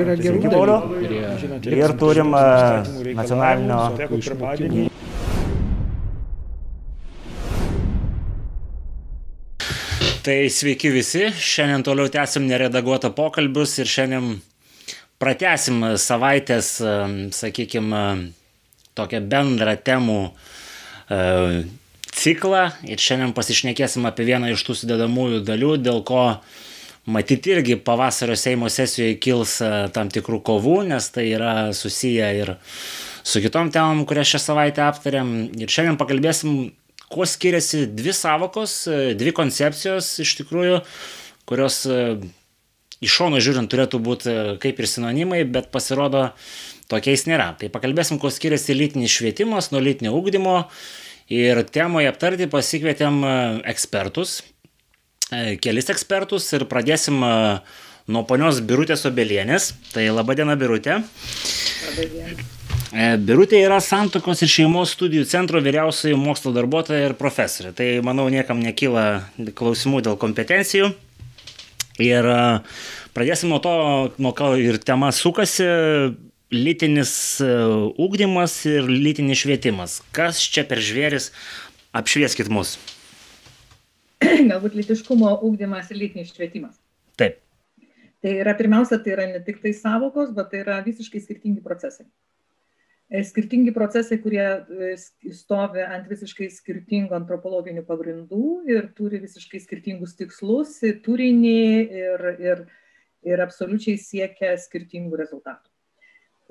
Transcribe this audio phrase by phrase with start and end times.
[0.00, 1.72] Yra gerų dalykų.
[1.76, 2.44] Ir turim e,
[3.18, 3.80] nacionalinio
[10.20, 14.34] Tai sveiki visi, šiandien toliau tęsim neredaguotą pokalbius ir šiandien
[15.20, 16.96] pratesim savaitės, e,
[17.32, 18.02] sakykime,
[18.98, 21.20] tokią bendrą temų e,
[22.20, 22.66] ciklą.
[22.84, 26.24] Ir šiandien pasišnekėsim apie vieną iš tų sudedamųjų dalių, dėl ko
[27.06, 32.54] matyti irgi pavasario Seimo sesijoje kils e, tam tikrų kovų, nes tai yra susiję ir
[33.22, 35.32] su kitom temom, kurias šią savaitę aptarėm.
[35.60, 36.72] Ir šiandien pakalbėsim
[37.10, 40.82] kuo skiriasi dvi savokos, e, dvi koncepcijos iš tikrųjų,
[41.48, 42.02] kurios e,
[43.00, 46.30] iš šono žiūrint turėtų būti kaip ir sinonimai, bet pasirodo
[46.92, 47.54] tokiais nėra.
[47.58, 50.56] Tai pakalbėsim, kuo skiriasi lytinis švietimas nuo lytinio ūkdymo
[51.32, 53.22] ir temoje aptarti pasikvietėm
[53.70, 54.40] ekspertus,
[55.62, 57.20] kelis ekspertus ir pradėsim
[58.10, 59.72] nuo ponios Birutės Obelienės.
[59.94, 61.00] Tai laba diena, Birutė.
[61.00, 62.48] Labą dieną.
[62.90, 67.70] E, Birutė yra Santokos ir šeimos studijų centro vyriausioji mokslo darbuotoja ir profesorė.
[67.76, 69.04] Tai manau niekam nekyla
[69.58, 70.90] klausimų dėl kompetencijų.
[72.02, 72.40] Ir e,
[73.14, 73.74] pradėsim nuo to,
[74.18, 75.68] nuo ko ir tema sukasi
[76.50, 80.00] lytinis ūkdymas e, ir lytinis švietimas.
[80.16, 81.30] Kas čia per žvėris?
[81.94, 82.76] Apšvieskit mus.
[84.50, 86.80] Galbūt lytiškumo ūkdymas ir lytinis švietimas.
[87.20, 87.38] Taip.
[88.20, 92.04] Tai yra pirmiausia, tai yra ne tik tai savokos, bet tai yra visiškai skirtingi procesai.
[93.10, 94.90] E, skirtingi procesai, kurie e,
[95.34, 101.56] stovi ant visiškai skirtingų antropologinių pagrindų ir turi visiškai skirtingus tikslus, turinį
[102.04, 102.62] ir, ir,
[103.26, 105.66] ir absoliučiai siekia skirtingų rezultatų.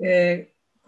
[0.02, 0.16] E,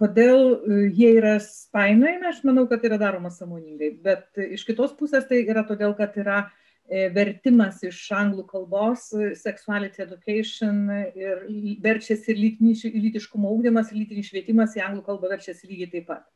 [0.03, 0.59] kodėl
[0.93, 5.63] jie yra spainojami, aš manau, kad yra daroma samoningai, bet iš kitos pusės tai yra
[5.69, 6.43] todėl, kad yra
[6.91, 11.45] vertimas iš anglų kalbos, e, sexuality education ir
[11.83, 16.27] verčiasi lytiškumo ūkdymas, lytinis švietimas į anglų kalbą verčiasi lygiai taip pat.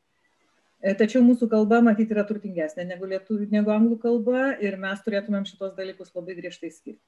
[0.81, 5.45] E, tačiau mūsų kalba, matyti, yra turtingesnė negu, lietuvių, negu anglų kalba ir mes turėtumėm
[5.49, 7.01] šitos dalykus labai griežtai skirti.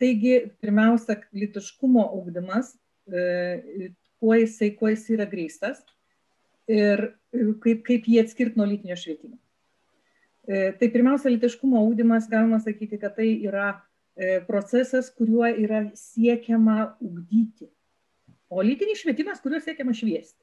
[0.00, 2.72] Taigi, pirmiausia, lytiškumo ūkdymas,
[4.18, 5.78] kuo jisai, kuo jis yra grįstas
[6.66, 7.12] ir
[7.62, 9.38] kaip, kaip jį atskirti nuo lytinio švietimo.
[10.44, 16.96] E, tai pirmiausia, litiškumo ūdymas, galima sakyti, kad tai yra e, procesas, kuriuo yra siekiama
[17.00, 17.70] ugdyti.
[18.52, 20.42] O lytinis švietimas, kuriuo siekiama šviesti.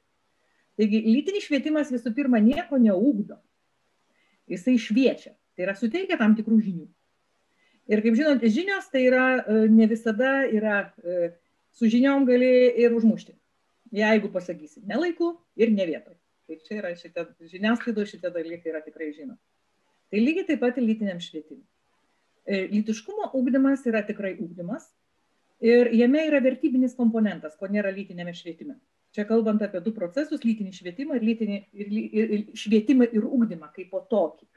[0.80, 3.38] Taigi, lytinis švietimas visų pirma nieko neugdo.
[4.50, 5.36] Jisai šviečia.
[5.54, 6.88] Tai yra suteikia tam tikrų žinių.
[7.92, 10.82] Ir kaip žinot, žinios tai yra e, ne visada yra,
[11.70, 12.50] su žiniom gali
[12.82, 13.36] ir užmušti.
[13.92, 16.16] Jeigu pasakysi ne laiku ir ne vietoj.
[16.48, 19.38] Tai čia yra šitie, žiniasklaido šitie dalykai yra tikrai žinomi.
[20.12, 21.64] Tai lygiai taip pat lytiniam švietimui.
[22.44, 24.90] E, lytiškumo ūkdymas yra tikrai ūkdymas
[25.64, 28.76] ir jame yra vertybinis komponentas, ko nėra lytinėme švietime.
[29.16, 33.70] Čia kalbant apie du procesus- lytinį švietimą ir, lytinį, ir, ir, ir švietimą ir ūkdymą
[33.72, 34.48] kaip po tokį.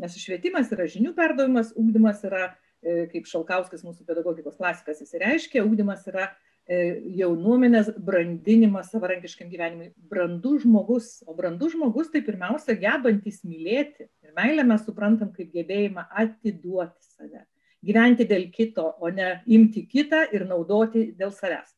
[0.00, 6.08] Nes švietimas yra žinių perdavimas, ūkdymas yra, e, kaip Šalkauskas mūsų pedagogikos klasikas įsireiškia, ūkdymas
[6.08, 6.30] yra
[6.68, 9.90] jaunuomenės brandinimas savarankiškam gyvenimui.
[10.08, 14.08] Brandus žmogus, o brandus žmogus tai pirmiausia gebantis mylėti.
[14.24, 17.44] Ir meilę mes suprantam kaip gebėjimą atiduoti save.
[17.84, 21.74] Gyventi dėl kito, o ne imti kitą ir naudoti dėl savęs.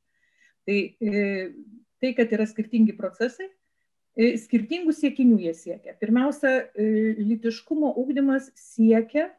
[0.67, 1.25] Tai, e,
[1.99, 3.49] tai kad yra skirtingi procesai,
[4.15, 5.97] e, skirtingų siekinių jie siekia.
[5.99, 6.61] Pirmiausia,
[7.19, 9.33] lytiškumo ūkdymas siekia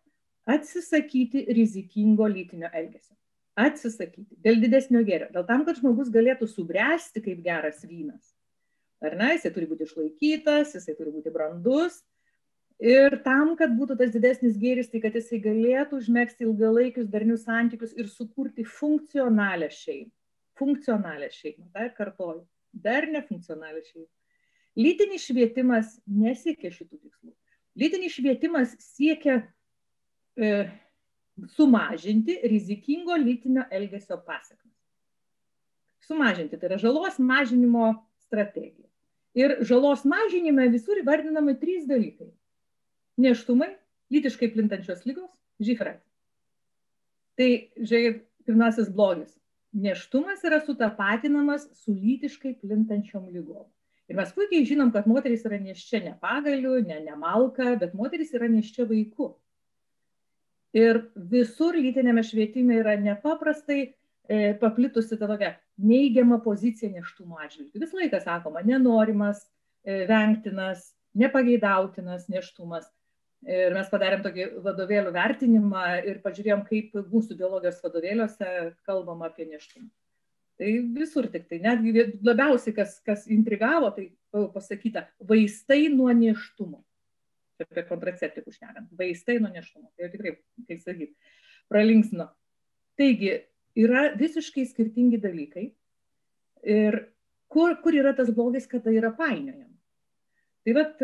[0.48, 3.16] atsisakyti rizikingo lytinio elgesio
[3.58, 8.36] atsisakyti dėl didesnio gėrio, dėl tam, kad žmogus galėtų subręsti kaip geras vynas.
[9.04, 12.00] Ar ne, jisai turi būti išlaikytas, jisai turi būti brandus.
[12.78, 17.96] Ir tam, kad būtų tas didesnis gėris, tai kad jisai galėtų užmėgsti ilgalaikius darnius santykius
[17.98, 20.12] ir sukurti funkcionalią šeimą.
[20.58, 22.44] Funkcionalią šeimą, dar kartoju,
[22.74, 24.08] dar nefunkcionalią šeimą.
[24.78, 27.34] Lytinis švietimas nesiekia šitų tikslų.
[27.78, 29.40] Lytinis švietimas siekia
[30.38, 30.68] e,
[31.46, 34.74] sumažinti rizikingo lytinio elgesio pasiekmes.
[36.08, 37.94] Sumažinti, tai yra žalos mažinimo
[38.26, 38.88] strategija.
[39.38, 42.32] Ir žalos mažinime visur įvardinami trys dalykai.
[43.22, 43.74] Neštumai,
[44.14, 46.00] lytiškai plintančios lygos, žifrat.
[47.38, 49.36] Tai, žiūrėkit, pirmasis blogis.
[49.78, 53.68] Neštumas yra sutapatinamas su lytiškai plintančiom lygom.
[54.08, 58.48] Ir mes puikiai žinom, kad moteris yra neščia ne pagaliu, ne nemalka, bet moteris yra
[58.50, 59.34] neščia vaiku.
[60.78, 61.00] Ir
[61.32, 67.82] visur lytinėme švietime yra nepaprastai e, paplitusi ta tokia neigiama pozicija neštumo atžvilgiu.
[67.82, 69.46] Visą laiką sakoma, nenorimas,
[69.86, 72.90] e, vengtinas, nepageidautinas neštumas.
[73.48, 78.50] Ir mes padarėm tokį vadovėlių vertinimą ir pažiūrėjom, kaip mūsų biologijos vadovėliuose
[78.88, 79.88] kalbama apie neštumą.
[80.58, 81.94] Tai visur tik tai, netgi
[82.26, 84.10] labiausiai, kas, kas intrigavo, tai
[84.56, 86.82] pasakyta, vaistai nuo neštumo.
[87.64, 89.90] Apie kontraceptikus šnekant, vaistai nuo neštumo.
[89.96, 90.34] Tai jau tikrai,
[90.70, 91.14] kaip sakyt,
[91.72, 92.28] pralinksino.
[93.00, 93.32] Taigi,
[93.78, 95.72] yra visiškai skirtingi dalykai.
[96.68, 97.00] Ir
[97.54, 99.74] kur, kur yra tas blogis, kad tai yra painiojama.
[100.68, 101.00] Tai vat,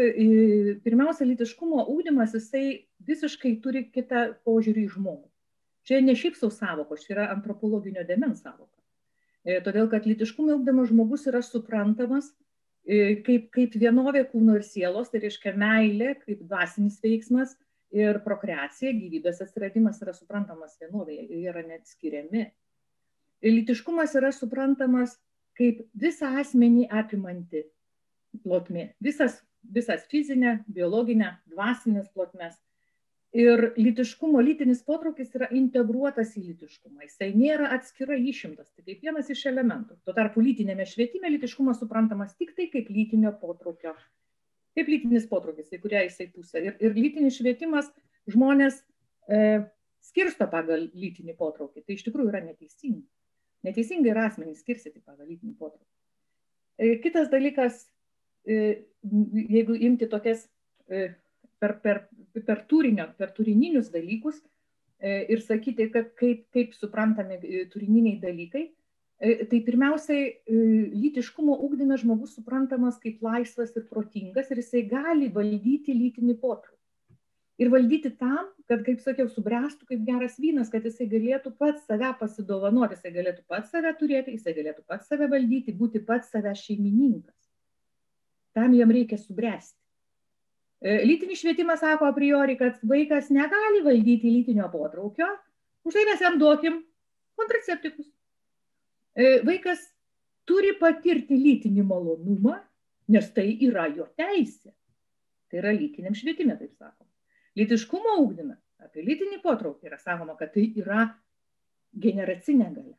[0.83, 2.65] pirmiausia, litiškumo ūkdymas, jisai
[3.07, 5.29] visiškai turi kitą požiūrį į žmogų.
[5.87, 8.75] Čia ne šiaip savo savokos, čia yra antropologinio demens savoka.
[9.43, 12.29] E, todėl kad lytiškumo ugdymas žmogus yra suprantamas
[12.83, 17.55] kaip, kaip vienovė kūno ir sielos, tai reiškia meilė, kaip dvasinis veiksmas
[17.93, 22.47] ir prokreacija, gyvybės atsiradimas yra suprantamas vienovėje, jie yra net skiriami.
[23.43, 25.15] Ir lytiškumas yra suprantamas
[25.57, 27.63] kaip visą asmenį apimanti
[28.43, 32.57] plotmė, visas, visas fizinė, biologinė, dvasinės plotmės
[33.33, 37.01] ir lytiškumo lytinis potraukis yra integruotas į lytiškumą.
[37.07, 39.97] Jisai nėra atskira išimtas tai kaip vienas iš elementų.
[40.05, 43.95] Tuo tarpu lytiniame švietime lytiškumas suprantamas tiktai kaip lytinio potraukio
[44.77, 47.89] kaip lytinis potraukis į kurią jisai pusę ir, ir lytinis švietimas
[48.33, 48.79] žmonės
[49.29, 49.65] e,
[50.03, 51.83] skirsto pagal lytinį potraukį.
[51.85, 53.05] Tai iš tikrųjų yra neteisinga.
[53.63, 55.89] Neteisingai yra asmenys skirstyti pagal lytinį potraukį.
[56.77, 57.85] E, kitas dalykas
[58.49, 60.47] e, jeigu imti tokias
[60.89, 61.13] e,
[61.63, 61.99] per, per,
[62.43, 64.41] per, turinio, per turininius dalykus
[64.99, 68.63] e, ir sakyti, kad kaip, kaip suprantami e, turininiai dalykai,
[69.23, 70.25] e, tai pirmiausiai
[70.91, 76.79] lytiškumo ūkdyme žmogus suprantamas kaip laisvas ir protingas ir jisai gali valdyti lytinį potraukį.
[77.61, 82.09] Ir valdyti tam, kad, kaip sakiau, subręstų kaip geras vynas, kad jisai galėtų pats save
[82.19, 87.37] pasidovanoti, jisai galėtų pats save turėti, jisai galėtų pats save valdyti, būti pats save šeimininkas.
[88.57, 89.82] Tam jam reikia subręsti.
[90.83, 95.29] E, lytinis švietimas sako a priori, kad vaikas negali valdyti lytinio potraukio,
[95.87, 96.81] už tai mes jam duokim
[97.39, 98.09] kontraceptikus.
[99.15, 99.85] E, vaikas
[100.49, 102.57] turi patirti lytinį malonumą,
[103.15, 104.73] nes tai yra jo teisė.
[105.47, 107.07] Tai yra lytiniam švietime, taip sakoma.
[107.55, 111.05] Lytiškumo ūkdyme apie lytinį potraukį yra sakoma, kad tai yra
[112.03, 112.97] generacinė galia.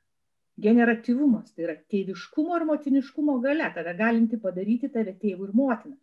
[0.64, 5.98] Generatyvumas tai yra tėviškumo ir motiniškumo galia, tada galinti padaryti tave tėvų ir motiną.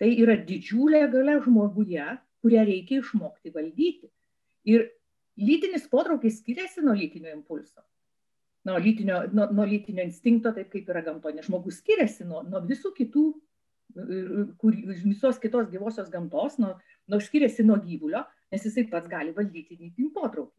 [0.00, 2.04] Tai yra didžiulė galia žmoguje,
[2.44, 4.10] kurią reikia išmokti valdyti.
[4.68, 4.90] Ir
[5.40, 7.80] lytinis potraukis skiriasi nuo lytinio impulso,
[8.68, 11.44] nuo lytinio, nuo, nuo lytinio instinkto, taip kaip yra gamtoje.
[11.46, 13.24] Žmogus skiriasi nuo, nuo visų kitų,
[14.60, 16.74] kur, visos kitos gyvosios gamtos, nuo,
[17.08, 20.56] nuo skiriasi nuo gyvulio, nes jisai pats gali valdyti lytinį potraukį.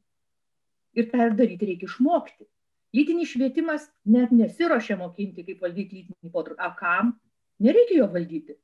[0.97, 2.47] Ir tą daryti reikia išmokti.
[2.95, 6.63] Lytinis švietimas net nesiuošia mokinti, kaip valdyti lytinį potraukį.
[6.63, 7.19] A kam?
[7.61, 8.55] Nereikia jo valdyti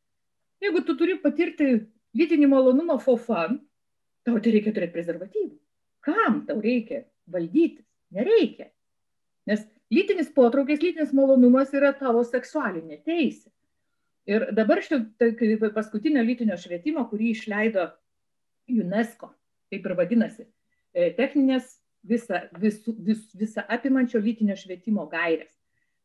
[0.63, 1.69] Jeigu tu turi patirti
[2.15, 3.57] lytinį malonumą for fun,
[4.24, 5.56] tau tai reikia turėti prezervatyvų.
[6.04, 7.86] Kam tau reikia valdytis?
[8.13, 8.69] Nereikia.
[9.50, 13.50] Nes lytinis potraukis, lytinis malonumas yra tavo seksualinė teisė.
[14.30, 17.89] Ir dabar šitą paskutinio lytinio švietimo, kurį išleido
[18.71, 19.33] UNESCO,
[19.74, 20.45] taip ir vadinasi,
[20.95, 21.74] e, techninės
[22.07, 25.51] visa, vis, vis, visa apimančio lytinio švietimo gairės.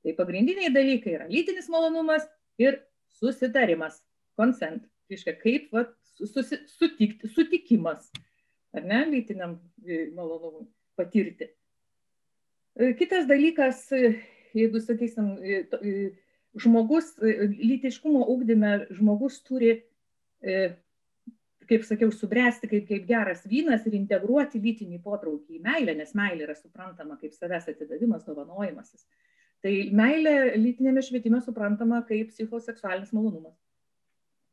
[0.02, 2.26] Tai pagrindiniai dalykai yra lytinis malonumas
[2.58, 2.81] ir
[3.20, 4.00] susitarimas
[4.38, 5.93] consent, reiškia kaip vat,
[6.26, 8.11] susi, sutikti, sutikimas,
[8.76, 10.67] ar ne, lytiniam e, malonumui
[10.99, 11.50] patirti.
[12.79, 14.14] E, kitas dalykas, e,
[14.56, 15.37] jeigu sakysim,
[16.58, 19.75] žmogus, lytiškumo ūkdyme žmogus turi,
[21.68, 26.47] kaip sakiau, subręsti kaip, kaip geras vynas ir integruoti lytinį potraukį į meilę, nes meilė
[26.47, 29.04] yra suprantama kaip savęs atidavimas, dovanojimasis.
[29.62, 33.59] Tai meilė lytinėme švietime suprantama kaip psichoseksualinis malonumas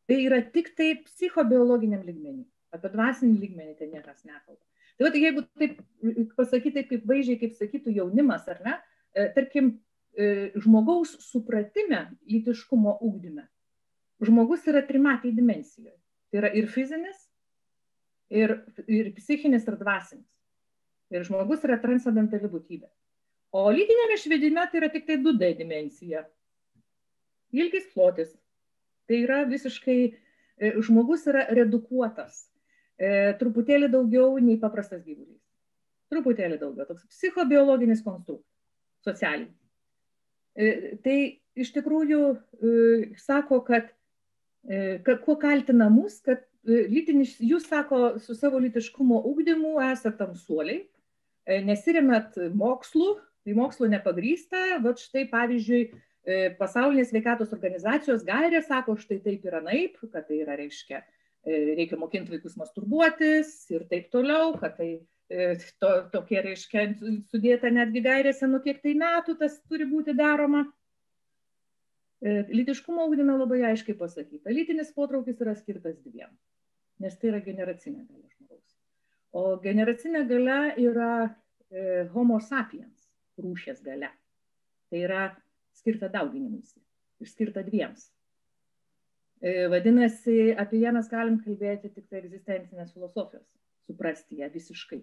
[0.10, 2.46] tai yra tiktai psichobiologiniam lygmenį.
[2.76, 4.62] Apie dvasinį lygmenį ten niekas nekalba.
[4.96, 5.80] Tai va, jeigu taip
[6.38, 8.76] pasakyti, taip kaip vaizdžiai, kaip sakytų jaunimas, ar ne,
[9.16, 9.74] e, tarkim,
[10.16, 13.44] e, žmogaus supratime lytiškumo ūkdyme,
[14.24, 15.98] žmogus yra trimatėje dimensijoje.
[16.32, 17.26] Tai yra ir fizinis,
[18.32, 18.56] ir,
[18.88, 20.30] ir psichinis, ir dvasinis.
[21.14, 22.88] Ir žmogus yra transcendentali būtybė.
[23.56, 26.24] O lytinėme švedime tai yra tik tai 2D dimensija.
[27.56, 28.34] Ilgis plotis,
[29.06, 30.00] Tai yra visiškai,
[30.58, 32.46] e, žmogus yra redukuotas
[32.98, 35.42] e, truputėlį daugiau nei paprastas gyvulys.
[36.14, 38.50] Truputėlį daugiau, toks psichobiologinis konstruktas,
[39.06, 39.54] socialinis.
[40.56, 41.18] E, tai
[41.56, 42.20] iš tikrųjų
[43.20, 43.88] sako, kad,
[45.08, 50.82] kad kuo kaltina mus, kad lytinis, jūs sako, su savo lytiškumo ugdymu esate tamsuoliai,
[51.64, 53.14] nesirimet mokslu,
[53.48, 55.86] tai mokslo nepagrysta, va štai pavyzdžiui,
[56.60, 61.04] pasaulinės sveikatos organizacijos gairė sako štai taip ir anaip, kad tai yra reiškia,
[61.46, 64.90] e, reikia mokinti vaikus masturbuotis ir taip toliau, kad tai
[65.82, 66.88] to, tokie reiškia
[67.32, 70.66] sudėta netgi gairėse, nu kiek tai metų tas turi būti daroma.
[72.26, 76.32] Lytiškumo ūkdyme labai aiškiai pasakyta, lytinis potraukis yra skirtas dviem,
[77.04, 78.78] nes tai yra generacinė galia žmogaus.
[79.36, 81.10] O generacinė galia yra
[81.70, 84.10] e, homo sapiens rūšės galia.
[84.90, 85.26] Tai yra
[85.76, 86.80] skirta dauginimuisi
[87.22, 88.10] ir skirta dviems.
[89.44, 93.46] E, vadinasi, apie ją mes galim kalbėti tik tai egzistencinės filosofijos,
[93.88, 95.02] suprasti ją visiškai.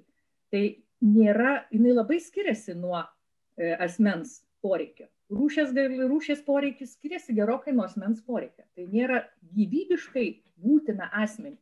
[0.52, 0.62] Tai
[1.04, 5.08] nėra, jinai labai skiriasi nuo e, asmens poreikio.
[5.32, 5.72] Rūšės,
[6.10, 8.64] rūšės poreikis skiriasi gerokai nuo asmens poreikio.
[8.76, 9.22] Tai nėra
[9.56, 10.26] gyvybiškai
[10.60, 11.56] būtina asmenį.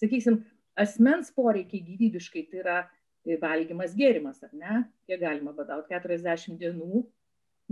[0.00, 0.42] Sakysim,
[0.80, 4.82] asmens poreikiai gyvybiškai tai yra e, valgymas, gėrimas, ar ne?
[5.08, 7.04] Kiek galima badauti 40 dienų,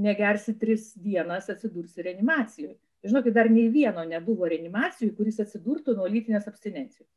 [0.02, 2.76] negersi 3 dienas, atsidursi reanimacijoje.
[3.02, 7.09] Žinokit, dar nei vieno nebuvo reanimacijų, kuris atsidurtų nuo lytinės abstinencijos.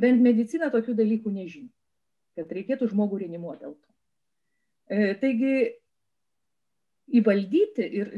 [0.00, 1.68] Bent medicina tokių dalykų nežino,
[2.38, 3.90] kad reikėtų žmogų reanimuoti dėl to.
[4.88, 5.52] E, taigi,
[7.20, 8.14] įvaldyti ir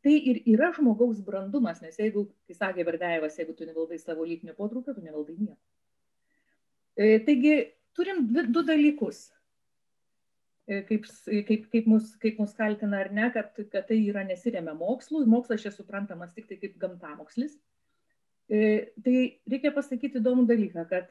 [0.00, 4.56] tai ir yra žmogaus brandumas, nes jeigu, kai sakė Verdėjevas, jeigu tu nevaldai savo lytinio
[4.56, 5.60] potraukio, tu nevaldai nieko.
[6.96, 7.58] E, taigi,
[7.92, 9.41] turim du dalykus E,
[10.88, 11.06] kaip,
[11.48, 15.64] kaip, kaip, mus, kaip mus kaltina ar ne, kad, kad tai yra nesiremia mokslu, mokslas
[15.64, 17.56] čia suprantamas tik tai kaip gamtamokslis.
[18.52, 19.16] E, tai
[19.48, 21.10] reikia pasakyti įdomų dalyką, kad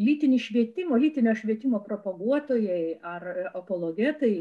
[0.00, 4.36] lytinį švietimo, lytinio švietimo propaguotojai ar apologetai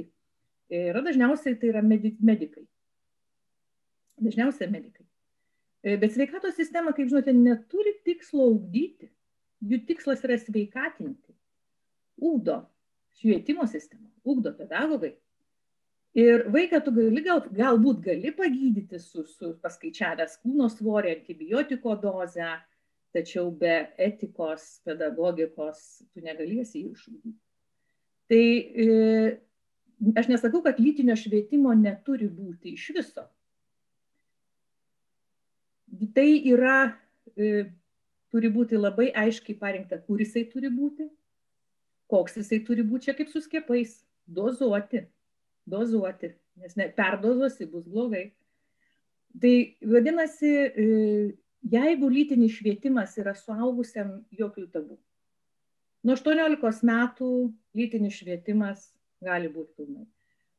[0.73, 2.65] yra dažniausiai tai yra medikai.
[4.23, 5.05] Dažniausiai medikai.
[5.83, 9.11] E, bet sveikatos sistema, kaip žinote, neturi tikslo augdyti.
[9.63, 11.35] Jų tikslas yra sveikatinti.
[12.23, 12.61] Ūkdo
[13.19, 15.13] švietimo sistema, ugdo pedagogai.
[16.13, 22.51] Ir vaiką tu gali, gal, galbūt gali pagydyti su, su paskaičiavęs kūno svorį, antibiotiko dozę,
[23.13, 25.81] tačiau be etikos, pedagogikos
[26.13, 27.33] tu negalėsi jį išugdyti.
[28.29, 28.43] Tai
[28.85, 28.85] e,
[30.21, 33.25] aš nesakau, kad lytinio švietimo neturi būti iš viso.
[36.13, 36.77] Tai yra,
[37.33, 37.65] e,
[38.33, 41.09] turi būti labai aiškiai parinkta, kur jisai turi būti,
[42.13, 43.97] koks jisai turi būti čia kaip su skiepais.
[44.23, 45.01] Dozuoti,
[45.67, 46.29] dozuoti,
[46.61, 48.29] nes ne, perdozuosi bus blogai.
[49.41, 49.53] Tai
[49.89, 50.85] vadinasi, e,
[51.73, 54.97] jeigu lytinis švietimas yra suaugusiam jokių tabų.
[56.03, 57.29] Nuo 18 metų
[57.75, 58.89] lytinis švietimas
[59.23, 60.05] gali būti pilnai.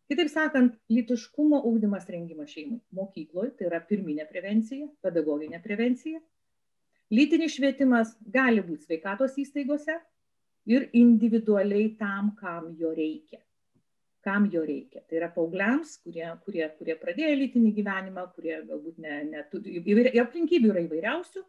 [0.09, 2.81] Kitaip sakant, lytiškumo ūkdymas rengimas šeimai.
[2.97, 6.21] Mokykloje tai yra pirminė prevencija, pedagoginė prevencija.
[7.13, 9.97] Lytinis švietimas gali būti sveikatos įstaigose,
[10.71, 13.41] ir individualiai tam, kam jo reikia.
[14.25, 15.03] Kam jo reikia.
[15.05, 20.85] Tai yra paaugliams, kurie, kurie, kurie pradėjo lytinį gyvenimą, kurie galbūt neturi, ne, aplinkybių yra
[20.87, 21.43] įvairiausių.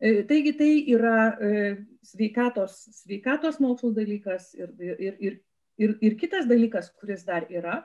[0.00, 1.54] E, taigi tai yra e,
[2.08, 5.40] sveikatos, sveikatos mokslo dalykas ir, ir, ir,
[5.80, 7.82] ir, ir kitas dalykas, kuris dar yra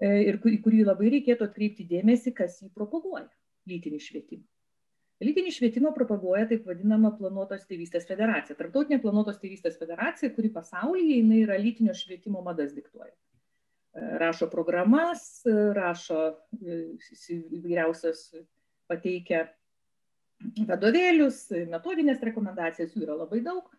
[0.00, 3.28] e, ir kurį labai reikėtų atkreipti dėmesį, kas jį propaguoja-
[3.68, 4.44] lytinį švietimą.
[5.24, 8.56] Lytinį švietimą propaguoja taip vadinama planuotos tėvystės federacija.
[8.58, 13.14] Tarptautinė planuotos tėvystės federacija, kuri pasaulyje jinai yra lytinio švietimo madas diktuoja.
[13.96, 16.20] E, rašo programas, rašo
[16.60, 16.82] e,
[17.38, 18.26] įvairiausias
[18.90, 19.46] pateikia
[20.68, 23.72] vadovėlius, metodinės rekomendacijas, jų yra labai daug.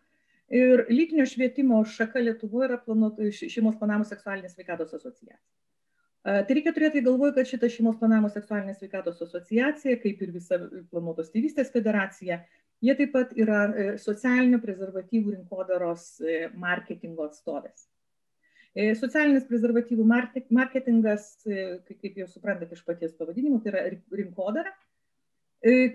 [0.48, 5.36] Ir lytinio švietimo šaka Lietuvoje yra planuoto šeimos planavimo seksualinės sveikatos asociacija.
[6.26, 10.58] Tai reikia turėti galvoje, kad šita šeimos planavimo seksualinės sveikatos asociacija, kaip ir visa
[10.90, 12.40] planuotos tėvystės federacija,
[12.84, 17.86] jie taip pat yra e, socialinių prezervatyvų rinkodaros e, marketingo atstovės.
[18.74, 23.86] E, socialinis prezervatyvų marketingas, kaip jau suprantate iš paties pavadinimo, tai yra
[24.20, 24.74] rinkodara,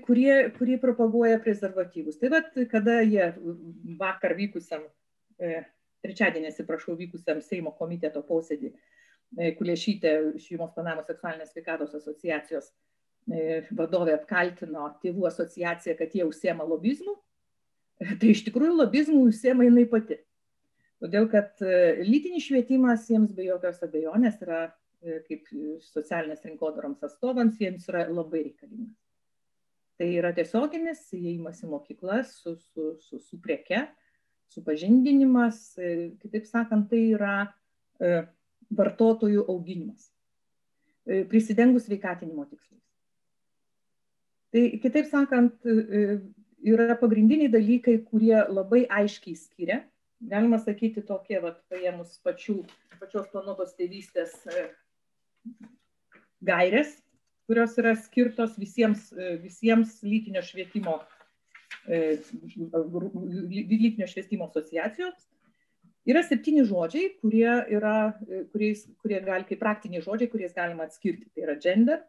[0.03, 2.17] kurie, kurie propaguoja prezervatyvus.
[2.19, 3.29] Tai vad, kada jie
[3.99, 4.83] vakar vykusiam,
[6.03, 8.73] trečiadienį, atsiprašau, vykusiam Seimo komiteto posėdį
[9.33, 16.67] E, Kulešytė šeimos planavimo seksualinės sveikatos asociacijos e, vadovė apkaltino tėvų asociaciją, kad jie užsiema
[16.69, 17.15] lobizmu,
[18.19, 20.19] tai iš tikrųjų lobizmų užsiema jinai pati.
[21.01, 24.67] Todėl, kad e, lytinis švietimas jiems be jokios abejonės yra,
[25.27, 25.49] kaip
[25.83, 28.93] socialinės rinkodaroms atstovams, jiems yra labai reikalingas.
[29.99, 33.81] Tai yra tiesioginis įėjimas į mokyklas su, su, su, su prieke,
[34.53, 35.73] supažindinimas,
[36.21, 37.35] kitaip sakant, tai yra
[38.71, 40.11] vartotojų auginimas,
[41.05, 42.81] e, prisidengus veikatinimo tikslais.
[44.53, 46.19] Tai kitaip sakant, e,
[46.63, 49.81] yra pagrindiniai dalykai, kurie labai aiškiai skiria.
[50.23, 52.61] Galima sakyti tokie, vat, paėmus pačių,
[53.01, 54.69] pačios planuotos tėvystės e,
[56.47, 56.95] gairės,
[57.49, 59.09] kurios yra skirtos visiems,
[59.43, 61.01] visiems lytinio švietimo,
[61.83, 65.27] lytinio švietimo asociacijoms
[66.09, 67.95] Yra septyni žodžiai, kurie, yra,
[68.51, 71.29] kuriais, kurie gali, kaip praktiniai žodžiai, kuriais galima atskirti.
[71.31, 72.01] Tai yra gender,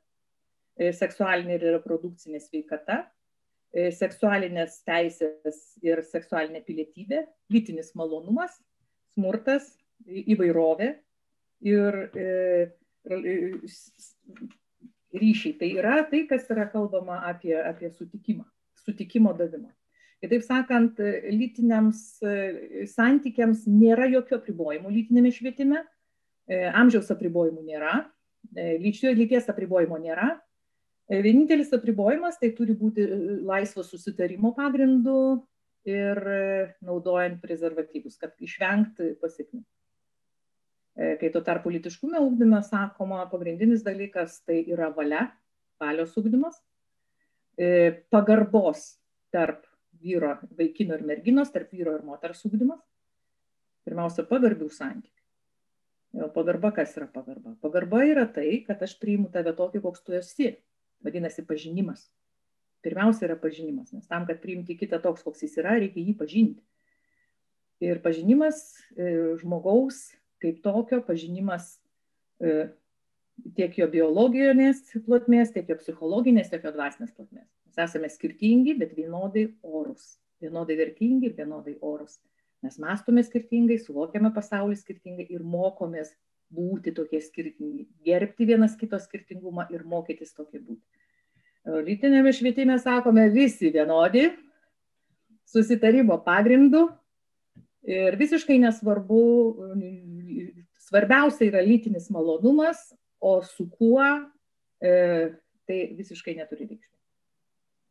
[0.74, 3.04] e, seksualinė ir reprodukcinė sveikata,
[3.70, 7.22] e, seksualinės teisės ir seksualinė pilietybė,
[7.54, 8.58] lytinis malonumas,
[9.14, 9.70] smurtas,
[10.10, 10.90] įvairovė
[11.70, 12.26] ir e,
[15.14, 15.54] ryšiai.
[15.60, 18.44] Tai yra tai, kas yra kalbama apie, apie sutikimą,
[18.82, 19.70] sutikimo davimą.
[20.24, 21.00] Kitaip sakant,
[21.36, 25.82] lytiniams e, santykiams nėra jokių apribojimų lytinėme švietime,
[26.48, 27.98] e, amžiaus apribojimų nėra,
[28.56, 30.30] e, lyties apribojimo nėra.
[31.12, 33.04] Vienintelis apribojimas tai turi būti
[33.44, 35.44] laisvo susitarimo pagrindu
[35.84, 36.16] ir
[36.80, 39.60] naudojant prezervatyvus, kad išvengti pasiekmių.
[41.20, 45.26] Kai tuo tarpu litiškume ūkdyme sakoma, pagrindinis dalykas tai yra valia,
[45.82, 46.56] valios ūkdymas,
[48.08, 48.86] pagarbos
[49.28, 49.68] tarp
[50.04, 52.82] vyro, vaikino ir merginos, tarp vyro ir moters ūkdymas.
[53.84, 55.20] Pirmiausia, pagarbių santykių.
[56.24, 57.56] O pagarba kas yra pagarba?
[57.64, 60.52] Pagarba yra tai, kad aš priimu tave tokį, koks tu esi.
[61.04, 62.06] Vadinasi, pažinimas.
[62.84, 66.62] Pirmiausia yra pažinimas, nes tam, kad priimti kitą toks, koks jis yra, reikia jį pažinti.
[67.82, 68.60] Ir pažinimas
[68.94, 70.04] e, žmogaus
[70.44, 71.78] kaip tokio, pažinimas
[72.38, 72.68] e,
[73.56, 77.48] tiek jo biologinės plotmės, tiek jo psichologinės, tiek jo dvasinės plotmės.
[77.74, 80.18] Mes esame skirtingi, bet vienodai orus.
[80.42, 82.20] Vienodai vertingi ir vienodai orus.
[82.62, 86.14] Mes mąstome skirtingai, suvokiame pasaulį skirtingai ir mokomės
[86.54, 90.82] būti tokie skirtingi, gerbti vienas kito skirtingumą ir mokytis tokie būti.
[91.64, 94.28] Lytinėme švietime sakome visi vienodi,
[95.48, 96.86] susitarimo pagrindu
[97.88, 99.20] ir visiškai nesvarbu,
[100.86, 104.04] svarbiausia yra lytinis malonumas, o su kuo
[104.84, 105.32] e,
[105.64, 106.93] tai visiškai neturi reikšmės.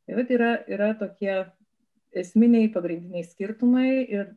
[0.03, 1.36] Tai vat yra, yra tokie
[2.13, 4.33] esminiai pagrindiniai skirtumai ir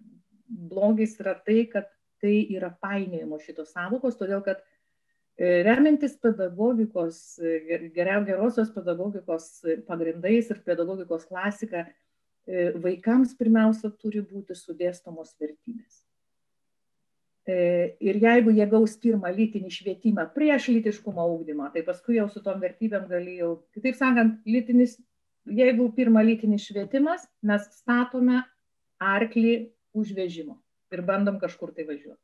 [0.47, 1.89] blogis yra tai, kad
[2.23, 9.51] tai yra painėjimo šitos savokos, todėl kad e, remiantis pedagogikos, e, geriau gerosios pedagogikos
[9.89, 11.85] pagrindais ir pedagogikos klasika,
[12.47, 16.03] e, vaikams pirmiausia turi būti sudėstomos vertybės.
[17.47, 22.59] Ir jeigu jie gaus pirmą lytinį švietimą prieš lytiškumo ūkdymą, tai paskui jau su tom
[22.59, 24.97] vertybėm galėjau, kitaip sakant, lytinis
[25.47, 28.43] jeigu pirma lytinis švietimas, mes statome
[29.03, 29.57] arklį
[29.97, 30.59] už vežimo
[30.93, 32.23] ir bandom kažkur tai važiuoti.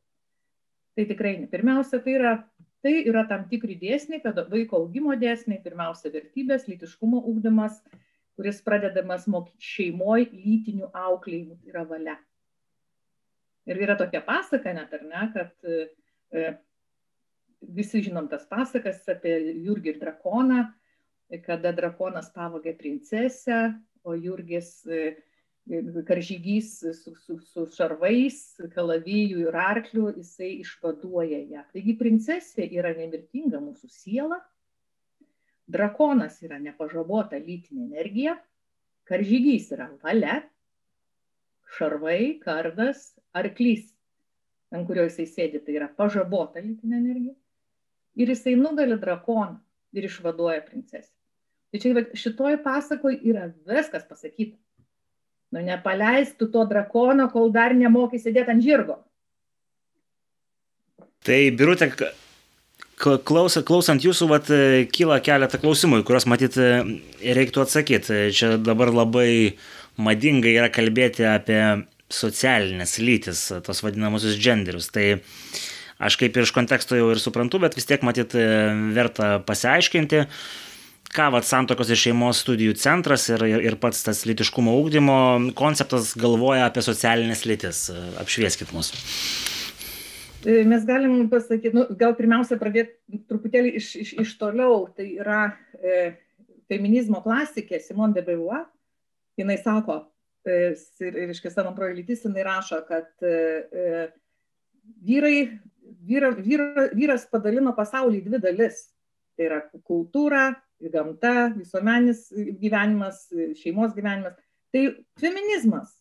[0.96, 1.48] Tai tikrai ne.
[1.50, 2.32] Pirmiausia, tai yra,
[2.85, 7.80] tai yra tam tikri dėsniai, vaiko augimo dėsniai, pirmiausia, vertybės, lytiškumo ūkdymas,
[8.37, 9.24] kuris pradedamas
[9.61, 12.18] šeimoje lytinių auklėjimų, tai yra valia.
[13.68, 16.46] Ir yra tokia pasaka net, ar ne, kad e,
[17.62, 20.64] visi žinom tas pasakas apie Jurgį ir drakoną,
[21.40, 23.73] kada drakonas pavogė princesę,
[24.05, 25.14] o Jurgis e,
[26.09, 28.40] karžygys su, su, su šarvais,
[28.75, 31.62] kalavijų ir arkliu, jisai išvaduoja ją.
[31.73, 34.40] Taigi princesė yra nemirtinga mūsų siela,
[35.71, 38.37] drakonas yra nepažabota lytinė energija,
[39.09, 40.42] karžygys yra valia,
[41.79, 43.87] šarvai, kardas, arklys,
[44.73, 47.37] ant kurio jisai sėdi, tai yra pažabota lytinė energija.
[48.18, 49.57] Ir jisai nugali drakoną
[49.97, 51.12] ir išvaduoja princesę.
[51.72, 54.58] Tai čia šitoj pasakoj yra viskas pasakyta.
[55.52, 58.98] Nu, nepaleistų to drakono, kol dar nemokai sėdėti ant žirgo.
[61.24, 61.90] Tai, Birutė,
[62.96, 64.48] klaus, klausant jūsų, vat,
[64.92, 68.24] kyla keletą klausimų, į kuriuos matyt reiktų atsakyti.
[68.37, 69.28] Čia dabar labai
[70.00, 71.61] madinga yra kalbėti apie
[72.12, 74.88] socialinės lytis, tos vadinamosius genderius.
[74.92, 75.22] Tai
[76.02, 78.37] aš kaip ir iš konteksto jau ir suprantu, bet vis tiek matyt
[78.96, 80.26] verta pasiaiškinti
[81.12, 85.16] ką vat santokos ir šeimos studijų centras ir, ir, pats tas litiškumo ūkdymo
[85.59, 87.85] konceptas galvoja apie socialinės lytis.
[88.22, 88.92] Apšvieskit mus.
[90.42, 94.87] E, mes galim pasakyti, nu, gal pirmiausia pradėti truputėlį iš, iš, iš toliau.
[94.96, 95.42] Tai yra
[95.77, 96.14] e,
[96.72, 98.64] feminizmo klasikė Simone de Beauvoir.
[99.38, 100.01] Jinai sako,
[100.48, 100.72] e,
[101.05, 104.09] ir, reiškia, savo antroji lytis, jinai rašo, kad e, e,
[105.05, 105.37] vyrai,
[106.09, 108.87] vyra, vyra, vyras padalino pasaulį į dvi dalis.
[109.37, 110.51] Tai yra kultūra
[110.90, 112.27] gamta, visuomenis
[112.61, 113.27] gyvenimas,
[113.61, 114.35] šeimos gyvenimas.
[114.73, 114.83] Tai
[115.21, 115.92] feminizmas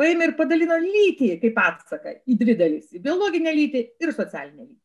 [0.00, 4.80] paėmė ir padalino lytį kaip atsaką į dvi dalis- į biologinę lytį ir socialinę lytį.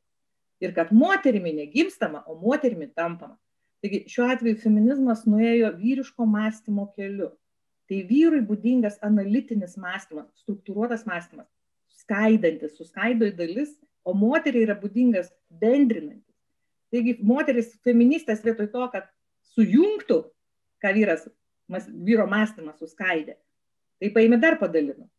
[0.62, 3.38] Ir kad moterimi negimstama, o moterimi tampama.
[3.82, 7.32] Taigi šiuo atveju feminizmas nuėjo vyriško mąstymo keliu.
[7.90, 11.48] Tai vyrui būdingas analitinis mąstymas, struktūruotas mąstymas,
[12.04, 13.72] skaidantis, suskaido į dalis,
[14.06, 16.29] o moteriai yra būdingas bendrinantis
[16.94, 19.10] Taigi moteris feministės vietoj to, kad
[19.54, 20.24] sujungtų,
[20.82, 21.28] ką vyras,
[21.70, 23.38] mas, vyro mąstymas suskaidė,
[24.02, 25.10] tai paėmė dar padalino.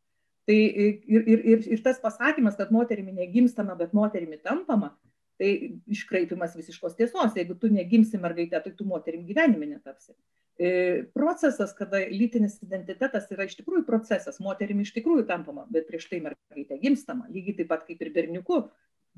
[0.49, 4.95] Tai ir, ir, ir, ir tas pasakymas, kad moterimi negimstama, bet moterimi tampama,
[5.41, 7.37] tai iškraipimas visiškos tiesos.
[7.39, 10.13] Jeigu tu negimsi mergaitė, tai tu moterim gyvenime netapsi.
[10.61, 10.71] E,
[11.17, 16.21] procesas, kada lytinis identitetas yra iš tikrųjų procesas, moterimi iš tikrųjų tampama, bet prieš tai
[16.27, 18.59] mergaitė gimstama, lygiai taip pat kaip ir berniuku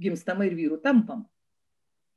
[0.03, 1.27] gimstama ir vyrų tampama.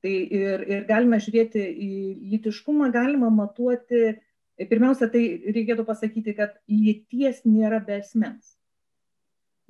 [0.04, 1.92] Tai ir, ir galime žiūrėti į
[2.34, 4.16] lytiškumą, galima matuoti,
[4.60, 5.24] pirmiausia, tai
[5.56, 8.56] reikėtų pasakyti, kad lyties nėra be esmens.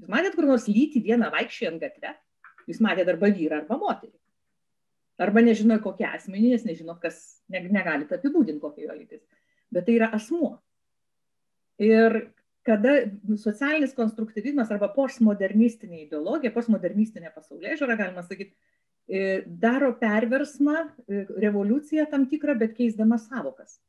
[0.01, 2.11] Jūs matėt kur nors lyti vieną vaikščiojant gatve?
[2.67, 4.15] Jūs matėt arba vyrą, arba moterį.
[5.21, 9.21] Arba nežinot kokie asmenį, nes nežinot, kas ne, negalite apibūdinti kokia jo lytis.
[9.71, 10.57] Bet tai yra asmuo.
[11.79, 12.17] Ir
[12.65, 12.97] kada
[13.39, 18.55] socialinis konstruktyvizmas arba postmodernistinė ideologija, postmodernistinė pasaulyje žiūra, galima sakyti,
[19.45, 20.75] daro perversmą,
[21.09, 23.79] e, revoliuciją tam tikrą, bet keisdama savokas.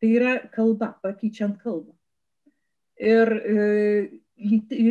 [0.00, 1.94] Tai yra kalba, pakeičiant kalbą.
[2.98, 3.56] Ir e,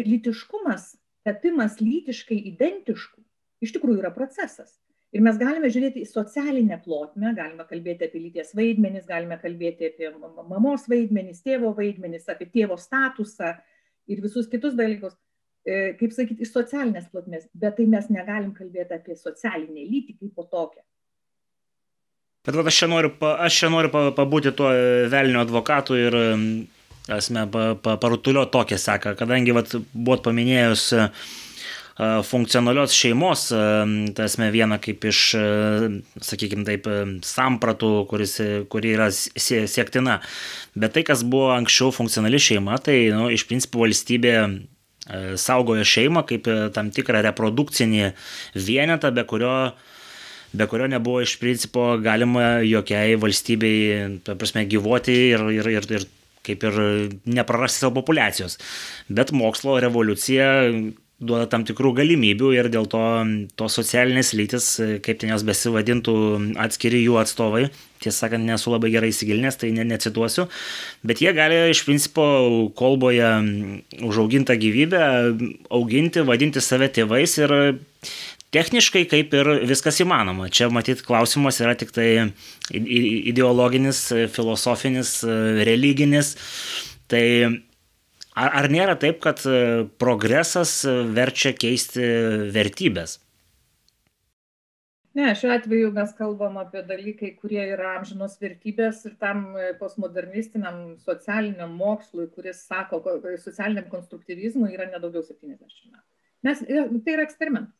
[0.05, 0.95] lytiškumas,
[1.25, 3.21] tapimas lytiškai identišku,
[3.61, 4.79] iš tikrųjų yra procesas.
[5.15, 10.09] Ir mes galime žiūrėti į socialinę plotmę, galime kalbėti apie lyties vaidmenis, galime kalbėti apie
[10.49, 13.53] mamos vaidmenis, tėvo vaidmenis, apie tėvo statusą
[14.11, 15.24] ir visus kitus dalykus, e,
[15.65, 20.45] kaip sakyti, iš socialinės plotmės, bet tai mes negalim kalbėti apie socialinę lytį kaip po
[20.45, 20.83] tokią.
[22.45, 24.69] Bet aš čia noriu, aš čia noriu pabūti tuo
[25.09, 26.17] velnio advokatu ir
[27.11, 27.47] esmė,
[27.83, 31.07] parutulio tokia seka, kadangi vat, buvot paminėjus e,
[32.25, 33.63] funkcionalios šeimos, e,
[34.25, 35.89] esmė viena kaip iš, e,
[36.25, 36.89] sakykime taip,
[37.25, 38.37] sampratų, kuris,
[38.71, 40.19] kuri yra siektina.
[40.77, 44.37] Bet tai, kas buvo anksčiau funkcionali šeima, tai nu, iš principo valstybė
[45.37, 48.11] saugojo šeimą kaip tam tikrą reprodukcinį
[48.55, 49.55] vienetą, be kurio
[50.55, 56.05] be kurio nebuvo iš principo galima jokiai valstybei, prasme, gyvuoti ir, ir, ir, ir
[56.45, 56.77] kaip ir
[57.25, 58.59] neprarasti savo populiacijos.
[59.09, 60.47] Bet mokslo revoliucija
[61.19, 63.01] duoda tam tikrų galimybių ir dėl to
[63.55, 64.67] tos socialinės lytis,
[65.05, 66.15] kaip ten jos besivadintų
[66.59, 67.69] atskiri jų atstovai,
[68.03, 70.49] tiesą sakant, nesu labai gerai įsigilinęs, tai ne, necituosiu,
[71.07, 72.25] bet jie gali iš principo
[72.75, 73.31] kolboje
[74.03, 75.03] užaugintą gyvybę
[75.71, 77.55] auginti, vadinti save tėvais ir
[78.55, 80.49] techniškai kaip ir viskas įmanoma.
[80.51, 82.09] Čia matyt klausimas yra tik tai
[82.71, 85.17] ideologinis, filosofinis,
[85.67, 86.35] religinis.
[87.11, 87.25] Tai
[88.35, 89.41] ar, ar nėra taip, kad
[90.01, 90.81] progresas
[91.15, 92.03] verčia keisti
[92.55, 93.19] vertybės?
[95.15, 99.45] Ne, šiuo atveju mes kalbam apie dalykai, kurie yra amžinos vertybės ir tam
[99.79, 102.99] postmodernistiniam socialiniam mokslui, kuris sako,
[103.39, 106.03] socialiniam konstruktyvizmui yra nedaugiau 70 metų.
[106.43, 107.71] Mes, tai yra eksperimentas.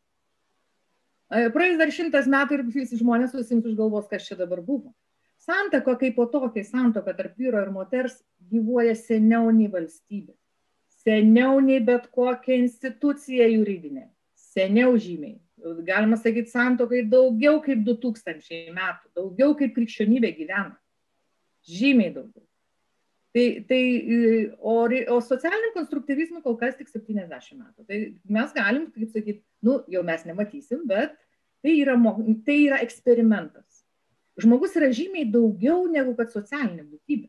[1.58, 4.94] Praeis dar šimtas metų ir visi žmonės susims už galvos, kas čia dabar buvo.
[5.44, 10.32] Santaka kaip po tokia santoka tarp vyro ir moters gyvuoja seniau nei valstybė.
[11.06, 14.08] Seniau nei bet kokia institucija juridinė.
[14.56, 15.38] Seniau žymiai.
[15.86, 19.12] Galima sakyti, santokai daugiau kaip 2000 metų.
[19.18, 20.74] Daugiau kaip krikščionybė gyvena.
[21.70, 22.44] Žymiai daugiau.
[23.36, 23.82] Tai, tai,
[24.64, 24.74] o,
[25.12, 27.84] o socialiniam konstruktyvizmui kol kas tik 70 metų.
[27.84, 27.98] Tai
[28.38, 31.18] mes galim, kaip sakyti, nu, jau mes nematysim, bet
[31.66, 31.98] tai yra,
[32.48, 33.84] tai yra eksperimentas.
[34.40, 37.28] Žmogus yra žymiai daugiau negu kad socialinė būtybė.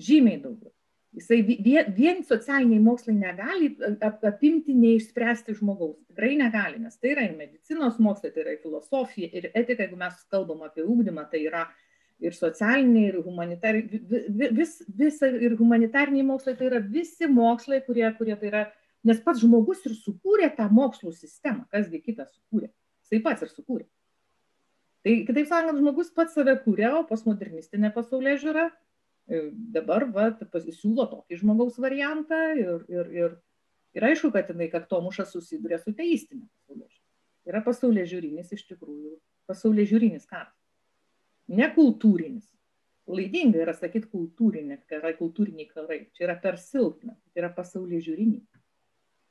[0.00, 0.72] Žymiai daugiau.
[1.10, 3.72] Jisai vien, vien socialiniai mokslai negali
[4.28, 5.96] apimti, neišspręsti žmogaus.
[6.12, 9.98] Tikrai negali, nes tai yra ir medicinos mokslai, tai yra ir filosofija, ir etika, jeigu
[9.98, 11.64] mes kalbam apie ūkdymą, tai yra
[12.22, 18.36] ir socialiniai, ir humanitariniai, vis, vis, ir humanitariniai mokslai, tai yra visi mokslai, kurie, kurie
[18.38, 18.64] tai yra,
[19.10, 22.70] nes pats žmogus ir sukūrė tą mokslų sistemą, kasgi kitas sukūrė,
[23.02, 23.88] jisai pats ir sukūrė.
[25.00, 28.74] Tai kitaip sakant, žmogus pats save kūrė, o postmodernistinė pasaulyje žiūra e,
[29.74, 30.30] dabar va,
[30.74, 33.36] siūlo tokį žmogaus variantą ir, ir, ir,
[33.96, 36.96] ir aišku, kad jinai kaktomušas susiduria su teistinė pasaulyje.
[37.50, 39.14] Yra pasaulyje žiūrinis iš tikrųjų,
[39.50, 40.56] pasaulyje žiūrinis karas
[41.50, 42.46] ne kultūrinis.
[43.10, 46.04] Laidinga yra sakyti kultūrinė karai, kultūriniai karai.
[46.14, 48.44] Čia yra per silpna, tai yra pasaulyje žiūriniai.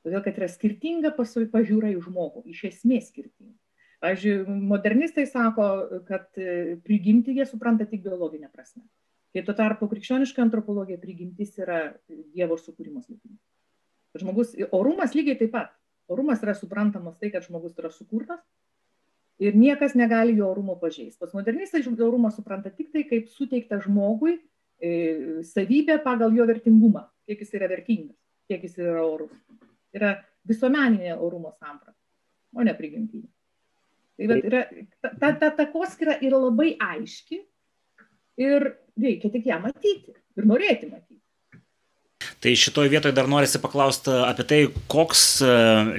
[0.03, 3.55] Todėl, kad yra skirtinga pažiūra į žmogų, iš esmės skirtinga.
[3.99, 4.35] Pavyzdžiui,
[4.67, 5.65] modernistai sako,
[6.07, 6.27] kad
[6.85, 8.85] prigimti jie supranta tik biologinę prasme.
[9.33, 13.41] Kai tuo tarpu krikščioniška antropologija prigimtis yra Dievo sukūrimo slėpimas.
[14.17, 15.75] Žmogus, orumas lygiai taip pat.
[16.09, 18.41] Orumas yra suprantamas tai, kad žmogus yra sukurtas
[19.39, 21.19] ir niekas negali jo orumo pažeisti.
[21.19, 27.53] Postmodernistai orumą supranta tik tai kaip suteikta žmogui e, savybė pagal jo vertingumą, kiek jis
[27.55, 28.17] yra vertingas,
[28.51, 29.31] kiek jis yra orus.
[29.95, 30.17] Yra
[30.49, 31.97] visuomeninė orumo samprata,
[32.55, 33.29] o ne prigimtinė.
[34.19, 34.65] Tai yra,
[34.99, 37.39] ta, ta, ta takoskira yra labai aiški
[38.39, 41.19] ir reikia tik ją matyti ir norėti matyti.
[42.39, 44.59] Tai šitoje vietoje dar norisi paklausti apie tai,
[44.91, 45.23] koks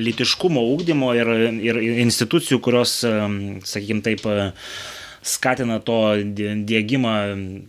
[0.01, 1.31] lytiškumo ūkdymo ir,
[1.65, 4.25] ir institucijų, kurios, sakykime taip,
[5.23, 5.99] skatina to
[6.67, 7.15] dėgymą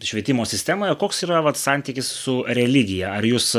[0.08, 3.12] švietimo sistemoje, koks yra vat, santykis su religija?
[3.18, 3.52] Ar jūs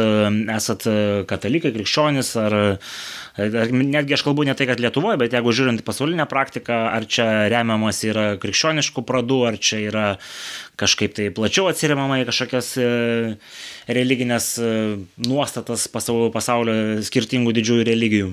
[0.55, 0.87] esat
[1.29, 2.57] katalikai, krikščionis, ar,
[3.37, 8.01] netgi aš kalbu ne tai, kad Lietuvoje, bet jeigu žiūrint pasaulinę praktiką, ar čia remiamas
[8.09, 10.07] yra krikščioniškų pradų, ar čia yra
[10.81, 12.73] kažkaip tai plačiau atsiriamama į kažkokias
[13.93, 14.55] religinės
[15.29, 18.33] nuostatas pasaulio skirtingų didžiųjų religijų?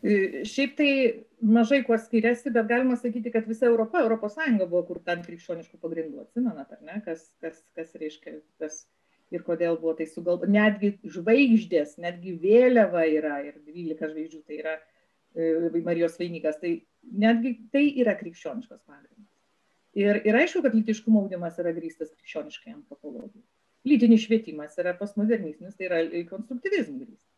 [0.00, 0.92] Šiaip tai
[1.40, 5.80] mažai kuo skiriasi, bet galima sakyti, kad visa Europa, Europos Sąjunga buvo kurta ant krikščioniškų
[5.80, 6.24] pagrindų.
[6.24, 8.82] Atsimenat, ar ne, kas, kas, kas reiškia, kas
[9.34, 10.50] ir kodėl buvo tai sugalvota.
[10.50, 16.74] Netgi žvaigždės, netgi vėliava yra ir 12 žvaigždžių, tai yra e, Marijos vainikas, tai
[17.24, 19.26] netgi tai yra krikščioniškas pagrindas.
[19.98, 23.46] Ir, ir aišku, kad lytiškumo audimas yra grįstas krikščioniškai antropologijai.
[23.88, 27.29] Lytinis švietimas yra postmodernistinis, tai yra konstruktyvizmų grįstas.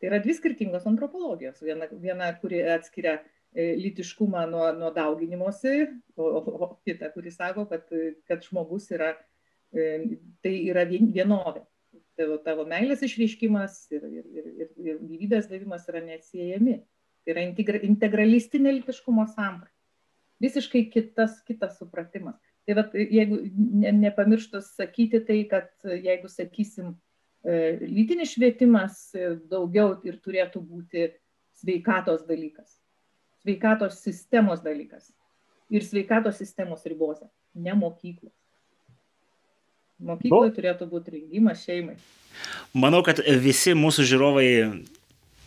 [0.00, 1.60] Tai yra dvi skirtingos antropologijos.
[1.60, 3.18] Viena, viena kuri atskiria
[3.52, 5.74] e, lytiškumą nuo, nuo dauginimosi,
[6.16, 7.90] o, o, o kita, kuri sako, kad,
[8.28, 9.10] kad žmogus yra,
[9.76, 9.90] e,
[10.40, 11.66] tai yra vienovė.
[12.20, 16.78] Tavo, tavo meilės išreiškimas ir, ir, ir, ir, gyvybės davimas yra neatsiejami.
[17.20, 19.76] Tai yra integra, integralistinė lytiškumo samprata.
[20.40, 22.40] Visiškai kitas, kitas supratimas.
[22.64, 26.94] Tai vat, jeigu ne, nepamirštas sakyti tai, kad jeigu sakysim,
[27.44, 31.08] lytinis švietimas e, daugiau ir turėtų būti
[31.60, 32.76] sveikatos dalykas,
[33.40, 35.10] sveikatos sistemos dalykas
[35.70, 38.34] ir sveikatos sistemos ribose, ne mokyklos.
[40.00, 41.98] Mokykloje turėtų būti rengimas šeimai.
[42.72, 44.48] Manau, kad visi mūsų žiūrovai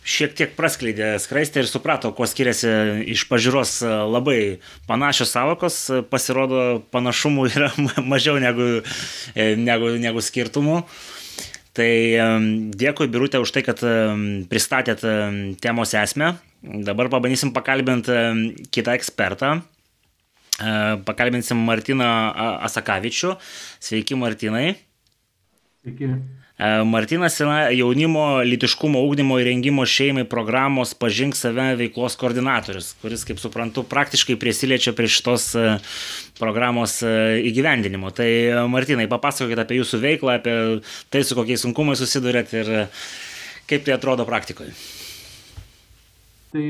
[0.04, 2.70] šiek tiek praskleidė skraistę ir suprato, kuo skiriasi
[3.14, 3.78] iš pažiūros
[4.12, 5.78] labai panašios savokos,
[6.10, 7.70] pasirodo panašumų yra
[8.12, 8.82] mažiau negu,
[9.34, 10.82] e, negu, negu skirtumų.
[11.74, 11.90] Tai
[12.78, 13.80] dėkui, Birutė, už tai, kad
[14.50, 15.02] pristatėt
[15.58, 16.36] temos esmę.
[16.62, 18.14] Dabar pabandysim pakalbinti
[18.72, 19.56] kitą ekspertą.
[20.62, 20.70] E,
[21.04, 22.06] pakalbinsim Martiną
[22.64, 23.34] Asakavičių.
[23.82, 24.76] Sveiki, Martinai.
[25.82, 26.12] Sveiki.
[26.58, 33.40] E, Martinas yra jaunimo litiškumo ūkdymo įrengimo šeimai programos Pažink save veiklos koordinatorius, kuris, kaip
[33.42, 35.64] suprantu, praktiškai prisiliečia prie šitos e,
[36.38, 37.14] programos e,
[37.50, 38.12] įgyvendinimo.
[38.14, 38.28] Tai
[38.70, 40.54] Martinai, papasakokit apie jūsų veiklą, apie
[41.10, 42.72] tai, su kokiais sunkumais susidurėt ir
[43.66, 44.70] kaip tai atrodo praktikoje.
[46.54, 46.64] Tai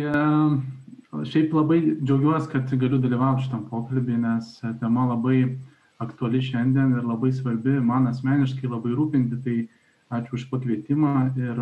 [1.29, 5.45] šiaip labai džiaugiuosi, kad galiu dalyvauti šitam pokalbį, nes tema labai
[6.01, 9.59] aktuali šiandien ir labai svarbi, man asmeniškai labai rūpinti, tai
[10.21, 11.61] ačiū už pakvietimą ir,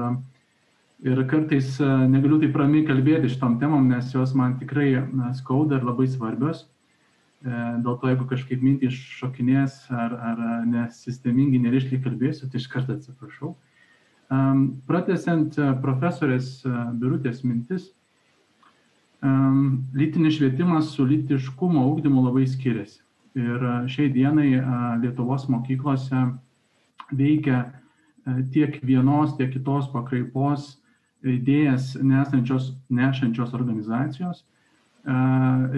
[1.07, 5.05] ir kartais e, negaliu taip ramiai kalbėti šitom temom, nes jos man tikrai
[5.39, 6.67] skauda ir labai svarbios.
[7.43, 7.51] E,
[7.83, 13.57] dėl to, jeigu kažkaip mintys šokinės ar, ar nesistemingai, nerišliai kalbėsiu, tai iš karto atsiprašau.
[14.89, 16.55] Pratesiant e, profesorės
[16.97, 17.91] Birutės mintis,
[19.95, 23.03] lytinis švietimas su lytiškumo ūkdymu labai skiriasi.
[23.39, 24.49] Ir šiai dienai
[25.01, 26.25] Lietuvos mokyklose
[27.17, 27.63] veikia
[28.53, 30.77] tiek vienos, tiek kitos pakraipos
[31.23, 34.43] idėjas nesančios, nešančios organizacijos.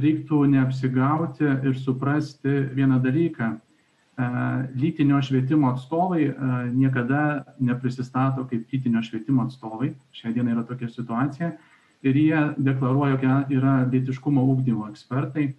[0.05, 3.55] Reiktų neapsigauti ir suprasti vieną dalyką.
[4.79, 6.29] Lytinio švietimo atstovai
[6.73, 9.95] niekada neprisistato kaip lytinio švietimo atstovai.
[10.15, 11.55] Šią dieną yra tokia situacija.
[12.05, 15.55] Ir jie deklaruoja, jog yra lytiškumo ūkdymo ekspertai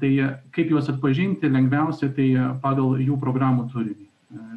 [0.00, 0.10] Tai
[0.54, 2.28] kaip juos atpažinti lengviausia, tai
[2.62, 4.09] pagal jų programų turinį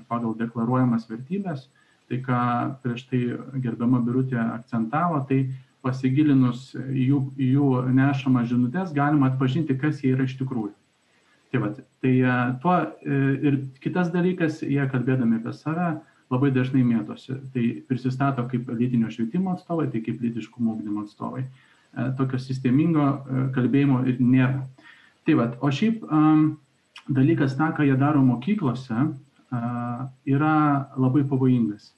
[0.10, 1.68] pagal deklaruojamas vertybės,
[2.10, 2.40] tai ką
[2.84, 3.22] prieš tai
[3.64, 5.46] gerbiama Birutė akcentavo, tai
[5.84, 10.74] pasigilinus jų, jų nešamą žinutės galima atpažinti, kas jie yra iš tikrųjų.
[11.54, 11.70] Tai, va,
[12.02, 12.14] tai
[12.64, 15.92] tuo e, ir kitas dalykas, jie kalbėdami apie save
[16.34, 17.36] labai dažnai mėtosi.
[17.54, 21.44] Tai prisistato kaip lytinio švietimo atstovai, tai kaip lytiškumo ugdymo atstovai.
[21.44, 24.64] E, tokio sistemingo e, kalbėjimo ir nėra.
[25.28, 26.48] Tai vad, o šiaip um,
[27.08, 29.06] dalykas, tą, ką jie daro mokyklose,
[30.26, 30.56] yra
[30.98, 31.92] labai pavojingas.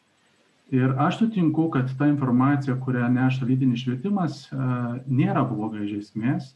[0.73, 4.47] Ir aš sutinku, kad ta informacija, kurią neša lydinis švietimas,
[5.05, 6.55] nėra bloga iš esmės,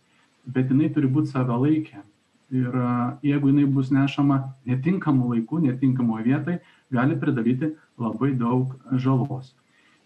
[0.50, 2.02] bet jinai turi būti savalaikė.
[2.50, 2.74] Ir
[3.22, 6.60] jeigu jinai bus nešama netinkamu laiku, netinkamoje vietoje,
[6.90, 9.54] gali pridaryti labai daug žalos.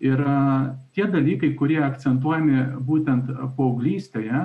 [0.03, 0.19] Ir
[0.91, 4.41] tie dalykai, kurie akcentuojami būtent paauglystėje,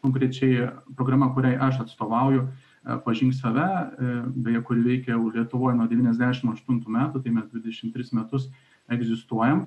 [0.00, 2.46] konkrečiai programa, kuriai aš atstovauju,
[3.04, 8.50] pažink save, e, beje, kuri veikia Lietuvoje nuo 98 metų, tai mes 23 metus
[8.92, 9.66] egzistuojam,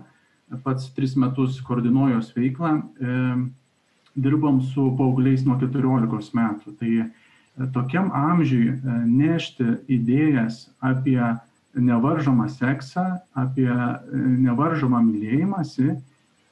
[0.63, 3.15] pats 3 metus koordinuoju jos veiklą, e,
[4.17, 6.77] dirbam su paaugliais nuo 14 metų.
[6.77, 7.09] Tai e,
[7.73, 8.77] tokiam amžiui
[9.09, 11.21] nešti idėjas apie
[11.77, 13.69] nevaržomą seksą, apie
[14.13, 15.95] nevaržomą mylėjimąsi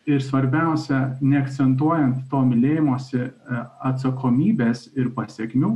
[0.06, 3.24] ir svarbiausia, neakcentuojant to mylėjimosi
[3.82, 5.72] atsakomybės ir pasiekmių,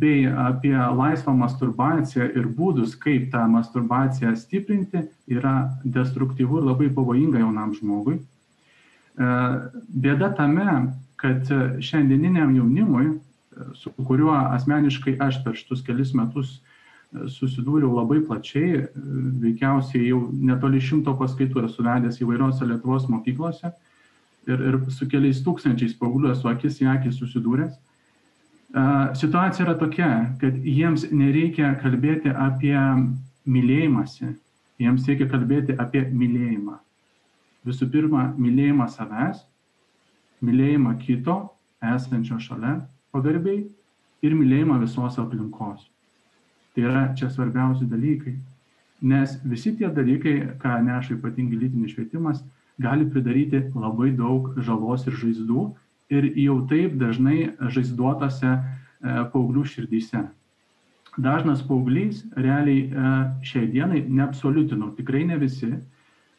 [0.00, 7.42] bei apie laisvą masturbaciją ir būdus, kaip tą masturbaciją stiprinti, yra destruktyvu ir labai pavojinga
[7.42, 8.16] jaunam žmogui.
[9.20, 11.52] Bėda tame, kad
[11.84, 13.18] šiandieniniam jaunimui,
[13.76, 16.56] su kuriuo asmeniškai aš per šitus kelis metus
[17.10, 18.86] susidūriau labai plačiai,
[19.42, 23.74] veikiausiai jau netoli šimto paskaitų esu vedęs įvairiose Lietuvos mokyklose
[24.48, 27.74] ir, ir su keliais tūkstančiais paauglių esu akis į akį susidūręs
[29.18, 32.76] situacija yra tokia, kad jiems nereikia kalbėti apie
[33.50, 34.34] mylėjimąsi,
[34.78, 36.76] jiems reikia kalbėti apie mylėjimą.
[37.66, 39.42] Visų pirma, mylėjimą savęs,
[40.40, 41.36] mylėjimą kito,
[41.82, 42.78] esančio šalia
[43.12, 43.64] pagarbiai
[44.22, 45.82] ir mylėjimą visos aplinkos.
[46.74, 48.36] Tai yra čia svarbiausi dalykai.
[49.02, 52.42] Nes visi tie dalykai, ką neša ypatingai lytinis švietimas,
[52.80, 55.70] gali pridaryti labai daug žalos ir žaizdų
[56.10, 58.60] ir jau taip dažnai žaizduotose e,
[59.32, 60.24] paauglių širdyse.
[61.20, 63.12] Dažnas paauglys realiai e,
[63.46, 65.70] šiai dienai, neabsoliutinu, tikrai ne visi,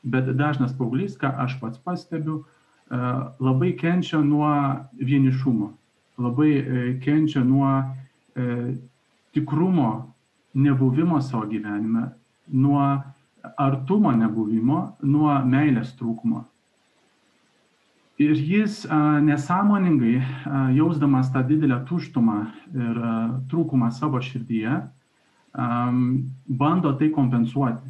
[0.03, 3.01] bet dažnas paauglys, ką aš pats pastebiu, e,
[3.39, 4.51] labai kenčia nuo
[4.99, 5.71] vienišumo,
[6.21, 6.51] labai
[7.01, 7.71] kenčia nuo
[9.33, 9.89] tikrumo
[10.53, 12.05] nebuvimo savo gyvenime,
[12.47, 12.83] nuo
[13.57, 16.43] artumo nebuvimo, nuo meilės trūkumo.
[18.21, 18.83] Ir jis
[19.23, 20.21] nesąmoningai,
[20.75, 22.37] jausdamas tą didelę tuštumą
[22.75, 22.99] ir
[23.49, 24.75] trūkumą savo širdyje,
[26.61, 27.89] bando tai kompensuoti.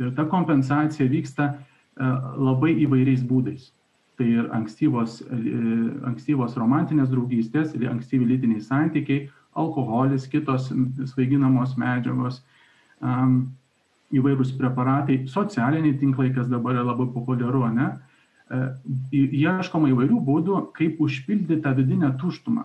[0.00, 1.50] Ir ta kompensacija vyksta
[2.48, 3.68] labai įvairiais būdais.
[4.16, 5.18] Tai ir ankstyvos,
[6.08, 10.70] ankstyvos romantinės draugystės, ankstyvi lytiniai santykiai, alkoholis, kitos
[11.12, 12.40] svaiginamos medžiagos,
[14.16, 17.92] įvairūs preparatai, socialiniai tinklai, kas dabar yra labai populiaru, ne?
[18.46, 18.58] E,
[19.34, 22.62] ieškoma įvairių būdų, kaip užpildyti tą vidinę tuštumą,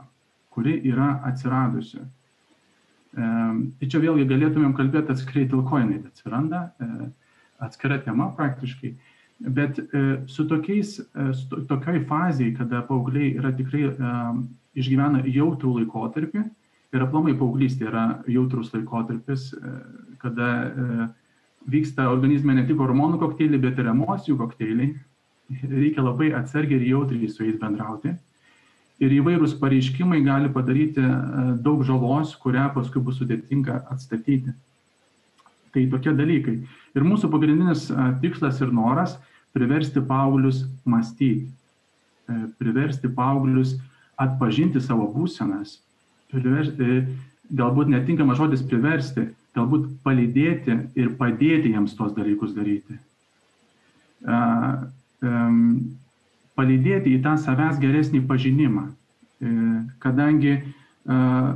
[0.54, 2.04] kuri yra atsiradusi.
[2.04, 3.30] E,
[3.80, 7.10] tai čia vėlgi galėtumėm kalbėti atskirai, dėl ko jinai atsiranda, e,
[7.66, 8.94] atskira tema praktiškai.
[9.42, 9.80] Bet
[10.30, 11.00] su tokiais,
[11.34, 13.88] su tokioj fazėje, kada paaugliai yra tikrai
[14.78, 16.44] išgyvena jautrų laikotarpį,
[16.94, 19.48] ir aplamai paauglystė yra jautrus laikotarpis,
[20.22, 20.52] kada
[21.74, 24.92] vyksta organizme ne tik hormonų kokteiliai, bet ir emocijų kokteiliai,
[25.70, 28.14] reikia labai atsargiai ir jautriai su jais bendrauti.
[29.02, 31.14] Ir įvairūs pareiškimai gali padaryti e,
[31.66, 34.54] daug žalos, kurią paskui bus sudėtinga atstatyti.
[35.74, 36.60] Tai tokie dalykai.
[36.94, 39.18] Ir mūsų pagrindinis e, tikslas ir noras-
[39.56, 41.50] priversti paauglius mąstyti,
[42.30, 43.76] e, priversti paauglius
[44.22, 45.80] atpažinti savo būsenas,
[46.32, 47.02] priversti,
[47.52, 53.00] galbūt netinkamas žodis priversti, galbūt palydėti ir padėti jiems tuos dalykus daryti
[55.22, 59.52] palydėti į tą savęs geresnį pažinimą, e,
[60.02, 61.52] kadangi uh,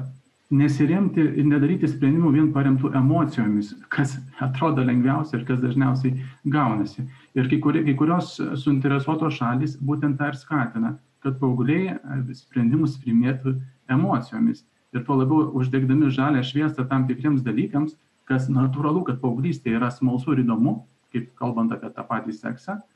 [0.53, 6.21] nesiremti ir nedaryti sprendimų vien paremtų emocijomis, kas atrodo lengviausia ir kas dažniausiai
[6.53, 7.05] gaunasi.
[7.35, 11.97] Ir kai, kurie, kai kurios suinteresuotos šalis būtent tą ir skatina, kad paaugliai
[12.37, 13.57] sprendimus primėtų
[13.89, 14.63] emocijomis.
[14.95, 17.97] Ir tuo labiau uždegdami žalę šviestą tam tikriems dalykams,
[18.29, 22.94] kas natūralu, kad paauglystė yra smalsu ir įdomu, kaip kalbant apie tą patį seksą, E,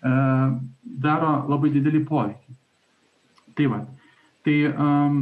[0.00, 2.54] daro labai didelį poveikį.
[3.58, 3.80] Tai va,
[4.46, 5.18] tai um,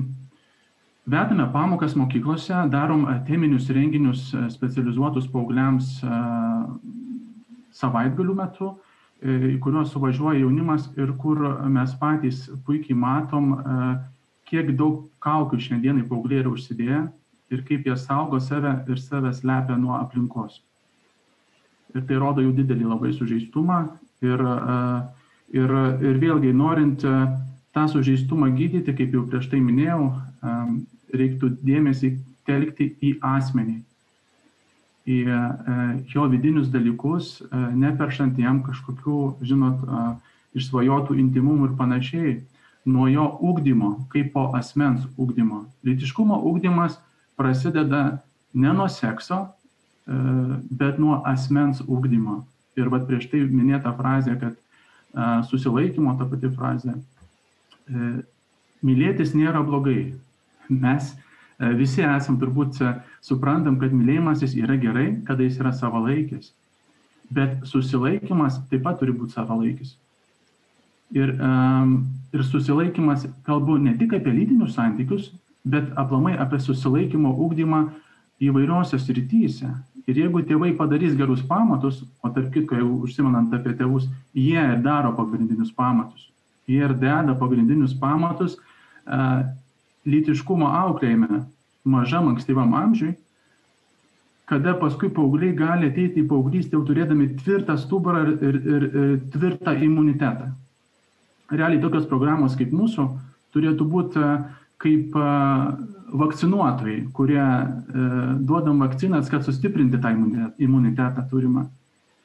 [1.09, 6.69] vedame pamokas mokyklose, darom teminius renginius e, specializuotus paaugliams uh,
[7.75, 8.75] savaitgalių metu,
[9.19, 11.41] į kuriuos suvažiuoja jaunimas ir kur
[11.75, 13.57] mes patys puikiai matom,
[14.47, 17.01] kiek daug kaukių šiandienai paaugliai yra užsidėję
[17.55, 20.61] ir kaip jie saugo save ir save slepia nuo aplinkos.
[21.97, 23.81] Ir tai rodo jų didelį labai sužeistumą
[24.25, 24.43] Ir,
[25.55, 25.75] ir,
[26.11, 30.09] ir vėlgi, norint tą sužeistumą gydyti, kaip jau prieš tai minėjau,
[31.15, 32.17] reiktų dėmesį
[32.49, 33.77] telkti į asmenį,
[35.09, 35.19] į
[36.11, 39.87] jo vidinius dalykus, neperšant jam kažkokių, žinot,
[40.59, 42.35] išsvajotų intimumų ir panašiai,
[42.89, 45.67] nuo jo ūkdymo, kaip po asmens ūkdymo.
[45.87, 46.99] Lytiškumo ūkdymas
[47.39, 48.03] prasideda
[48.55, 49.45] ne nuo sekso,
[50.07, 52.41] bet nuo asmens ūkdymo.
[52.79, 54.55] Ir vad prieš tai minėta frazė, kad
[55.15, 56.95] a, susilaikymo ta pati frazė.
[57.89, 58.11] E,
[58.87, 60.13] mylėtis nėra blogai.
[60.69, 62.93] Mes e, visi esam turbūt e,
[63.25, 66.53] suprantam, kad mylėjimasis yra gerai, kada jis yra savalaikis.
[67.35, 69.97] Bet susilaikymas taip pat turi būti savalaikis.
[71.17, 71.93] Ir, um,
[72.37, 75.31] ir susilaikymas kalbu ne tik apie lytinius santykius,
[75.65, 77.87] bet aplamai apie susilaikymo ūkdymą
[78.45, 79.71] įvairiose srityse
[80.09, 84.81] Ir jeigu tėvai padarys gerus pamatus, o tarp kitko, jau užsimenant apie tėvus, jie ir
[84.85, 86.31] daro pagrindinius pamatus.
[86.69, 89.43] Jie ir deda pagrindinius pamatus uh,
[90.09, 91.43] lytiškumo auklėjime
[91.89, 93.15] mažam ankstyvam amžiui,
[94.49, 99.19] kada paskui paaugliai gali ateiti į paauglystę jau turėdami tvirtą stuburą ir, ir, ir, ir
[99.35, 100.49] tvirtą imunitetą.
[101.53, 103.05] Realiai tokios programos kaip mūsų
[103.57, 104.25] turėtų būti
[104.79, 105.15] kaip
[106.19, 107.45] vakcinuotojai, kurie
[108.47, 110.15] duodam vakcinas, kad sustiprinti tą
[110.59, 111.67] imunitetą turimą.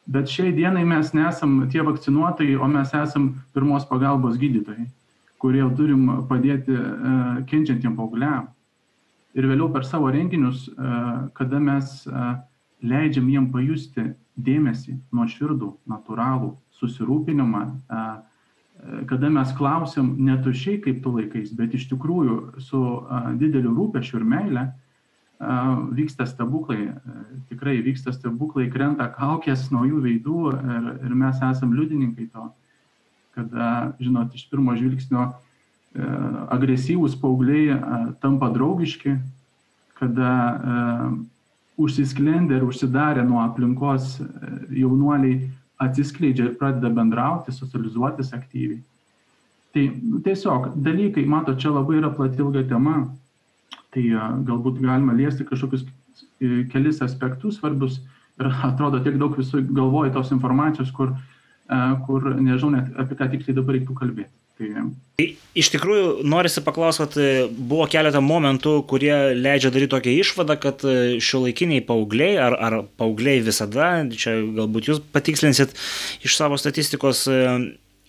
[0.07, 4.89] Bet šiai dienai mes nesam tie vakcinuotojai, o mes esam pirmos pagalbos gydytojai,
[5.39, 6.75] kurie turim padėti
[7.49, 8.49] kenčiantiem paaugliam.
[9.33, 10.67] Ir vėliau per savo renginius,
[11.33, 12.03] kada mes
[12.83, 17.63] leidžiam jiem pajusti dėmesį, nuoširdų, natūralų, susirūpinimą,
[19.07, 22.81] kada mes klausim netušiai kaip tu laikais, bet iš tikrųjų su
[23.39, 24.65] dideliu rūpešiu ir meile,
[25.95, 26.93] vyksta stebuklai,
[27.49, 32.49] tikrai vyksta stebuklai, krenta kaukės naujų veidų ir, ir mes esam liudininkai to,
[33.33, 35.31] kada, žinot, iš pirmo žvilgsnio
[36.53, 37.77] agresyvūs paaugliai
[38.21, 39.17] tampa draugiški,
[39.99, 40.31] kada
[41.77, 44.19] užsisklendę ir užsidarę nuo aplinkos
[44.69, 45.49] jaunuoliai
[45.81, 48.81] atsiskleidžia ir pradeda bendrauti, socializuotis aktyviai.
[49.73, 49.83] Tai
[50.25, 53.07] tiesiog dalykai, mato, čia labai yra plati ilga tema,
[53.93, 54.03] tai
[54.45, 55.87] galbūt galima liesti kažkokius
[56.73, 57.99] kelis aspektus svarbius
[58.41, 61.15] ir atrodo tiek daug visų galvoja tos informacijos, kur,
[62.05, 64.33] kur nežinau net apie ką tiksliai dabar reiktų kalbėti.
[64.53, 65.25] Tai
[65.57, 70.85] iš tikrųjų norisi paklausyti, kad buvo keletą momentų, kurie leidžia daryti tokią išvadą, kad
[71.25, 75.73] šio laikiniai paaugliai ar, ar paaugliai visada, čia galbūt jūs patikslinsit
[76.25, 77.25] iš savo statistikos,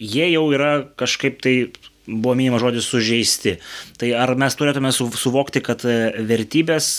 [0.00, 1.56] jie jau yra kažkaip tai
[2.04, 3.56] buvo minimas žodis sužeisti.
[4.00, 5.84] Tai ar mes turėtume suvokti, kad
[6.28, 6.92] vertybės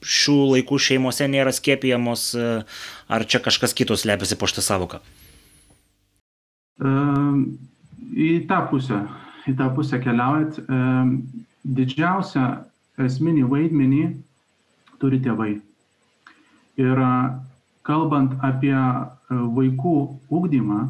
[0.00, 5.04] šių laikų šeimose nėra skiepijamos, ar čia kažkas kitos lepiasi po šitą savoką?
[6.80, 7.69] Um
[8.10, 9.04] į tą pusę,
[9.48, 10.58] į tą pusę keliaujat,
[11.64, 12.46] didžiausią
[13.00, 14.02] esminį vaidmenį
[15.00, 15.52] turi tėvai.
[16.80, 17.00] Ir
[17.86, 18.76] kalbant apie
[19.30, 19.94] vaikų
[20.30, 20.80] ūkdymą,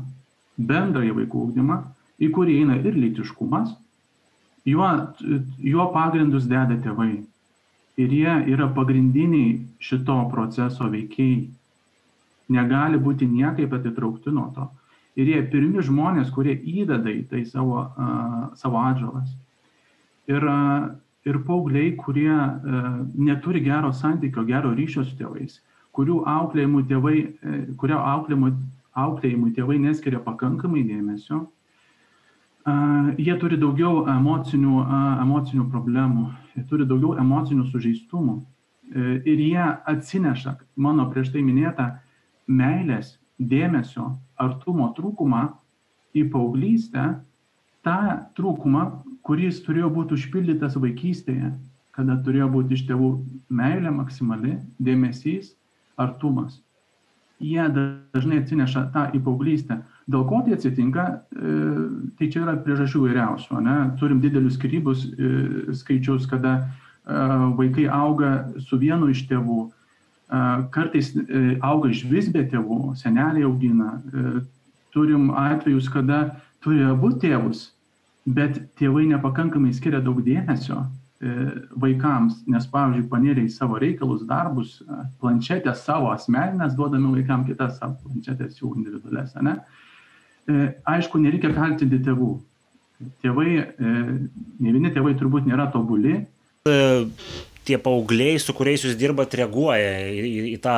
[0.70, 1.78] bendrąjį vaikų ūkdymą,
[2.20, 3.72] į kurį eina ir lytiškumas,
[4.68, 4.88] juo,
[5.64, 7.12] juo pagrindus deda tėvai.
[8.00, 11.48] Ir jie yra pagrindiniai šito proceso veikiai.
[12.50, 14.66] Negali būti niekaip atitraukti nuo to
[15.18, 19.32] ir jie pirmi žmonės, kurie įdeda į tai savo, uh, savo atžalas.
[20.30, 20.90] Ir, uh,
[21.26, 25.58] ir paaugliai, kurie uh, neturi gero santykio, gero ryšio su tėvais,
[25.96, 28.52] kurių auklėjimų tėvai, uh, kurio auklėjimų,
[29.00, 36.30] auklėjimų tėvai neskiria pakankamai dėmesio, uh, jie turi daugiau emocinių, uh, emocinių problemų,
[36.70, 38.38] turi daugiau emocinių sužeistumų.
[38.38, 38.46] Uh,
[39.26, 41.92] ir jie atsineša, mano prieš tai minėtą,
[42.50, 45.42] meilės, dėmesio, artumo trūkumą
[46.16, 47.06] į paauglystę,
[47.86, 48.00] tą
[48.36, 48.86] trūkumą,
[49.26, 51.52] kuris turėjo būti užpildytas vaikystėje,
[51.96, 53.10] kada turėjo būti iš tėvų
[53.52, 55.54] meilė maksimali, dėmesys,
[56.00, 56.60] artumas.
[57.40, 59.80] Jie dažnai atsineša tą į paauglystę.
[60.10, 61.54] Dėl ko tai atsitinka, e,
[62.18, 63.60] tai čia yra priežasčių įvairiausių.
[63.64, 63.76] Ne?
[64.00, 65.30] Turim didelius skirybus e,
[65.76, 66.66] skaičius, kada e,
[67.56, 68.32] vaikai auga
[68.66, 69.70] su vienu iš tėvų,
[70.70, 73.98] kartais e, auga iš vis be tėvų, seneliai augina.
[73.98, 74.40] E,
[74.94, 77.70] turim atvejus, kada turi abu tėvus,
[78.26, 81.34] bet tėvai nepakankamai skiria daug dėmesio e,
[81.82, 84.78] vaikams, nes, pavyzdžiui, panėrė į savo reikalus, darbus,
[85.22, 89.58] planšetės savo asmeninės, duodami vaikams kitas savo planšetės jų individualias, ne?
[90.90, 92.32] Aišku, nereikia kaltinti tėvų.
[93.22, 96.16] Tėvai, ne vieni tėvai turbūt nėra tobuli
[97.68, 100.76] tie paaugliai, su kuriais jūs dirbat, reaguoja į, į, į tą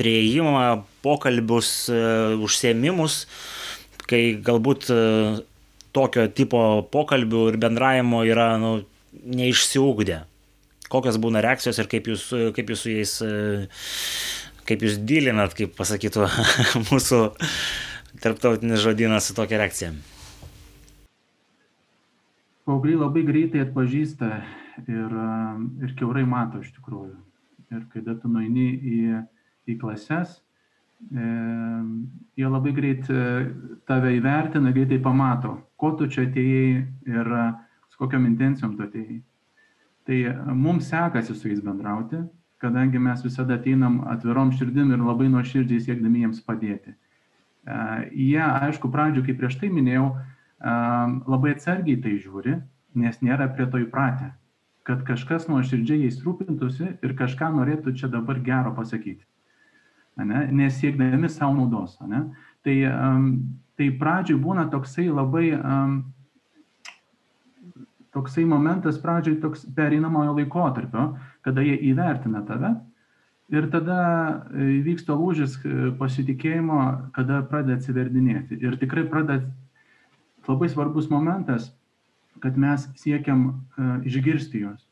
[0.00, 2.02] prieimą, pokalbius, e,
[2.42, 3.22] užsiemimus,
[4.10, 5.00] kai galbūt e,
[5.96, 6.60] tokio tipo
[6.92, 8.74] pokalbių ir bendravimo yra nu,
[9.12, 10.22] neišsiugdę.
[10.92, 13.60] Kokios būna reakcijos ir kaip jūs, kaip jūs su jais, e,
[14.68, 16.28] kaip jūs dylinat, kaip pasakytų
[16.90, 17.22] mūsų
[18.22, 19.94] tarptautinis žodynas su tokia reakcija.
[22.62, 24.28] Paaugliai labai greitai atpažįsta
[24.86, 25.12] ir,
[25.82, 27.16] ir keurai mato iš tikrųjų.
[27.72, 28.98] Ir kai tu nueini į,
[29.72, 30.34] į klases,
[31.08, 31.26] e,
[32.36, 33.22] jie labai greit e,
[33.88, 37.32] tave įvertina, greitai pamato, ko tu čia atėjai ir
[37.92, 39.22] su kokiam intencijom tu atėjai.
[40.08, 40.18] Tai
[40.58, 42.20] mums sekasi su jais bendrauti,
[42.62, 46.92] kadangi mes visada ateinam atvirom širdim ir labai nuoširdžiai siekdami jiems padėti.
[46.92, 47.78] E,
[48.12, 50.12] jie, aišku, pradžio, kaip prieš tai minėjau,
[50.62, 52.52] labai atsargiai tai žiūri,
[53.02, 54.28] nes nėra prie to įpratę
[54.86, 59.24] kad kažkas nuoširdžiai jais rūpintųsi ir kažką norėtų čia dabar gero pasakyti.
[60.16, 61.98] ne, nesiekdami savo naudos.
[62.06, 62.24] Ne.
[62.62, 63.28] Tai, um,
[63.78, 65.94] tai pradžioj būna toksai labai, um,
[68.12, 71.12] toksai momentas pradžioj toks pereinamojo laikotarpio,
[71.42, 72.74] kada jie įvertina tave
[73.52, 73.98] ir tada
[74.52, 75.58] vyksta lūžis
[75.98, 78.58] pasitikėjimo, kada pradeda atsiverdinėti.
[78.64, 79.44] Ir tikrai pradeda
[80.48, 81.70] labai svarbus momentas,
[82.40, 84.86] kad mes siekiam uh, išgirsti juos.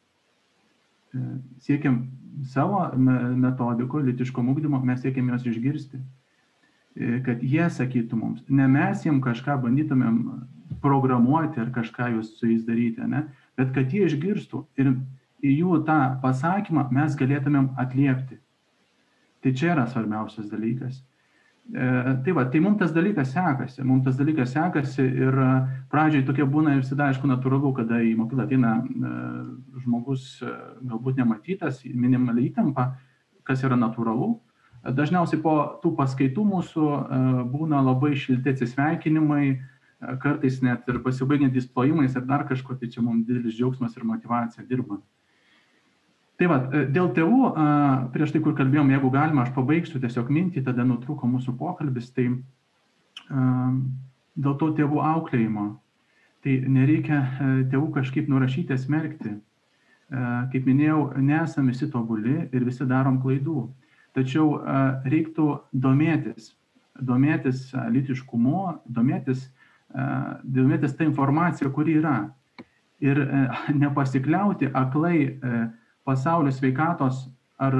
[1.15, 2.05] Uh, siekiam
[2.47, 5.99] savo metodiko, litiško mūkdymo, mes siekiam juos išgirsti.
[5.99, 10.19] Uh, kad jie sakytų mums, ne mes jiem kažką bandytumėm
[10.83, 13.27] programuoti ar kažką jūs su jais daryti, ne?
[13.59, 14.95] bet kad jie išgirstų ir
[15.45, 18.41] į jų tą pasakymą mes galėtumėm atliepti.
[19.41, 21.01] Tai čia yra svarbiausias dalykas.
[21.73, 25.51] E, tai va, tai mums tas dalykas sekasi, mums tas dalykas sekasi ir e,
[25.93, 29.11] pradžiai tokia būna ir visada, aišku, natūralu, kada į mokyklą ateina e,
[29.85, 32.89] žmogus galbūt nematytas, minimaliai įtampa,
[33.47, 34.33] kas yra natūralu.
[34.83, 36.91] Dažniausiai po tų paskaitų mūsų
[37.53, 39.45] būna labai šilti atsisveikinimai,
[40.25, 44.65] kartais net ir pasibaigiantys plojimais ir dar kažko, tai čia mums didelis džiaugsmas ir motivacija
[44.67, 45.05] dirbant.
[46.41, 47.51] Tai va, e, dėl tėvų,
[48.15, 52.31] prieš tai, kur kalbėjom, jeigu galima, aš pabaigsiu tiesiog mintį, tada nutruko mūsų pokalbis, tai
[53.29, 55.67] dėl to tėvų auklėjimo.
[56.41, 59.35] Tai nereikia e, tėvų kažkaip nurašyti, smerkti.
[59.37, 60.23] E,
[60.55, 63.67] kaip minėjau, nesame visi tobuli ir visi darom klaidų.
[64.17, 64.57] Tačiau
[65.07, 66.49] reiktų domėtis,
[66.99, 69.45] domėtis litiškumu, domėtis,
[70.43, 72.17] domėtis tą informaciją, kuri yra.
[73.05, 73.21] Ir
[73.85, 75.37] nepasikliauti aklai
[76.11, 77.25] pasaulio sveikatos
[77.59, 77.79] ar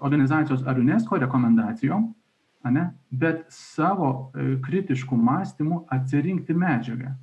[0.00, 2.14] organizacijos ar UNESCO rekomendacijom,
[2.62, 7.14] ane, bet savo e, kritiškų mąstymų atsirinkti medžiagą.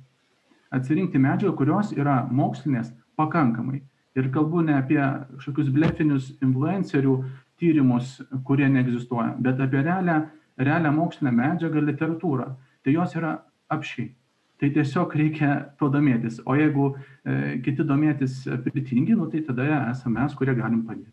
[0.74, 3.82] Atsirinkti medžiagą, kurios yra mokslinės pakankamai.
[4.18, 7.14] Ir kalbu ne apie kažkokius blefinius influencerių
[7.58, 10.20] tyrimus, kurie neegzistuoja, bet apie realią,
[10.58, 12.48] realią mokslinę medžiagą, literatūrą.
[12.82, 13.36] Tai jos yra
[13.70, 14.10] apšiai.
[14.58, 16.40] Tai tiesiog reikia to domėtis.
[16.42, 21.12] O jeigu e, kiti domėtis pritingi, nu, tai tada esame mes, kurie galim padėti.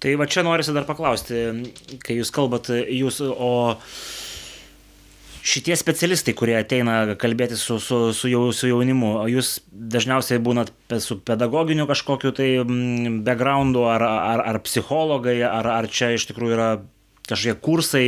[0.00, 1.40] Tai va čia norisi dar paklausti,
[2.00, 3.50] kai jūs kalbat, jūs, o
[5.44, 10.72] šitie specialistai, kurie ateina kalbėti su, su, su, jau, su jaunimu, jūs dažniausiai būnat
[11.04, 16.56] su pedagoginiu kažkokiu tai mm, backgroundu, ar, ar, ar psichologai, ar, ar čia iš tikrųjų
[16.56, 16.70] yra
[17.28, 18.06] kažkokie kursai,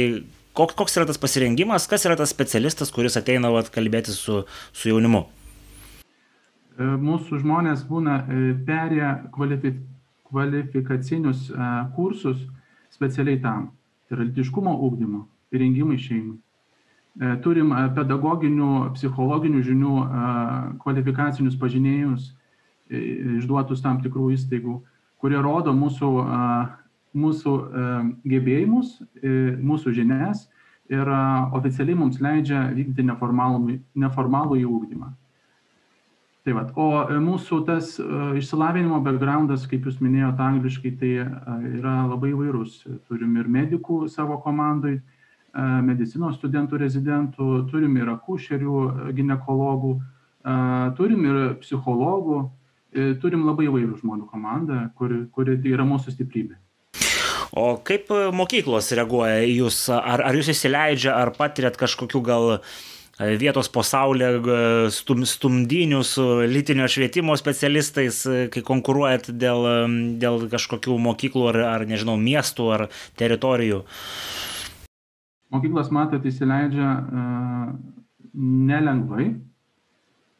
[0.52, 4.42] Koks, koks yra tas pasirengimas, kas yra tas specialistas, kuris ateina vat, kalbėti su,
[4.76, 5.22] su jaunimu?
[6.76, 9.72] E, mūsų žmonės būna e, perėję kvalifi,
[10.28, 12.42] kvalifikacinius e, kursus
[12.92, 13.70] specialiai tam.
[14.04, 15.22] Tai yra litiškumo ūkdymo,
[15.56, 16.36] rengimai šeimai.
[17.44, 19.96] Turim pedagoginių, psichologinių žinių
[20.80, 22.30] kvalifikacinius pažinėjimus
[22.88, 24.78] išduotus tam tikrų įstaigų,
[25.20, 26.08] kurie rodo mūsų
[27.14, 27.86] mūsų e,
[28.32, 30.46] gebėjimus, e, mūsų žinias
[30.90, 31.18] ir e,
[31.58, 35.10] oficialiai mums leidžia vykdyti neformalų, neformalų į ūkdymą.
[36.42, 36.86] Tai va, o
[37.22, 37.92] mūsų tas
[38.34, 42.80] išsilavinimo backgroundas, kaip jūs minėjote angliškai, tai yra labai įvairus.
[43.06, 44.96] Turim ir medikų savo komandai,
[45.86, 48.80] medicinos studentų rezidentų, turim ir akušerių,
[49.14, 49.92] gynekologų,
[50.98, 52.40] turim ir psichologų,
[53.22, 56.58] turim labai įvairių žmonių komandą, kuri, kuri yra mūsų stiprybė.
[57.52, 59.84] O kaip e, mokyklos reaguoja į jūs?
[59.92, 62.60] Ar, ar jūs įsileidžia, ar patiriat kažkokių gal e,
[63.40, 64.56] vietos pasaulyje
[64.96, 69.68] stum, stumdynių su lytinio švietimo specialistais, e, kai konkuruojat dėl,
[70.22, 72.86] dėl kažkokių mokyklų ar, ar, nežinau, miestų ar
[73.20, 73.82] teritorijų?
[75.52, 77.72] Mokyklos, matot, įsileidžia uh,
[78.32, 79.26] nelengvai,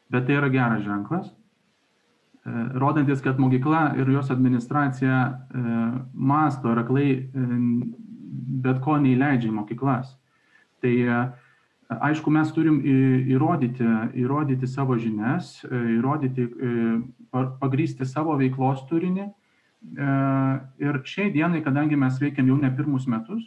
[0.09, 1.42] bet tai yra geras ženklas E,
[2.45, 5.61] rodantis, kad mokykla ir jos administracija e,
[6.13, 7.45] masto ir aklai e,
[8.63, 10.11] bet ko neįleidžia į mokyklas.
[10.83, 10.93] Tai
[12.03, 13.85] aišku, mes turim įrodyti,
[14.19, 16.47] įrodyti savo žinias, įrodyti,
[17.31, 19.29] pagrysti savo veiklos turinį.
[20.83, 23.45] Ir šiai dienai, kadangi mes veikiam jau ne pirmus metus,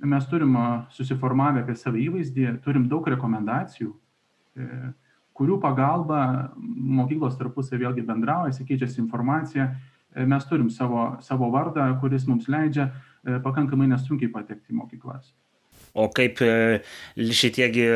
[0.00, 0.56] mes turim
[0.96, 3.92] susiformavę apie savo įvaizdį, turim daug rekomendacijų
[5.36, 6.22] kurių pagalba
[6.56, 9.70] mokyklos tarpusai vėlgi bendrauja, keičiasi informacija.
[10.12, 15.32] E, mes turim savo, savo vardą, kuris mums leidžia e, pakankamai nesunkiai patekti į mokyklas.
[15.92, 16.82] O kaip e,
[17.16, 17.88] šitiegi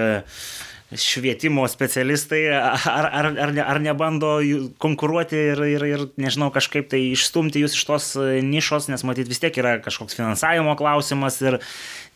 [0.96, 4.36] švietimo specialistai, ar, ar, ar, ar nebando
[4.80, 8.08] konkuruoti ir, ir, ir, nežinau, kažkaip tai išstumti jūs iš tos
[8.46, 11.58] nišos, nes matyt vis tiek yra kažkoks finansavimo klausimas ir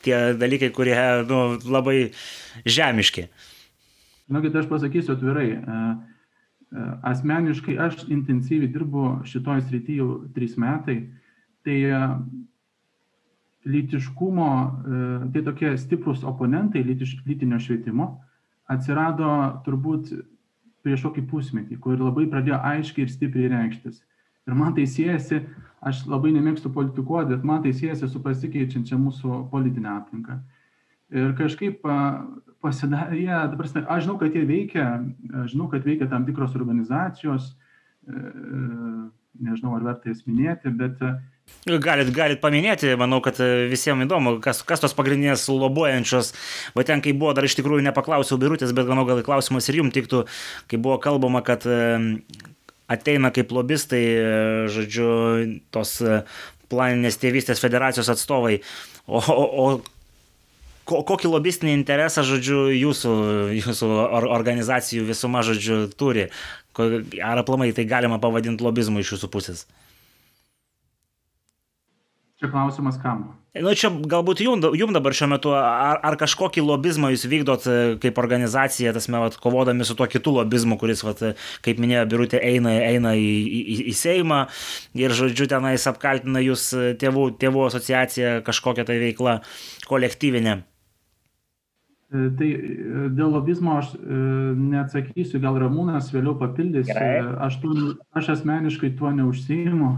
[0.07, 2.13] tie dalykai, kurie nu, labai
[2.63, 3.27] žemiški.
[4.31, 11.01] Žinokit, aš pasakysiu atvirai, e, e, asmeniškai aš intensyviai dirbu šitoj srity jau trys metai,
[11.67, 12.03] tai e,
[13.67, 14.51] lytiškumo,
[15.35, 18.07] tai tokie stiprus oponentai lytiš, lytinio švietimo
[18.71, 19.33] atsirado
[19.67, 20.15] turbūt
[20.87, 23.99] prieš kokį pusmetį, kur labai pradėjo aiškiai ir stipriai reikštis.
[24.49, 25.43] Ir man tai siejasi,
[25.85, 30.39] aš labai nemėgstu politikuoti, bet man tai siejasi su pasikeičiančia mūsų politinė aplinka.
[31.11, 31.83] Ir kažkaip
[32.65, 34.87] pasidarė, dabar, aš žinau, kad jie veikia,
[35.45, 37.53] aš žinau, kad veikia tam tikros organizacijos,
[38.05, 38.23] e,
[39.41, 41.01] nežinau, ar verta jas minėti, bet
[41.67, 43.37] Galit, galit paminėti, manau, kad
[43.69, 46.31] visiems įdomu, kas, kas tos pagrindinės lobuojančios,
[46.77, 49.93] va ten, kai buvo, dar iš tikrųjų nepaklausiau birutės, bet manau, gal klausimas ir jums
[49.97, 50.23] tiktų,
[50.71, 51.67] kai buvo kalbama, kad
[52.91, 54.03] ateina kaip lobistai,
[54.73, 55.11] žodžiu,
[55.75, 55.99] tos
[56.73, 58.61] planinės tėvystės federacijos atstovai,
[59.05, 59.67] o, o, o
[60.91, 63.13] ko, kokį lobistinį interesą, žodžiu, jūsų,
[63.61, 66.31] jūsų organizacijų visuma, žodžiu, turi?
[66.79, 69.67] Ar aplamai tai galima pavadinti lobizmu iš jūsų pusės?
[72.41, 73.27] Čia klausimas kam?
[73.51, 77.75] Nu, čia galbūt jum, jum dabar šiuo metu, ar, ar kažkokį lobizmą jūs vykdot e,
[78.01, 81.21] kaip organizacija, tas mes kovodami su tuo kitu lobizmu, kuris, vat,
[81.67, 83.27] kaip minėjo Birutė, eina, eina į,
[83.61, 84.41] į, į Seimą
[84.97, 89.41] ir, žodžiu, tenais apkaltina jūs e, tėvų, tėvų asociacija kažkokią tai veiklą
[89.91, 90.61] kolektyvinę.
[92.11, 92.49] E, tai
[93.15, 96.89] dėl lobizmo aš neatsakysiu, gal Ramūnas vėliau papildys.
[96.91, 97.21] Gerai.
[97.47, 97.75] Aš, tu,
[98.19, 99.93] aš asmeniškai tuo neužsijimu.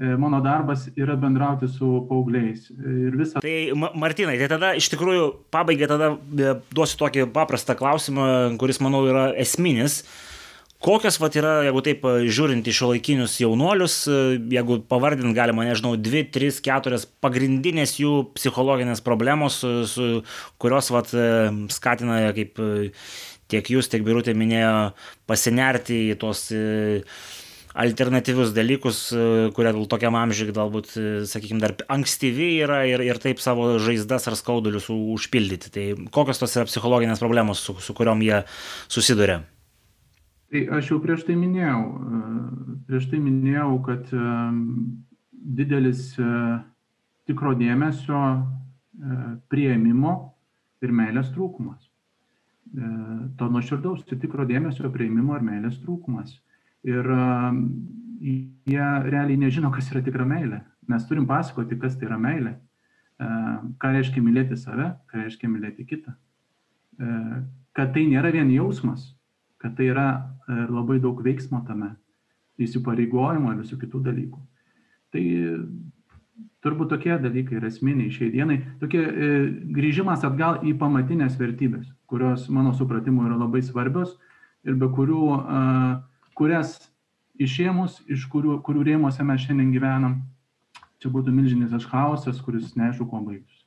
[0.00, 2.70] E, mano darbas yra bendrauti su paaugliais.
[2.72, 3.42] Ir visa.
[3.44, 8.28] Tai Martinai, tai tada iš tikrųjų pabaigai tada e, duosiu tokį paprastą klausimą,
[8.60, 10.00] kuris manau yra esminis.
[10.80, 13.96] Kokios vat yra, jeigu taip e, žiūrint į šiuolaikinius jaunuolius,
[14.54, 20.08] jeigu pavardint galima, nežinau, dvi, tris, keturias pagrindinės jų psichologinės problemos, su, su,
[20.62, 21.12] kurios vat
[21.74, 22.62] skatina, kaip
[23.50, 24.94] tiek jūs, tiek Birutė minėjo,
[25.28, 26.48] pasinerti į tos
[27.74, 33.42] alternatyvius dalykus, e, kurie tokiam amžiui galbūt, e, sakykime, dar ankstyvi yra ir, ir taip
[33.42, 35.70] savo žaizdas ar skaudulius užpildyti.
[35.70, 38.42] Tai kokios tos yra psichologinės problemos, su, su kuriuom jie
[38.88, 39.42] susiduria?
[40.50, 42.22] Tai aš jau prieš tai minėjau, e,
[42.88, 44.10] prieš tai minėjau, kad
[45.60, 46.02] didelis
[47.30, 48.22] tikro dėmesio
[49.50, 50.14] prieimimo
[50.84, 51.86] ir meilės trūkumas.
[53.38, 56.34] To nuoširdaus tikro dėmesio prieimimo ir meilės trūkumas
[56.86, 57.06] ir
[58.20, 60.60] jie realiai nežino, kas yra tikra meilė.
[60.90, 62.56] Mes turim pasakoti, kas tai yra meilė,
[63.80, 66.14] ką reiškia mylėti save, ką reiškia mylėti kitą.
[67.76, 69.10] Kad tai nėra vien jausmas,
[69.60, 71.94] kad tai yra e, labai daug veiksmo tame,
[72.60, 74.42] įsipareigojimo ir visų kitų dalykų.
[75.10, 75.22] Tai
[76.64, 78.60] turbūt tokie dalykai yra esminiai šiai dienai.
[78.80, 79.30] Tokie e,
[79.76, 84.16] grįžimas atgal į pamatinės vertybės, kurios mano supratimu yra labai svarbios
[84.68, 85.92] ir be kurių uh,
[86.40, 86.78] kurias
[87.40, 90.20] išėmus, iš kurių, kurių rėmose mes šiandien gyvenam,
[91.00, 93.59] čia būtų milžinis chaosas, kuris neaišku, kuo baigsis.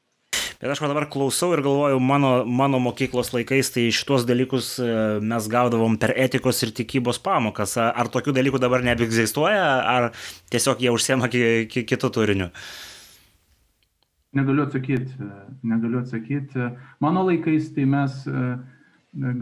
[0.63, 4.85] Bet aš dabar klausau ir galvoju, mano, mano mokyklos laikais tai šitos dalykus e,
[5.19, 7.73] mes gaudavom per etikos ir tikybos pamokas.
[7.75, 10.07] Ar tokių dalykų dabar nebeegzistuoja, ar
[10.55, 12.47] tiesiog jie užsiema kitų turinių?
[14.39, 15.27] Negaliu atsakyti,
[15.67, 16.71] negaliu atsakyti.
[17.03, 18.47] Mano laikais tai mes e,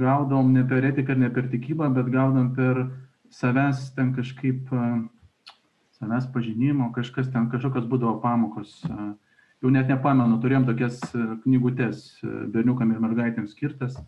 [0.02, 2.88] gaudom ne per etiką ir ne per tikybą, bet gaudom per
[3.30, 4.74] savęs ten kažkaip,
[6.02, 8.80] savęs pažinimo, kažkas ten, kažkokios būdavo pamokos.
[9.62, 10.98] Jau net nepamenu, turėjom tokias
[11.44, 14.00] knygutės berniukam ir mergaitėms skirtas,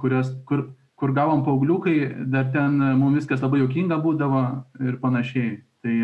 [0.00, 0.64] kurios, kur,
[0.98, 4.42] kur gavom paaugliukai, dar ten mums viskas labai jokinga būdavo
[4.82, 5.60] ir panašiai.
[5.86, 5.96] Tai,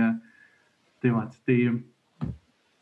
[1.02, 1.58] tai va, tai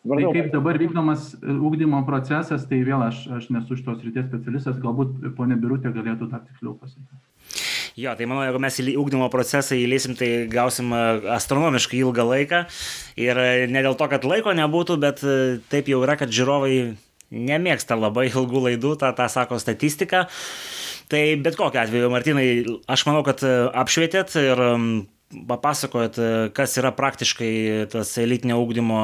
[0.00, 5.26] Tai kaip dabar vykdomas ūkdymo procesas, tai vėl aš, aš nesu šitos ryties specialistas, galbūt
[5.36, 7.68] ponė Birutė galėtų dar tiksliau pasakyti.
[7.98, 11.02] Jo, tai manau, jeigu mes į ūkdymo procesą įleisim, tai gausim e,
[11.34, 12.64] astronomiškai ilgą laiką.
[13.20, 16.74] Ir e, ne dėl to, kad laiko nebūtų, bet e, taip jau yra, kad žiūrovai
[17.30, 20.28] nemėgsta labai ilgų laidų, tą, tą sako statistika.
[21.10, 22.46] Tai bet kokiu atveju, Martinai,
[22.90, 24.62] aš manau, kad apšvietėt ir
[25.50, 26.16] papasakojot,
[26.54, 27.50] kas yra praktiškai
[27.90, 29.02] tas elitinio ūkdymo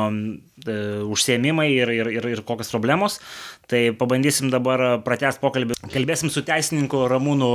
[1.14, 3.18] užsiemimai ir, ir, ir, ir kokios problemos.
[3.70, 5.78] Tai pabandysim dabar pratęsti pokalbį.
[5.94, 7.50] Kalbėsim su teisininku Ramūnu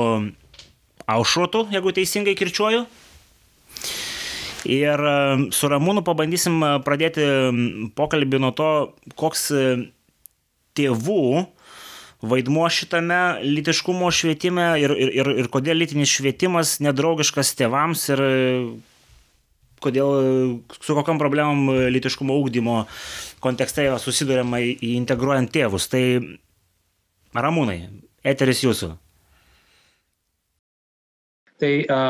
[1.10, 2.86] Aušrotu, jeigu teisingai kirčiuoju.
[4.70, 5.16] Ir e,
[5.56, 7.26] su Ramūnu pabandysim e, pradėti
[7.97, 8.70] pokalbį nuo to,
[9.18, 9.66] koks e,
[10.78, 11.47] tėvų
[12.22, 18.22] vaidmuo šitame litiškumo švietime ir, ir, ir, ir kodėl litinis švietimas nedraugiškas tėvams ir
[19.82, 20.12] kodėl,
[20.78, 22.84] su kokiam problemom litiškumo ūkdymo
[23.41, 25.89] kontekste susidurėma integruojant tėvus.
[25.89, 26.04] Tai
[27.34, 27.80] Ramūnai,
[28.22, 28.93] eteris jūsų.
[31.62, 32.01] Tai a,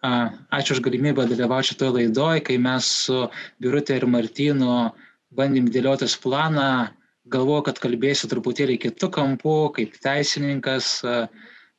[0.00, 0.10] a,
[0.56, 3.26] ačiū už galimybę dalyvauti šitoje laidoje, kai mes su
[3.60, 4.94] Birutė ir Martinu
[5.36, 6.88] bandėm dėliotis planą,
[7.28, 11.02] galvoju, kad kalbėsiu truputėlį kitų kampų, kaip teisininkas,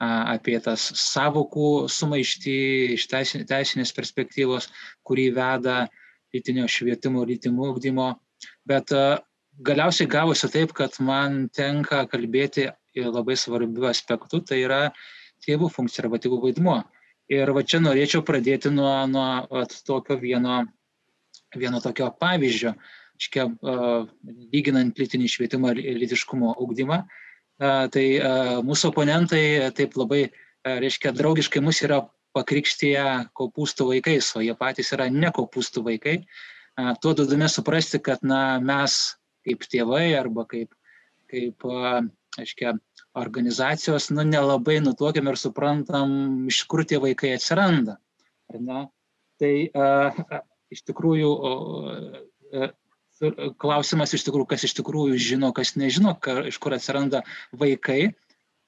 [0.06, 2.58] apie tas savokų sumaištį
[2.98, 4.70] iš teisinės perspektyvos,
[5.08, 5.86] kurį veda
[6.36, 8.10] lytinio švietimo, lytimo ugdymo.
[8.68, 8.92] Bet
[9.66, 14.82] galiausiai gavosi taip, kad man tenka kalbėti labai svarbių aspektų, tai yra
[15.48, 15.72] tėvų
[16.20, 16.84] tėvų vaidmuo.
[17.34, 19.28] Ir va čia norėčiau pradėti nuo, nuo
[19.64, 20.60] at, tokio vieno,
[21.58, 22.76] vieno tokio pavyzdžio,
[23.18, 24.06] iškia, uh,
[24.54, 27.02] lyginant lytinį švietimą ir lytiškumo ugdymą.
[27.56, 32.04] Uh, tai uh, mūsų oponentai taip labai, uh, reiškia, draugiškai mus yra
[32.36, 36.20] pakrikštyje kopūstų vaikais, o jie patys yra ne kopūstų vaikai.
[36.78, 39.16] Uh, tuo duodame suprasti, kad na, mes
[39.48, 40.76] kaip tėvai arba kaip,
[41.32, 42.04] kaip uh,
[42.38, 42.76] aiškia,
[43.16, 46.10] organizacijos nu, nelabai nutuokiam ir suprantam,
[46.52, 47.98] iš kur tie vaikai atsiranda.
[49.40, 49.88] Tai a,
[50.74, 52.68] iš tikrųjų a,
[53.62, 57.24] klausimas iš tikrųjų, kas iš tikrųjų žino, kas nežino, ka, iš kur atsiranda
[57.56, 58.14] vaikai.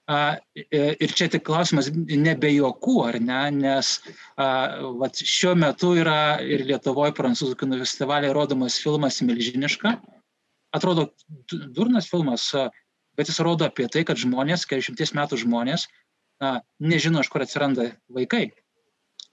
[0.08, 3.98] A, ir čia tik klausimas nebe juokų, ar ne, nes
[4.40, 4.48] a,
[5.02, 9.98] vat, šiuo metu yra ir Lietuvoje prancūzų kino festivalėje rodomas filmas Milžiniška.
[10.78, 11.10] Atrodo,
[11.76, 12.54] durnas filmas,
[13.18, 15.88] bet jis rodo apie tai, kad žmonės, 40 metų žmonės,
[16.44, 18.50] na, nežino, iš kur atsiranda vaikai.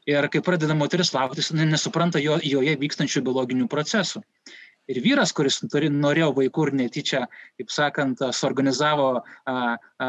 [0.09, 4.21] Ir kai pradeda moteris lauktis, nesupranta jo, joje vykstančių biologinių procesų.
[4.93, 7.23] Ir vyras, kuris turi, norėjo vaikų ir netyčia,
[7.57, 10.09] kaip sakant, suorganizavo a, a,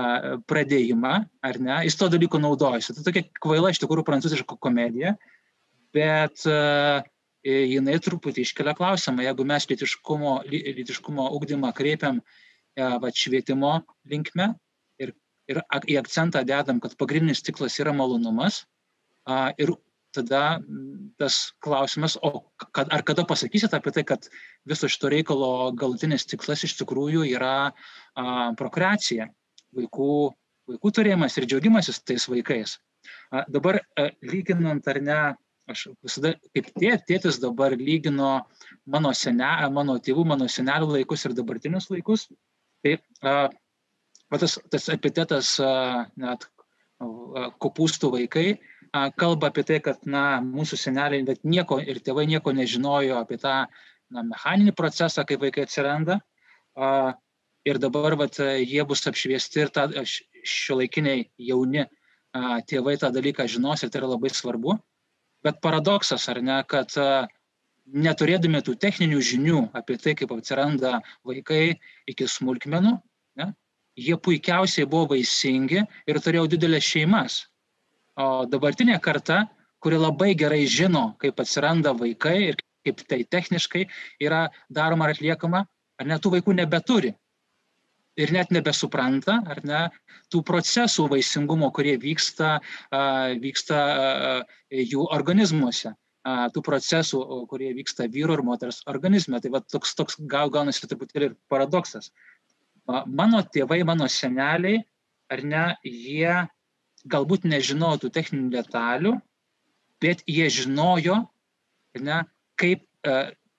[0.52, 1.14] pradėjimą,
[1.48, 2.98] ar ne, jis to dalyko naudojasi.
[2.98, 5.14] Tai tokia kvaila iš tikrųjų prancūziška komedija,
[5.96, 7.06] bet a,
[7.46, 12.20] jinai truputį iškelia klausimą, jeigu mes litiškumo, litiškumo ugdymą kreipiam
[12.76, 13.72] E, va, švietimo
[14.12, 14.50] linkme
[15.00, 15.14] ir,
[15.52, 18.66] ir į akcentą dedam, kad pagrindinis tiklas yra malonumas.
[19.62, 19.72] Ir
[20.16, 20.60] tada
[21.20, 22.46] tas klausimas, o
[22.76, 24.28] kad, ar kada pasakysit apie tai, kad
[24.68, 28.26] viso šito reikalo galutinis tikslas iš tikrųjų yra a,
[28.60, 29.28] prokreacija,
[29.76, 30.12] vaikų,
[30.72, 32.78] vaikų turėjimas ir džiaugimasis tais vaikais.
[33.32, 35.20] A, dabar a, lyginant ar ne,
[35.72, 38.34] aš visada kaip tė, tėtis dabar lygino
[38.86, 42.30] mano, sene, mano tėvų, mano senelių laikus ir dabartinius laikus.
[42.86, 42.94] Tai
[43.26, 43.34] a,
[44.38, 46.46] tas, tas epitetas a, net
[47.02, 52.54] kopūstų vaikai a, kalba apie tai, kad na, mūsų seneliai bet nieko ir tėvai nieko
[52.54, 56.20] nežinojo apie tą na, mechaninį procesą, kaip vaikai atsiranda.
[56.78, 57.16] A,
[57.66, 61.90] ir dabar vat, jie bus apšviesti ir ta, šio laikiniai jauni a,
[62.70, 64.78] tėvai tą dalyką žinos ir tai yra labai svarbu.
[65.46, 67.26] Bet paradoksas, ar ne, kad a,
[67.86, 71.78] neturėdami tų techninių žinių apie tai, kaip atsiranda vaikai
[72.10, 72.96] iki smulkmenų,
[73.42, 73.52] ne,
[73.96, 77.44] jie puikiausiai buvo vaisingi ir turėjo didelės šeimas.
[78.16, 79.46] O dabartinė karta,
[79.84, 83.86] kuri labai gerai žino, kaip atsiranda vaikai ir kaip tai techniškai
[84.22, 85.66] yra daroma ar atliekama,
[86.00, 87.14] ar net tų vaikų nebeturi.
[88.16, 89.82] Ir net nebesupranta, ar ne,
[90.32, 92.62] tų procesų vaisingumo, kurie vyksta,
[93.44, 93.80] vyksta
[94.72, 95.92] jų organizmuose
[96.26, 99.40] tų procesų, kurie vyksta vyro ir moters organizme.
[99.42, 102.12] Tai va, toks, toks gal gaunasi truputėlį ir paradoksas.
[102.86, 104.82] Mano tėvai, mano seneliai,
[105.30, 106.46] ar ne, jie
[107.10, 109.14] galbūt nežinojo tų techninių detalių,
[110.02, 111.22] bet jie žinojo,
[112.02, 112.24] ne,
[112.58, 112.86] kaip,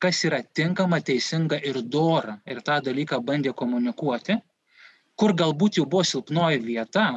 [0.02, 2.40] kas yra tinkama, teisinga ir dora.
[2.46, 4.40] Ir tą dalyką bandė komunikuoti,
[5.16, 7.12] kur galbūt jau buvo silpnoji vieta.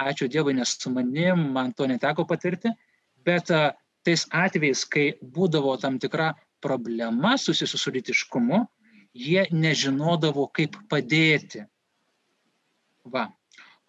[0.00, 2.72] Ačiū Dievui, nes su manim man to neteko patirti,
[3.24, 3.50] bet
[4.06, 8.64] tais atvejais, kai būdavo tam tikra problema susijusi su litiškumu,
[9.16, 11.64] jie nežinodavo, kaip padėti.
[13.10, 13.26] Va.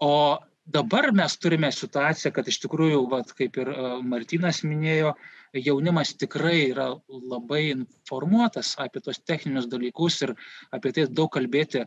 [0.02, 3.72] O dabar mes turime situaciją, kad iš tikrųjų, va, kaip ir
[4.08, 5.14] Martinas minėjo,
[5.58, 10.36] jaunimas tikrai yra labai informuotas apie tos techninius dalykus ir
[10.72, 11.84] apie tai daug kalbėti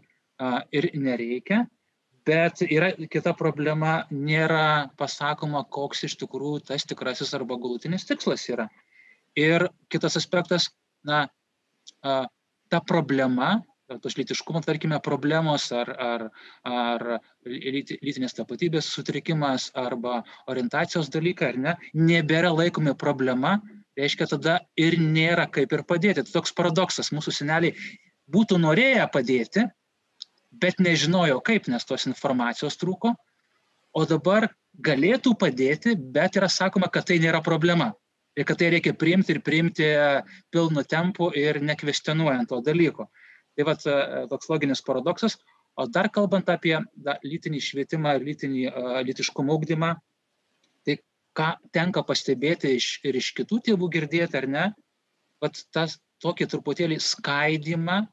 [0.74, 1.64] ir nereikia.
[2.24, 8.70] Bet yra kita problema, nėra pasakoma, koks iš tikrųjų tas tikrasis arba galutinis tikslas yra.
[9.36, 10.70] Ir kitas aspektas,
[11.04, 11.26] na,
[12.00, 13.58] ta problema,
[14.00, 16.26] tos lytiškumo, tarkime, problemos ar, ar,
[16.64, 17.04] ar
[17.44, 23.58] lytinės tapatybės sutrikimas arba orientacijos dalykai, ar ne, nebėra laikomi problema,
[24.00, 26.24] reiškia tada ir nėra kaip ir padėti.
[26.24, 27.76] Tai toks paradoksas, mūsų seneliai
[28.32, 29.68] būtų norėję padėti,
[30.60, 33.14] bet nežinojo kaip, nes tos informacijos trūko,
[33.94, 34.48] o dabar
[34.84, 37.92] galėtų padėti, bet yra sakoma, kad tai nėra problema.
[38.34, 39.86] Ir kad tai reikia priimti ir priimti
[40.50, 43.06] pilnu tempu ir nekvestionuojant to dalyko.
[43.54, 45.38] Tai va toks loginis paradoksas.
[45.78, 49.94] O dar kalbant apie da, lytinį švietimą ir lytinį uh, lytiškumo ugdymą,
[50.86, 50.98] tai
[51.34, 54.66] ką tenka pastebėti iš, ir iš kitų tėvų girdėti, ar ne,
[55.42, 58.04] vat tas tokį truputėlį skaidimą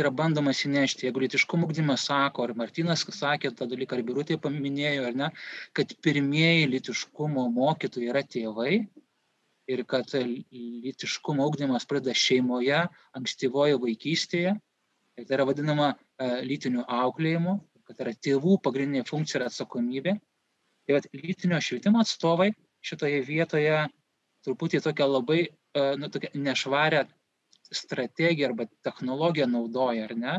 [0.00, 1.06] yra bandomas įnešti.
[1.06, 5.30] Jeigu lytiškumo ugdymas sako, ar Martinas sakė tą dalyką, ar Birutė paminėjo, ar ne,
[5.76, 8.74] kad pirmieji lytiškumo mokytojai yra tėvai
[9.70, 12.82] ir kad lytiškumo ugdymas pradeda šeimoje,
[13.16, 14.56] ankstyvoje vaikystėje.
[15.14, 20.16] Ir tai yra vadinama e, lytiniu auklėjimu, kad yra tėvų pagrindinė funkcija ir atsakomybė.
[20.84, 22.50] Tai vad lytinio švietimo atstovai
[22.84, 23.76] šitoje vietoje
[24.44, 27.06] truputį tokią labai e, nu, tokią nešvarę
[27.72, 30.36] strategiją arba technologiją naudoja, ar ne,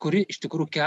[0.00, 0.86] kuri iš tikrųjų ke,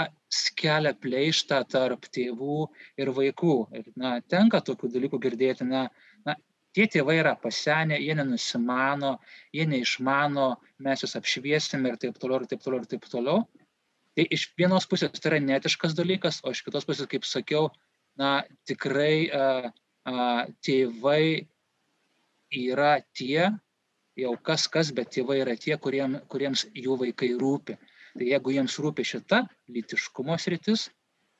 [0.58, 2.66] kelia pleištą tarp tėvų
[2.98, 3.56] ir vaikų.
[3.78, 5.86] Ir na, tenka tokių dalykų girdėti, na,
[6.26, 6.34] na,
[6.74, 9.18] tie tėvai yra pasenę, jie nenusimano,
[9.54, 10.48] jie neišmano,
[10.82, 13.44] mes juos apšviesime ir taip toliau, ir taip toliau, ir taip toliau.
[14.14, 17.70] Tai iš vienos pusės tai yra netiškas dalykas, o iš kitos pusės, kaip sakiau,
[18.18, 19.70] na, tikrai a,
[20.06, 20.26] a,
[20.66, 21.46] tėvai
[22.54, 23.52] yra tie,
[24.18, 27.78] jau kas kas, bet tėvai yra tie, kuriem, kuriems jų vaikai rūpi.
[28.14, 29.40] Tai jeigu jiems rūpi šita
[29.74, 30.88] lytiškumo sritis,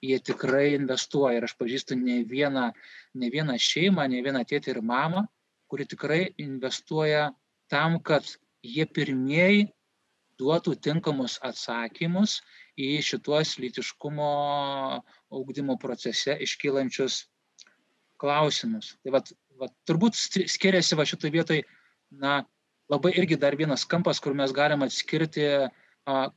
[0.02, 1.38] jie tikrai investuoja.
[1.38, 2.70] Ir aš pažįstu ne vieną,
[3.14, 5.24] ne vieną šeimą, ne vieną tėtį ir mamą,
[5.70, 7.28] kuri tikrai investuoja
[7.70, 8.26] tam, kad
[8.64, 9.68] jie pirmieji
[10.40, 12.40] duotų tinkamus atsakymus
[12.80, 14.30] į šituos lytiškumo
[15.30, 17.22] augdymo procese iškylančius
[18.18, 18.96] klausimus.
[19.04, 21.64] Tai vat, vat, turbūt skiriasi va šitoje vietoje,
[22.10, 22.42] na,
[22.92, 25.48] labai irgi dar vienas kampas, kur mes galim atskirti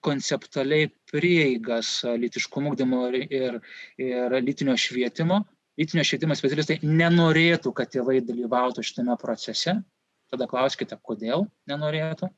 [0.02, 3.60] konceptualiai prieigas lytiškumo ugdymo ir,
[4.00, 5.42] ir lytinio švietimo.
[5.78, 9.76] Lytinio švietimo specialistai nenorėtų, kad tėvai dalyvautų šitame procese.
[10.32, 12.32] Tada klauskite, kodėl nenorėtų.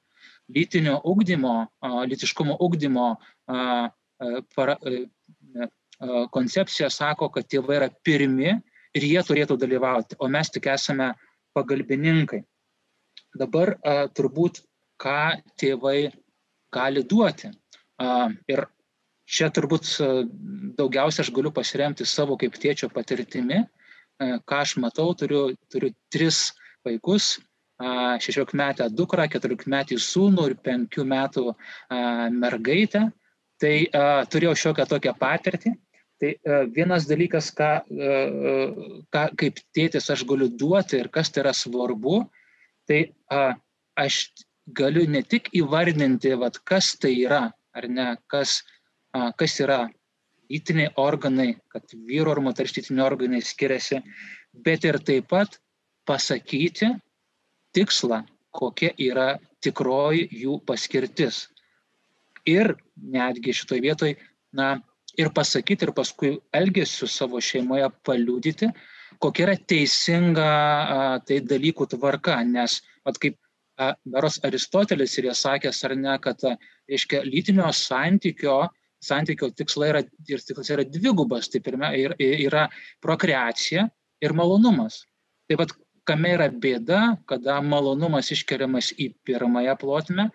[0.51, 1.69] Lytinio ugdymo,
[2.09, 3.13] lytiškumo ugdymo
[3.45, 4.75] para,
[6.33, 8.51] koncepcija sako, kad tėvai yra pirmi
[8.97, 11.13] ir jie turėtų dalyvauti, o mes tik esame
[11.53, 12.41] pagalbininkai.
[13.37, 14.63] Dabar a, turbūt,
[14.99, 16.11] ką tėvai
[16.73, 17.51] gali duoti.
[17.99, 18.65] A, ir
[19.29, 19.91] čia turbūt
[20.79, 23.61] daugiausia aš galiu pasiremti savo kaip tėčio patirtimi,
[24.19, 26.49] ką aš matau, turiu, turiu tris
[26.85, 27.37] vaikus,
[27.79, 31.45] 16 metę dukrą, 14 metį sūnų ir 5 metų
[32.35, 33.05] mergaitę.
[33.59, 33.75] Tai
[34.31, 35.75] turėjau šiokią tokią patirtį.
[36.19, 36.33] Tai
[36.75, 37.69] vienas dalykas, ką,
[39.15, 42.25] ką kaip tėtis aš galiu duoti ir kas tai yra svarbu,
[42.89, 43.53] tai a,
[44.01, 44.17] aš
[44.75, 47.45] galiu ne tik įvardinti, vat, kas tai yra,
[47.77, 48.59] ar ne, kas,
[49.13, 49.83] a, kas yra
[50.49, 54.01] lytiniai organai, kad vyro ar moters lytiniai organai skiriasi,
[54.65, 55.59] bet ir taip pat
[56.09, 56.89] pasakyti
[57.77, 58.23] tikslą,
[58.57, 59.29] kokia yra
[59.61, 61.45] tikroji jų paskirtis.
[62.49, 64.15] Ir netgi šitoje vietoje,
[64.55, 64.79] na,
[65.19, 68.71] ir pasakyti, ir paskui elgesiu savo šeimoje paliūdyti,
[69.23, 70.49] kokia yra teisinga
[71.27, 73.37] tai dalykų tvarka, nes, at kaip
[73.79, 76.43] Beros Aristotelis ir jie sakęs, ar ne, kad,
[76.91, 78.57] reiškia, lytinio santykio,
[79.03, 82.65] santykio tikslai yra, ir tikslas yra dvigubas, tai pirmia, yra
[83.03, 83.85] prokreacija
[84.19, 85.05] ir malonumas.
[85.47, 85.75] Taip pat
[86.09, 90.27] kame yra bėda, kada malonumas iškeliamas į pirmąją plotmę,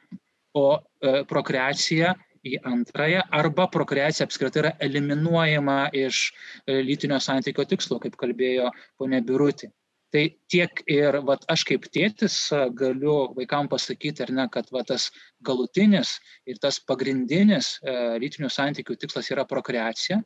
[0.54, 2.14] o e, prokreacija
[2.44, 8.70] į antrąją arba prokreacija apskritai yra eliminuojama iš e, lytinio santykio tikslo, kaip kalbėjo
[9.00, 9.70] ponė Birutė.
[10.14, 10.22] Tai
[10.52, 12.36] tiek ir vat, aš kaip tėtis
[12.78, 15.08] galiu vaikam pasakyti, ar ne, kad vat, tas
[15.42, 16.12] galutinis
[16.46, 20.20] ir tas pagrindinis e, lytinių santykių tikslas yra prokreacija.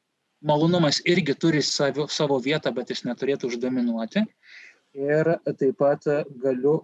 [0.45, 4.27] Malonumas irgi turi savo, savo vietą, bet jis neturėtų uždominuoti.
[4.99, 6.05] Ir taip pat
[6.45, 6.77] galiu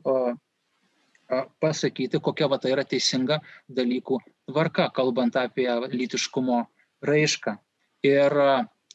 [1.60, 4.18] pasakyti, kokia va tai yra teisinga dalykų
[4.50, 6.64] tvarka, kalbant apie lytiškumo
[7.04, 7.56] raišką.
[8.04, 8.36] Ir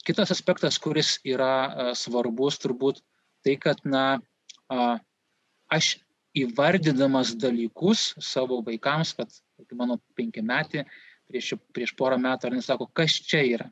[0.06, 3.02] kitas aspektas, kuris yra svarbus, turbūt
[3.46, 4.20] tai, kad, na,
[5.70, 5.98] aš
[6.38, 10.86] įvardydamas dalykus savo vaikams, kad mano penkiametį
[11.30, 13.70] prieš, prieš porą metų, ar nesako, kas čia yra.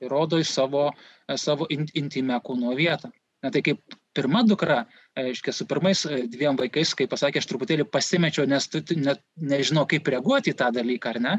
[0.00, 0.88] Įrodo į savo,
[1.36, 3.10] savo intimę kūno vietą.
[3.44, 3.80] Na tai kaip
[4.16, 4.84] pirma dukra,
[5.18, 9.86] aiškiai, su pirmais e, dviem vaikais, kai pasakė, aš truputėlį pasimečiau, nes tu net nežinau,
[9.90, 11.34] kaip reaguoti į tą dalyką, ar ne.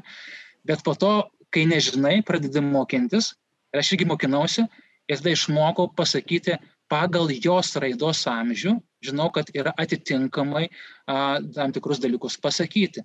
[0.67, 1.13] Bet po to,
[1.51, 3.33] kai nežinai, pradedi mokintis,
[3.73, 4.67] ir aš irgi mokinausi,
[5.09, 6.57] ir tada išmokau pasakyti
[6.91, 13.03] pagal jos raidos amžių, žinau, kad yra atitinkamai a, tam tikrus dalykus pasakyti.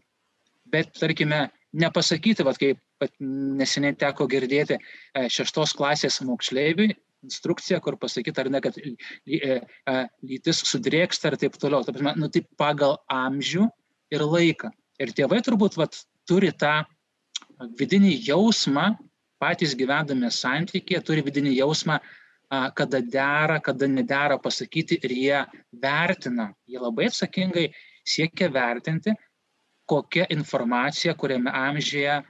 [0.67, 1.47] Bet, tarkime,
[1.79, 2.81] nepasakyti, vat, kaip
[3.21, 6.97] neseniai teko girdėti e, šeštos klasės moksleiviui,
[7.27, 9.61] instrukcija, kur pasakyta, ar ne, kad e,
[10.27, 11.85] lytis sudrėksta ir taip toliau.
[11.87, 13.67] Taip, nu, tai pagal amžių
[14.15, 14.71] ir laiką.
[15.03, 15.99] Ir tėvai turbūt vat,
[16.29, 16.79] turi tą
[17.79, 18.95] vidinį jausmą,
[19.43, 21.99] patys gyvendami santykėje, turi vidinį jausmą,
[22.79, 25.41] kada dera, kada nedera pasakyti ir jie
[25.83, 27.67] vertina, jie labai atsakingai
[28.07, 29.15] siekia vertinti,
[29.87, 32.21] kokia informacija, kuriame amžiuje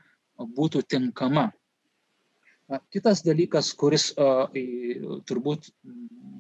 [0.57, 1.51] būtų tinkama.
[2.91, 4.09] Kitas dalykas, kuris
[5.29, 5.69] turbūt,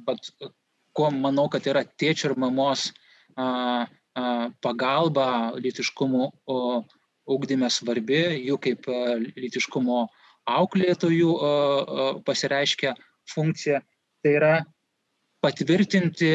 [0.06, 0.30] bet,
[0.96, 2.88] ko manau, kad yra tėčio ir mamos
[4.64, 5.28] pagalba
[5.60, 6.30] lytiškumo
[7.36, 8.88] ugdyme svarbi, jų kaip
[9.36, 10.00] lytiškumo
[10.50, 11.30] auklėtojų
[12.26, 12.94] pasireiškia
[13.30, 13.82] funkcija,
[14.22, 14.52] tai yra
[15.44, 16.32] patvirtinti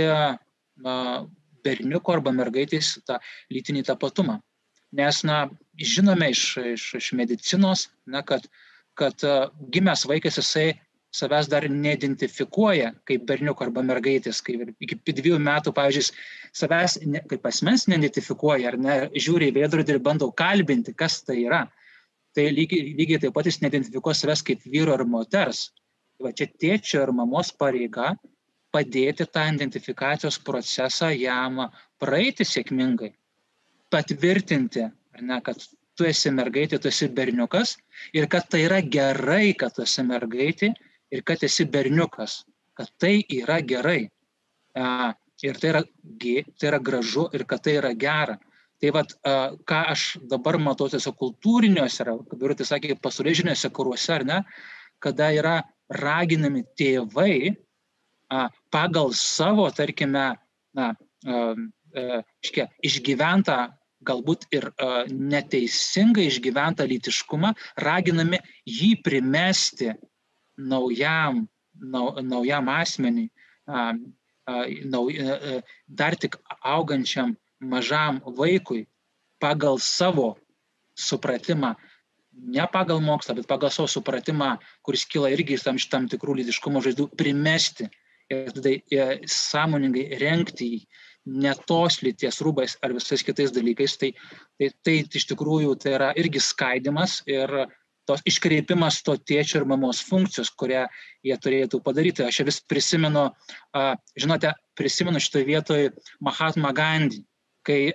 [1.65, 3.19] berniuko arba mergaitės tą
[3.51, 4.39] lytinį tapatumą.
[4.95, 5.45] Nes, na,
[5.79, 8.47] žinome iš, iš, iš medicinos, na, kad,
[8.99, 9.23] kad
[9.73, 10.71] gimęs vaikas jisai
[11.11, 16.15] savęs dar neidentifikuoja kaip berniuko arba mergaitės, kai iki dviejų metų, pavyzdžiui,
[16.55, 21.41] savęs ne, kaip asmens neidentifikuoja ar ne, žiūri į veidrodį ir bando kalbinti, kas tai
[21.43, 21.65] yra.
[22.35, 25.65] Tai lygiai, lygiai taip pat jis neidentifikuos savęs kaip vyro ar moters.
[26.15, 28.13] Tai va čia tėčio ir mamos pareiga
[28.71, 31.59] padėti tą identifikacijos procesą jam
[31.99, 33.11] praeiti sėkmingai,
[33.91, 35.59] patvirtinti, ar ne, kad
[35.97, 37.75] tu esi mergaitė, tu esi berniukas
[38.15, 40.71] ir kad tai yra gerai, kad tu esi mergaitė
[41.11, 42.41] ir kad esi berniukas,
[42.77, 44.05] kad tai yra gerai.
[45.41, 45.81] Ir tai yra,
[46.21, 48.37] tai yra gražu ir kad tai yra gera.
[48.81, 49.11] Tai vad,
[49.69, 54.39] ką aš dabar matau tiesiog kultūriniuose, kaip ir sakė, pasaulėžiniuose kuruose, ar ne,
[55.01, 55.59] kada yra
[55.91, 57.53] raginami tėvai
[58.73, 60.31] pagal savo, tarkime,
[60.77, 60.87] na,
[62.41, 63.59] iškia, išgyventą,
[64.07, 64.69] galbūt ir
[65.11, 69.91] neteisingai išgyventą lytiškumą, raginami jį primesti
[70.57, 71.45] naujam,
[71.77, 73.29] nau, naujam asmeniui,
[74.91, 75.03] nau,
[75.87, 78.87] dar tik augančiam mažam vaikui
[79.41, 80.35] pagal savo
[80.97, 81.75] supratimą,
[82.31, 86.81] ne pagal mokslą, bet pagal savo supratimą, kuris kyla irgi iš tam, tam tikrų lytiškumo
[86.83, 87.89] žaizdų, primesti
[88.31, 90.79] ir tada e, sąmoningai renkti jį
[91.25, 94.11] ne tos lyties rūbais ar visais kitais dalykais, tai,
[94.57, 97.51] tai, tai iš tikrųjų tai yra irgi skaidimas ir
[98.09, 100.87] tos iškreipimas to tėčio ir mamos funkcijos, kurią
[101.25, 102.25] jie turėtų padaryti.
[102.25, 103.27] Aš vis prisimenu,
[104.19, 107.21] žinote, prisimenu šitoje vietoje Mahatma Gandhi,
[107.67, 107.93] kai,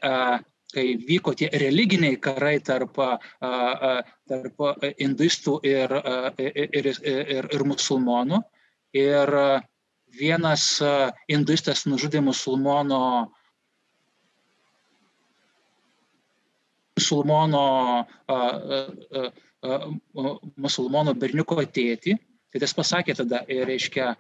[0.72, 2.96] kai vyko tie religiniai karai tarp,
[3.42, 4.66] tarp
[4.96, 5.96] industų ir,
[6.38, 8.44] ir, ir, ir musulmonų.
[8.96, 9.34] Ir
[10.18, 10.68] vienas
[11.28, 13.00] industas nužudė musulmono
[16.96, 17.62] musulmono
[20.56, 22.16] musulmono berniuko tėtį,
[22.52, 24.14] tai tas pasakė tada, reiškia,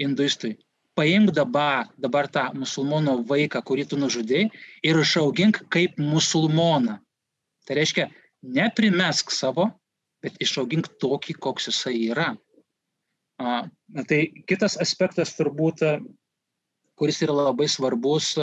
[0.00, 0.54] industui,
[0.98, 4.46] paimk dabar, dabar tą musulmono vaiką, kurį tu nužudai,
[4.82, 6.98] ir išaugink kaip musulmoną.
[7.66, 8.08] Tai reiškia,
[8.42, 9.70] neprimesk savo,
[10.22, 12.30] bet išaugink tokį, koks jisai yra.
[13.40, 15.80] Tai kitas aspektas turbūt,
[17.00, 18.34] kuris yra labai svarbus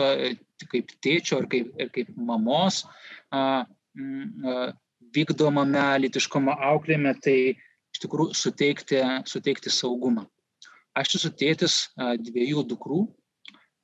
[0.72, 2.82] kaip tėčio ir kaip, ir kaip mamos,
[5.14, 7.38] vykdomame litiškumo auklėjime, tai
[7.94, 10.26] iš tikrųjų suteikti, suteikti saugumą.
[10.98, 13.04] Aš esu tėtis dviejų dukrų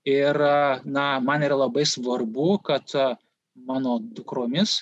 [0.09, 0.39] ir
[0.83, 2.89] na, man yra labai svarbu, kad
[3.53, 4.81] mano dukromis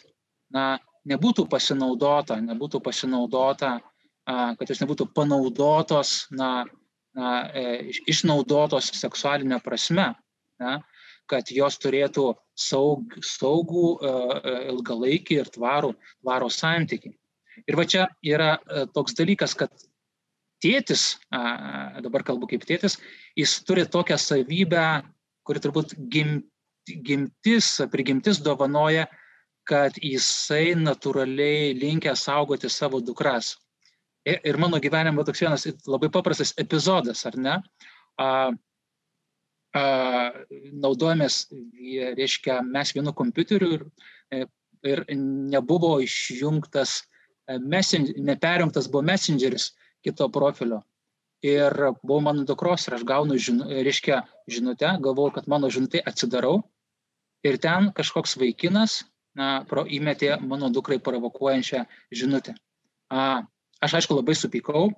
[0.55, 3.79] na, nebūtų pasinaudota, nebūtų pasinaudota,
[4.59, 6.65] kad jos nebūtų panaudotos, na,
[7.17, 10.11] na, e, išnaudotos seksualinė prasme.
[10.61, 10.79] Na,
[11.32, 12.25] kad jos turėtų
[12.59, 17.13] saug, saugų, e, e, ilgalaikį ir tvarų, tvarų santykį.
[17.67, 18.55] Ir va čia yra
[18.95, 19.73] toks dalykas, kad
[20.63, 22.95] tėtis, dabar kalbu kaip tėtis,
[23.38, 25.03] jis turi tokią savybę,
[25.45, 26.39] kuri turbūt gim,
[26.88, 29.05] gimtis, prigimtis dovanoja,
[29.67, 33.57] kad jisai natūraliai linkia saugoti savo dukras.
[34.26, 37.55] Ir mano gyvenime toks vienas labai paprastas epizodas, ar ne?
[39.72, 41.47] naudojamės,
[42.17, 43.86] reiškia, mes vienu kompiuteriu ir,
[44.32, 44.45] e,
[44.84, 47.03] ir nebuvo išjungtas,
[47.47, 49.72] e, neperjungtas buvo messengeris
[50.03, 50.82] kito profilio.
[51.41, 56.59] Ir buvo mano dukros ir aš gaunu, žinu, reiškia, žinutę, galvoju, kad mano žinutė atsidarau
[57.43, 59.01] ir ten kažkoks vaikinas
[59.34, 62.53] na, pro, įmetė mano dukrai provokuojančią žinutę.
[63.09, 63.47] A,
[63.84, 64.91] aš aišku labai supykau,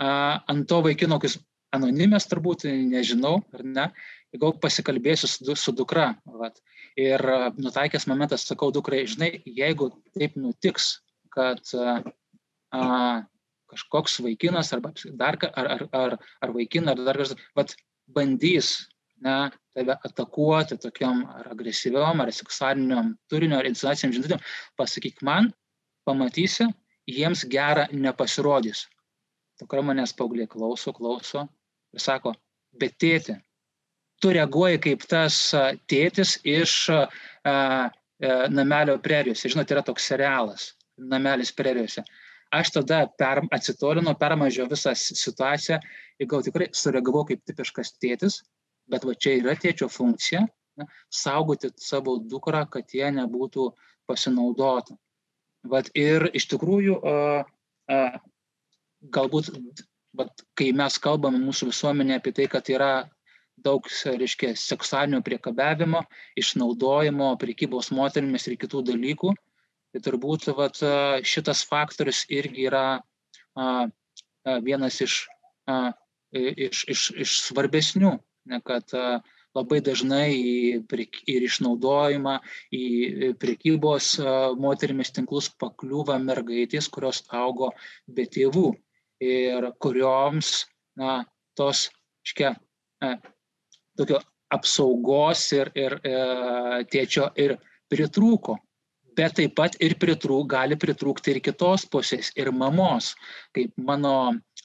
[0.00, 0.08] a,
[0.50, 1.38] ant to vaikino, kuris
[1.76, 3.86] anonimės turbūt, nežinau, ar ne,
[4.40, 6.12] gal pasikalbėsiu su, su dukra.
[6.40, 6.60] Vat.
[6.96, 7.20] Ir
[7.60, 11.02] nutaikęs momentas sakau dukrai, žinai, jeigu taip nutiks,
[11.34, 13.24] kad a,
[13.68, 17.74] kažkoks vaikinas arba dar, ar, ar, ar, ar vaikinas, ar dar kažkas, vat,
[18.06, 18.86] bandys
[19.24, 24.42] ne, tave atakuoti tokiam ar agresyviom, ar seksualiniam turinio, ar inscenaciniam žinutėm,
[24.78, 25.50] pasakyk man,
[26.06, 26.68] pamatysi,
[27.06, 28.86] jiems gera nepasirodys.
[29.60, 31.46] Dukra manęs paauglė klauso, klauso
[31.94, 32.34] ir sako,
[32.76, 33.38] bet tėti,
[34.20, 35.38] tu reaguoji kaip tas
[35.88, 36.74] tėtis iš
[38.52, 39.48] namelio prerijose.
[39.52, 42.04] Žinote, yra toks serialas namelis prerijose.
[42.54, 45.80] Aš tada per, atsitolinau, permažiau visą situaciją
[46.20, 48.38] ir gal tikrai sureagavau kaip tipiškas tėtis,
[48.88, 50.44] bet va čia yra tėčio funkcija
[50.78, 53.66] ne, saugoti savo dukrą, kad jie nebūtų
[54.08, 54.94] pasinaudota.
[55.70, 57.44] Vat ir iš tikrųjų, a,
[57.90, 57.98] a,
[59.14, 59.50] galbūt,
[60.16, 62.92] vat, kai mes kalbame mūsų visuomenė apie tai, kad yra
[63.56, 66.02] daug, reiškia, seksualinio priekabiavimo,
[66.38, 69.32] išnaudojimo, prekybos moterimis ir kitų dalykų,
[69.94, 70.82] tai turbūt vat,
[71.26, 75.22] šitas faktorius irgi yra a, a, vienas iš,
[75.70, 75.94] a,
[76.36, 78.12] iš, iš, iš svarbesnių,
[78.52, 79.20] ne, kad a,
[79.56, 82.36] labai dažnai ir išnaudojimą,
[82.76, 84.12] į prekybos
[84.60, 87.72] moterimis tinklus pakliūva mergaitės, kurios augo
[88.06, 88.68] be tėvų
[89.24, 91.24] ir kurioms na,
[91.56, 91.88] tos,
[92.26, 92.54] iškia,
[93.96, 94.20] tokio
[94.52, 96.14] apsaugos ir, ir e,
[96.92, 97.56] tėčio ir
[97.90, 98.56] pritrūko.
[99.16, 103.14] Bet taip pat ir pritrūk, gali pritrūkti ir kitos pusės, ir mamos,
[103.56, 104.16] kaip mano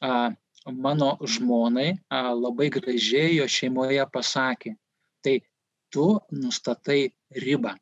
[0.03, 0.31] a,
[0.65, 4.75] mano žmonai labai gražiai jo šeimoje pasakė,
[5.23, 5.41] tai
[5.89, 7.75] tu nustatai ribą.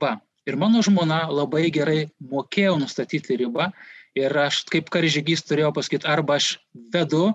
[0.00, 3.70] Va, ir mano žmona labai gerai mokėjo nustatyti ribą
[4.18, 6.58] ir aš kaip karžygys turėjau pasakyti, arba aš
[6.94, 7.32] vedu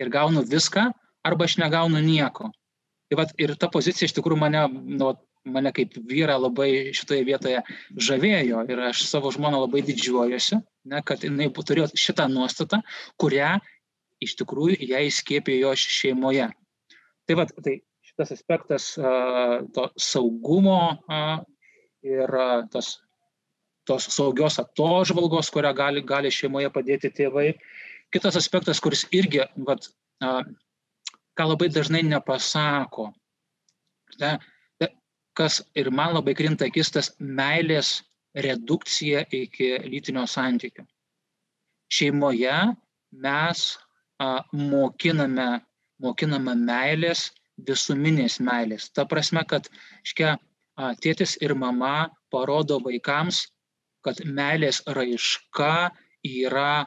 [0.00, 0.90] ir gaunu viską,
[1.24, 2.50] arba aš negaunu nieko.
[3.10, 7.62] Tai vat, ir ta pozicija iš tikrųjų mane, nu, mane kaip vyra labai šitoje vietoje
[7.96, 12.80] žavėjo ir aš savo žmoną labai didžiuojuosi, ne, kad jinai turėjo šitą nuostatą,
[13.20, 13.58] kurią
[14.24, 16.48] iš tikrųjų ją įskėpė jo šeimoje.
[17.28, 18.90] Tai, va, tai šitas aspektas
[19.74, 20.80] to saugumo
[22.04, 22.34] ir
[22.72, 22.98] tos,
[23.88, 27.54] tos saugios atožvalgos, kurią gali, gali šeimoje padėti tėvai.
[28.12, 29.86] Kitas aspektas, kuris irgi, vat,
[30.20, 33.12] ką labai dažnai nepasako,
[34.20, 34.36] ne,
[35.38, 38.00] kas ir man labai krinta akis, tas meilės
[38.34, 40.84] redukcija iki lytinio santykio.
[41.90, 42.56] Šeimoje
[43.10, 43.64] mes
[44.18, 45.48] a, mokiname,
[45.98, 47.30] mokiname meilės,
[47.66, 48.90] visuminės meilės.
[48.94, 49.66] Ta prasme, kad
[50.06, 50.36] škia,
[50.76, 53.48] a, tėtis ir mama parodo vaikams,
[54.06, 55.90] kad meilės raiška
[56.24, 56.86] yra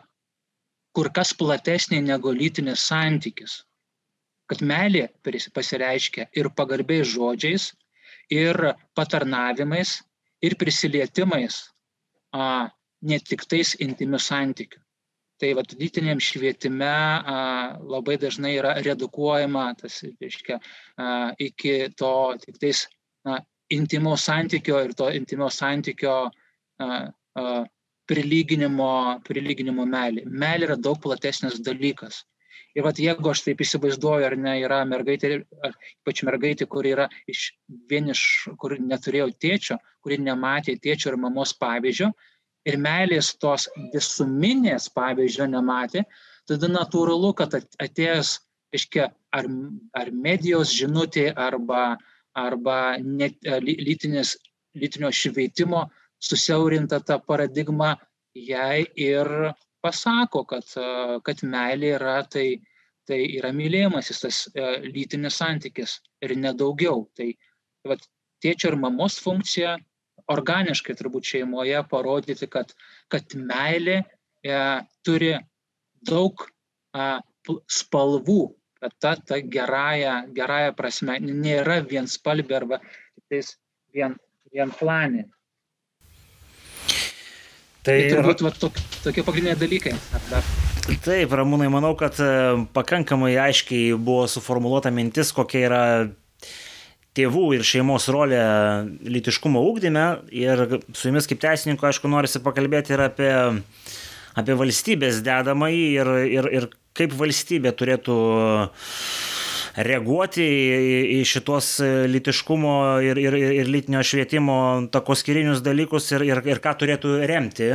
[0.93, 3.63] kur kas platesnė negu lytinis santykis.
[4.49, 7.71] Kad meilė pasireiškia ir pagarbiais žodžiais,
[8.29, 8.57] ir
[8.95, 10.01] patarnavimais,
[10.43, 11.59] ir prisilietimais,
[12.35, 12.69] a,
[13.03, 14.81] ne tik tais intimių santykių.
[15.41, 17.37] Tai vat, lytiniam švietime a,
[17.79, 20.59] labai dažnai yra redukuojama tas, reiškia,
[20.97, 21.07] a,
[21.41, 22.13] iki to
[22.43, 22.85] tik tais
[23.27, 23.39] na,
[23.73, 26.89] intimo santykio ir to intimo santykio a,
[27.39, 27.47] a,
[28.09, 28.91] prilyginimo,
[29.27, 30.25] prilyginimo meilė.
[30.27, 32.23] Meilė yra daug platesnis dalykas.
[32.73, 37.05] Ir vat jeigu aš taip įsivaizduoju, ar ne, yra mergaitė, ar ypač mergaitė, kur yra
[37.29, 37.51] iš
[37.89, 38.21] vieniš,
[38.57, 42.09] kur neturėjo tėčio, kuri nematė tėčio ir mamos pavyzdžio,
[42.65, 46.05] ir meilės tos visuminės pavyzdžio nematė,
[46.49, 48.39] tada natūralu, kad atėjęs,
[48.73, 49.49] aiškia, ar,
[49.99, 51.99] ar medijos žinutė, arba,
[52.33, 54.37] arba net, lytinės,
[54.73, 55.85] lytinio šveitimo
[56.23, 57.93] susiaurinta ta paradigma,
[58.33, 59.29] jai ir
[59.83, 60.69] pasako, kad,
[61.27, 62.47] kad meilė yra tai,
[63.07, 67.05] tai yra mylėjimasis, tas e, lytinis santykis ir nedaugiau.
[67.17, 67.29] Tai
[67.91, 68.05] vat,
[68.43, 69.75] tėčio ir mamos funkcija
[70.31, 72.71] organiškai turbūt šeimoje parodyti, kad,
[73.11, 74.57] kad meilė e,
[75.03, 75.33] turi
[76.07, 77.07] daug e,
[77.79, 78.41] spalvų,
[78.79, 82.79] kad ta, ta gerąją, gerąją prasme nėra vien spalbė arba
[83.31, 84.15] vien,
[84.53, 85.27] vien planė.
[87.83, 89.91] Tai, tai turbūt va, tok, tokie pagrindiniai dalykai.
[91.03, 92.29] Taip, Ramūnai, manau, kad e,
[92.75, 95.81] pakankamai aiškiai buvo suformuoluota mintis, kokia yra
[97.17, 98.39] tėvų ir šeimos rolė
[99.03, 100.05] litiškumo ūkdyme.
[100.31, 100.63] Ir
[100.95, 103.33] su jumis kaip teisininko, aišku, norisi pakalbėti ir apie,
[104.39, 108.17] apie valstybės dedamąjį ir, ir, ir kaip valstybė turėtų
[109.75, 111.75] reaguoti į, į šitos
[112.11, 114.57] litiškumo ir, ir, ir lytinio švietimo
[114.93, 117.71] takoskirinius dalykus ir, ir, ir ką turėtų remti.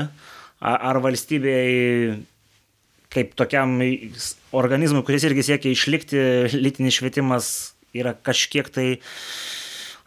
[0.58, 2.18] Ar valstybei
[3.14, 3.78] kaip tokiam
[4.52, 6.22] organizmui, kuris irgi siekia išlikti,
[6.58, 7.50] lytinis švietimas
[7.96, 8.88] yra kažkiek tai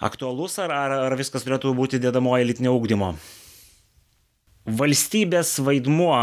[0.01, 3.15] aktualus, ar, ar, ar viskas turėtų būti dėdamoji lytinio ūkdymo?
[4.65, 6.17] Valstybės vaidmuo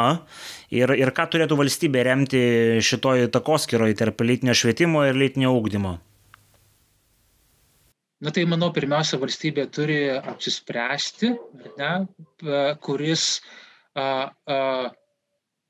[0.70, 2.42] ir, ir ką turėtų valstybė remti
[2.84, 5.96] šitoj takoskiroje tarp lytinio švietimo ir lytinio ūkdymo?
[8.18, 11.30] Na tai manau, pirmiausia, valstybė turi apsispręsti,
[11.78, 11.90] ne,
[12.82, 13.26] kuris,
[13.94, 14.58] a, a,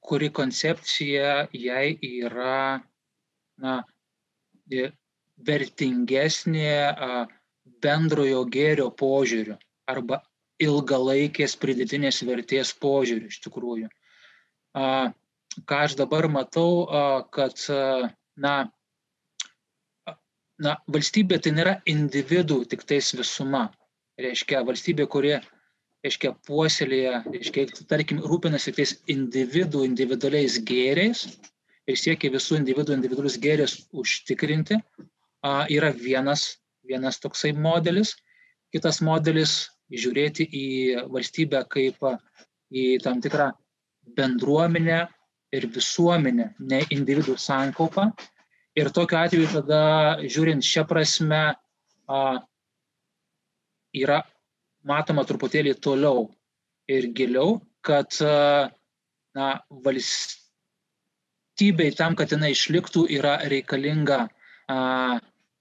[0.00, 2.80] kuri koncepcija jai yra
[3.60, 3.74] na,
[5.44, 7.26] vertingesnė a,
[7.84, 9.58] bendrojo gėrio požiūriu
[9.88, 10.22] arba
[10.62, 13.88] ilgalaikės pridėtinės vertės požiūrių iš tikrųjų.
[15.68, 16.86] Ką aš dabar matau,
[17.34, 17.62] kad
[18.38, 18.54] na,
[20.58, 23.68] na, valstybė tai nėra individų tik tais visuma.
[24.18, 25.36] Reiškia, valstybė, kurie,
[26.02, 31.26] reiškia, puoselėje, reiškia, tarkim, rūpinasi tais individų individualiais gėriais
[31.88, 34.80] ir siekia visų individų individualius gėrius užtikrinti,
[35.72, 38.16] yra vienas, vienas toksai modelis.
[38.74, 40.66] Kitas modelis- žiūrėti į
[41.12, 41.96] valstybę kaip
[42.70, 43.52] į tam tikrą
[44.16, 45.06] bendruomenę
[45.54, 48.10] ir visuomenę, ne individų sankaupą.
[48.78, 49.82] Ir tokiu atveju tada,
[50.22, 51.54] žiūrint šią prasme,
[53.96, 54.18] yra
[54.86, 56.28] matoma truputėlį toliau
[56.88, 58.12] ir giliau, kad
[59.34, 59.48] na,
[59.86, 64.28] valstybei tam, kad jinai išliktų, yra reikalinga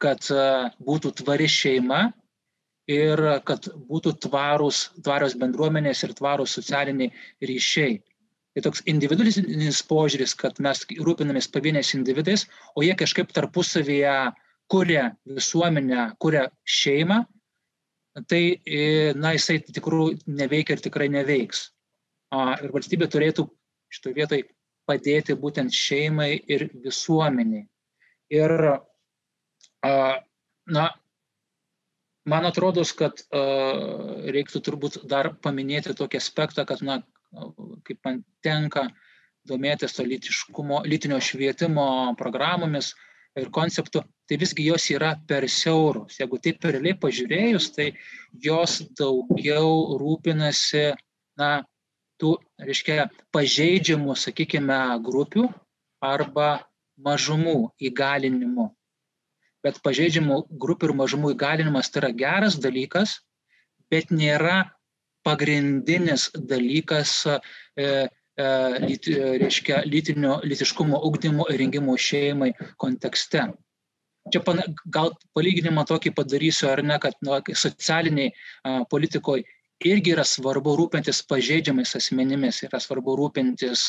[0.02, 0.30] kad
[0.84, 2.08] būtų tvari šeima
[2.92, 7.12] ir kad būtų tvarūs, tvarios bendruomenės ir tvarūs socialiniai
[7.44, 8.00] ryšiai.
[8.56, 14.16] Tai toks individualinis požiūris, kad mes rūpinamės pavieniais individais, o jie kažkaip tarpusavyje
[14.72, 17.22] kuria visuomenę, kuria šeimą,
[18.28, 18.42] tai,
[19.20, 21.68] na, jisai tikrų neveikia ir tikrai neveiks.
[22.34, 23.46] Ir valstybė turėtų
[23.94, 24.48] šitoje vietoje
[24.90, 27.68] padėti būtent šeimai ir visuomeniai.
[28.34, 28.58] Ir
[30.68, 30.90] Na,
[32.28, 33.24] man atrodo, kad
[34.36, 37.02] reiktų turbūt dar paminėti tokį aspektą, kad, na,
[37.88, 38.88] kaip man tenka
[39.48, 41.88] domėtis to lytinio švietimo
[42.20, 42.92] programomis
[43.38, 46.18] ir konceptų, tai visgi jos yra per siauros.
[46.20, 47.92] Jeigu taip realiai pažiūrėjus, tai
[48.44, 50.90] jos daugiau rūpinasi,
[51.40, 51.52] na,
[52.20, 55.46] tų, reiškia, pažeidžiamų, sakykime, grupių
[56.04, 56.50] arba
[56.98, 57.60] mažumų
[57.90, 58.72] įgalinimu
[59.68, 63.20] bet pažeidžiamų grupių ir mažumų įgalinimas tai yra geras dalykas,
[63.92, 64.64] bet nėra
[65.28, 67.88] pagrindinis dalykas, e,
[68.40, 68.50] e,
[68.88, 69.12] lyt,
[69.44, 73.50] reiškia, lytinio, lytiškumo ugdymo ir rengimo šeimai kontekste.
[74.32, 74.60] Čia pan,
[74.92, 78.34] gal palyginimą tokį padarysiu, ar ne, kad nu, socialiniai
[78.92, 79.48] politikoje
[79.86, 83.84] irgi yra svarbu rūpintis pažeidžiamais asmenimis, yra svarbu rūpintis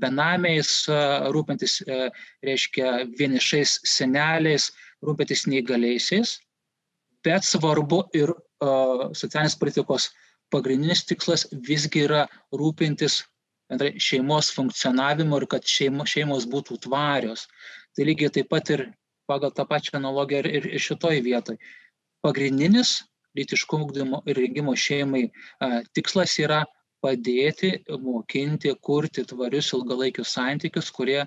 [0.00, 0.72] benamiais,
[1.34, 2.10] rūpintis, e,
[2.44, 4.70] reiškia, vienišais seneliais,
[5.04, 6.38] rūpintis neįgaliaisiais,
[7.24, 10.10] bet svarbu ir socialinės politikos
[10.52, 13.22] pagrindinis tikslas visgi yra rūpintis
[13.96, 17.48] šeimos funkcionavimu ir kad šeimo, šeimos būtų tvarios.
[17.96, 18.86] Tai lygiai taip pat ir
[19.26, 21.56] pagal tą pačią analogiją ir, ir šitoj vietoj.
[22.22, 23.02] Pagrindinis
[23.38, 25.26] lytiškumo ugdymo ir rengimo šeimai
[25.96, 26.62] tikslas yra
[27.04, 31.24] padėti, mokinti, kurti tvarius ilgalaikius santykius, kurie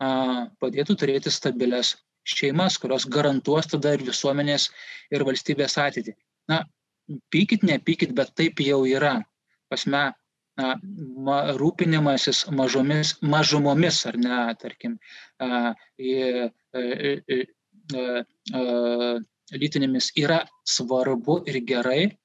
[0.00, 1.94] padėtų turėti stabilias
[2.24, 4.70] šeimas, kurios garantuos tada ir visuomenės,
[5.12, 6.16] ir valstybės ateitį.
[6.50, 6.64] Na,
[7.30, 9.18] pykit, nepykit, bet taip jau yra.
[9.72, 10.04] Pasme,
[10.58, 10.72] na,
[11.26, 14.96] ma, rūpinimasis mažomis, mažumomis, ar ne, tarkim,
[15.38, 17.44] a, a, a,
[18.00, 18.64] a,
[19.52, 22.16] lytinėmis yra svarbu ir gerai,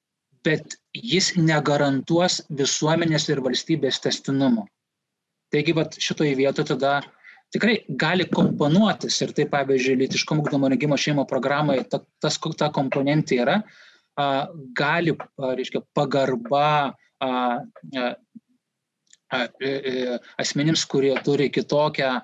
[0.45, 4.67] bet jis negarantuos visuomenės ir valstybės testinumo.
[5.51, 6.99] Taigi, vat, šitoje vietoje tada
[7.53, 13.41] tikrai gali komponuotis ir tai, pavyzdžiui, lytiškumo ugdymo rengimo šeimo programoje ta, tas, ta komponentė
[13.43, 13.57] yra,
[14.15, 14.27] a,
[14.77, 18.05] gali, a, reiškia, pagarba a, a,
[19.33, 22.23] a, a, asmenims, kurie turi kitokią a,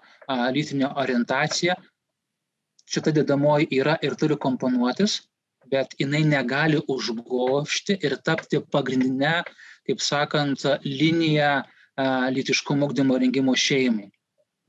[0.56, 1.76] lytinę orientaciją,
[2.90, 5.22] šita dedamoji yra ir turi komponuotis,
[5.72, 9.42] bet jinai negali užgošti ir tapti pagrindinę,
[9.88, 11.64] kaip sakant, liniją
[12.36, 14.10] lytiškumo ugdymo rengimo šeimai.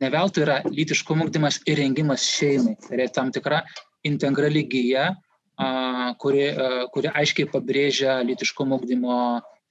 [0.00, 2.76] Ne veltui yra lytiškumo ugdymas ir rengimas šeimai.
[2.84, 3.62] Tai yra tam tikra
[4.04, 5.08] integrali gyja,
[6.20, 6.46] kuri,
[6.92, 9.18] kuri aiškiai pabrėžia lytiškumo ugdymo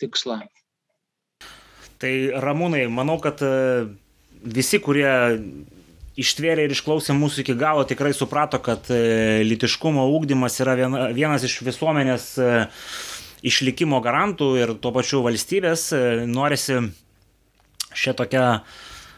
[0.02, 0.42] tikslą.
[2.02, 2.14] Tai
[2.44, 3.40] Ramūnai, manau, kad
[4.44, 5.10] visi, kurie
[6.20, 11.44] ištvėrė ir išklausė mūsų iki galo, tikrai suprato, kad e, litiškumo ūkdymas yra viena, vienas
[11.48, 12.52] iš visuomenės e,
[13.46, 15.90] išlikimo garantų ir tuo pačiu valstybės.
[15.96, 16.82] E, norisi
[17.96, 18.48] šitokią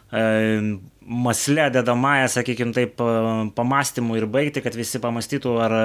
[0.07, 3.01] maslę dedamąją, sakykime taip,
[3.57, 5.75] pamastymų ir baigti, kad visi pamastytų, ar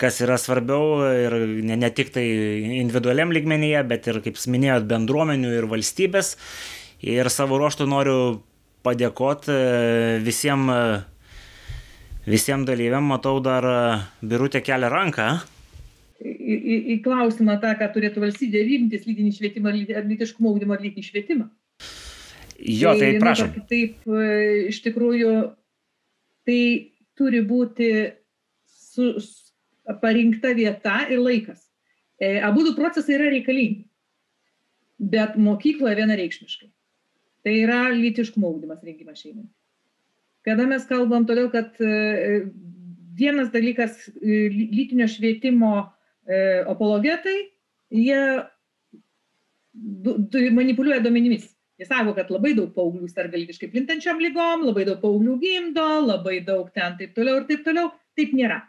[0.00, 2.26] kas yra svarbiau ir ne, ne tik tai
[2.82, 6.34] individualiam lygmenyje, bet ir, kaip minėjot, bendruomenių ir valstybės.
[7.00, 8.20] Ir savo ruoštų noriu
[8.86, 9.56] padėkoti
[10.24, 11.06] visiems
[12.26, 13.78] visiem dalyviam, matau dar e,
[14.22, 15.30] birutė kelia ranką.
[16.20, 19.72] Į, į, į klausimą tą, ką turėtų valstybė vykdyti, lytinį švietimą,
[20.10, 21.48] lytiškumo ūkdymą ar lytinį švietimą.
[22.60, 23.54] Jo, tai, tai prašom.
[23.70, 24.02] Taip,
[24.68, 25.30] iš tikrųjų,
[26.44, 26.60] tai
[27.16, 27.88] turi būti
[28.68, 29.14] su,
[30.02, 31.62] parinkta vieta ir laikas.
[32.20, 33.86] E, abu du procesai yra reikalingi,
[35.00, 36.68] bet mokykloje vienareikšmiškai.
[37.44, 39.46] Tai yra lytiškumo ūkdymas rengimas šeimai.
[40.46, 42.42] Kada mes kalbam todėl, kad e,
[43.16, 45.72] vienas dalykas e, lytinio švietimo
[46.70, 47.48] apologetai,
[47.90, 48.18] jie
[50.54, 51.48] manipuliuoja duomenimis.
[51.80, 56.36] Jie sako, kad labai daug paauglių serga lytiškai plintančiam lygom, labai daug paauglių gimdo, labai
[56.46, 57.90] daug ten taip toliau ir taip toliau.
[58.18, 58.60] Taip nėra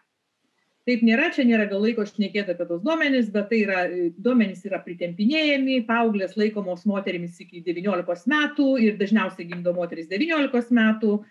[0.90, 3.82] taip nėra čia nėra gal laiko šnekėti apie tuos duomenis bet tai yra
[4.18, 11.22] duomenys yra pritempinėjami paauglės laikomos moterimis iki devyniolikos metų ir dažniausiai gimdo moterys devyniolikos metų.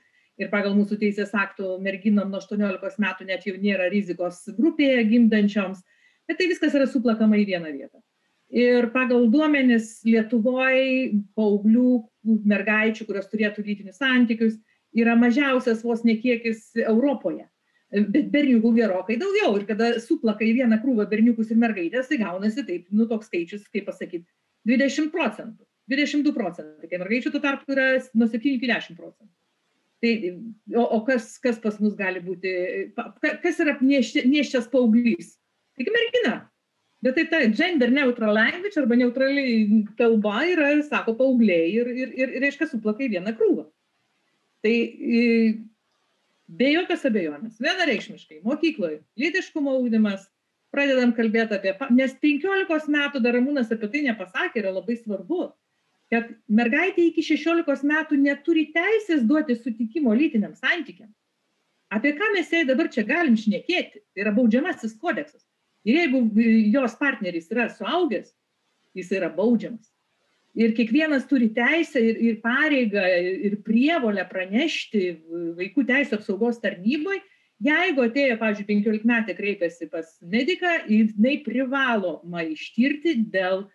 [0.41, 5.83] Ir pagal mūsų teisės aktų merginom nuo aštuoniolikos metų net jau nėra rizikos grupėje gimdančioms.
[6.31, 8.01] Bet tai viskas yra suplakama į vieną vietą.
[8.49, 10.81] Ir pagal duomenis lietuvoj
[11.37, 11.93] paauglių
[12.55, 14.57] mergaičių kurios turėtų lytinius santykius
[14.97, 17.50] yra mažiausias vos ne kiekis europoje
[17.91, 22.65] bet berniukų gerokai daugiau ir kada suplaka į vieną krūvą berniukus ir mergaites, tai gaunasi
[22.67, 24.29] taip, nu toks skaičius, kaip pasakyti,
[24.69, 29.33] 20 procentų, 22 procentai, kai mergaičių tuo tarpu yra nuo 7 iki 10 procentų.
[30.01, 30.13] Tai,
[30.81, 32.53] o, o kas, kas pas mus gali būti,
[33.43, 35.35] kas yra nieščias paauglys?
[35.77, 36.39] Tik mergina.
[37.05, 42.33] Bet tai ta gender neutral language arba neutrali kalba yra, sako, paaugliai ir, ir, ir,
[42.37, 43.67] ir reiškia, suplaka į vieną krūvą.
[44.65, 44.75] Tai
[46.59, 47.61] be jokios abejonės.
[47.63, 48.41] Vienareikšmiškai.
[48.47, 50.27] Mokykloj lytiškumo ugdymas
[50.75, 55.51] pradedam kalbėt apie nes penkiolikos metų dar ramūnas apie tai nepasakė yra labai svarbu
[56.11, 61.11] kad mergaitė iki šešiolikos metų neturi teisės duoti sutikimo lytiniam santykiam.
[61.91, 64.03] Apie ką mes jai dabar čia galim šnekėti?
[64.15, 65.45] Tai yra baudžiamasis kodeksas.
[65.87, 66.25] Ir jeigu
[66.75, 68.35] jos partneris yra suaugęs
[68.95, 69.87] jis yra baudžiamas
[70.59, 73.05] ir kiekvienas turi teisę ir, ir pareigą
[73.49, 75.05] ir prievolę pranešti
[75.59, 77.21] vaikų teisų apsaugos tarnybai,
[77.63, 83.67] jeigu atėjo, pavyzdžiui, 15 metė kreipiasi pas mediką, jinai privaloma ištirti dėl,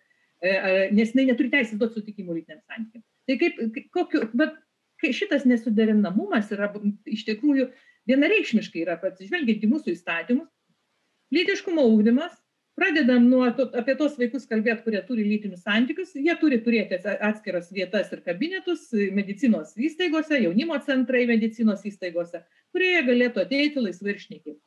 [0.42, 3.04] e, e, nes jinai neturi teisės duoti sutikimų lytiniam santykiam.
[3.26, 3.60] Tai kaip,
[3.94, 4.58] kokiu, bet
[5.16, 6.68] šitas nesuderinamumas yra
[7.06, 7.70] iš tikrųjų
[8.10, 10.50] vienareikšmiškai yra atsižvelgiant į mūsų įstatymus,
[11.34, 12.34] lytiškumo ūkdymas
[12.76, 16.12] pradedam nuo to apie tuos vaikus kalbėt kurie turi lytinius santykius.
[16.14, 22.44] Jie turi turėti atskiras vietas ir kabinetus medicinos įstaigose jaunimo centrai medicinos įstaigose
[22.76, 24.60] kurie jie galėtų ateiti laisvai ir šnekėti.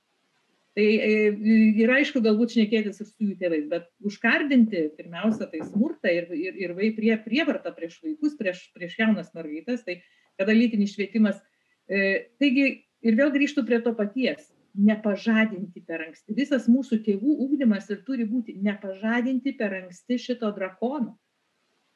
[0.77, 1.13] Tai e,
[1.83, 6.59] ir aišku galbūt šnekėtis ir su jų tėvais bet užkardinti pirmiausia tai smurtą ir ir
[6.65, 9.99] ir vai prie prievartą prieš vaikus prieš prieš jaunas mergaites tai
[10.39, 11.41] kada lytinis švietimas
[11.89, 12.69] e, taigi
[13.01, 14.45] ir vėl grįžtu prie to paties
[14.79, 16.35] nepažadinti per anksti.
[16.37, 21.17] Visas mūsų tėvų ūkdymas ir turi būti nepažadinti per anksti šito drakono.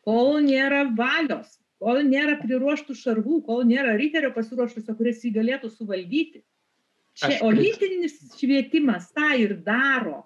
[0.04, 6.44] Kol nėra valios, kol nėra priruoštų šarvų, kol nėra riterio pasiruošusio, kuris jį galėtų suvaldyti.
[7.14, 10.24] Čia, o lytinis švietimas tą ir daro.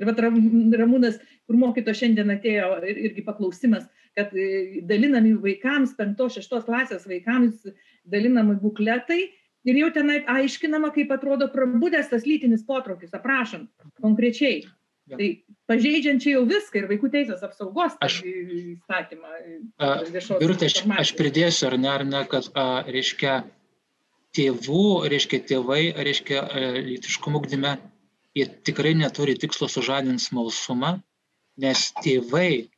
[0.00, 3.84] Ir va Ramūnas, kur mokyto šiandien atėjo irgi paklausimas,
[4.16, 7.66] kad e, dalinami vaikams, penktos, šeštos klasės vaikams
[8.08, 9.26] dalinami bukletai
[9.68, 13.70] ir jau tenai aiškinama, kaip atrodo prabudęs tas lytinis potraukis, aprašant
[14.02, 14.62] konkrečiai.
[15.10, 15.18] Ja.
[15.18, 15.28] Tai
[15.66, 19.32] pažeidžiant čia jau viską ir vaikų teisės apsaugos aš, įstatymą.
[20.38, 23.40] Birutė, aš, aš pridėsiu, ar ne, ar ne, kad, a, reiškia,
[24.36, 26.44] tėvų, reiškia, tėvai, reiškia,
[26.86, 27.74] lytiškumo ugdyme,
[28.38, 30.94] jie tikrai neturi tikslo sužadinti smalsumą,
[31.60, 32.68] nes tėvai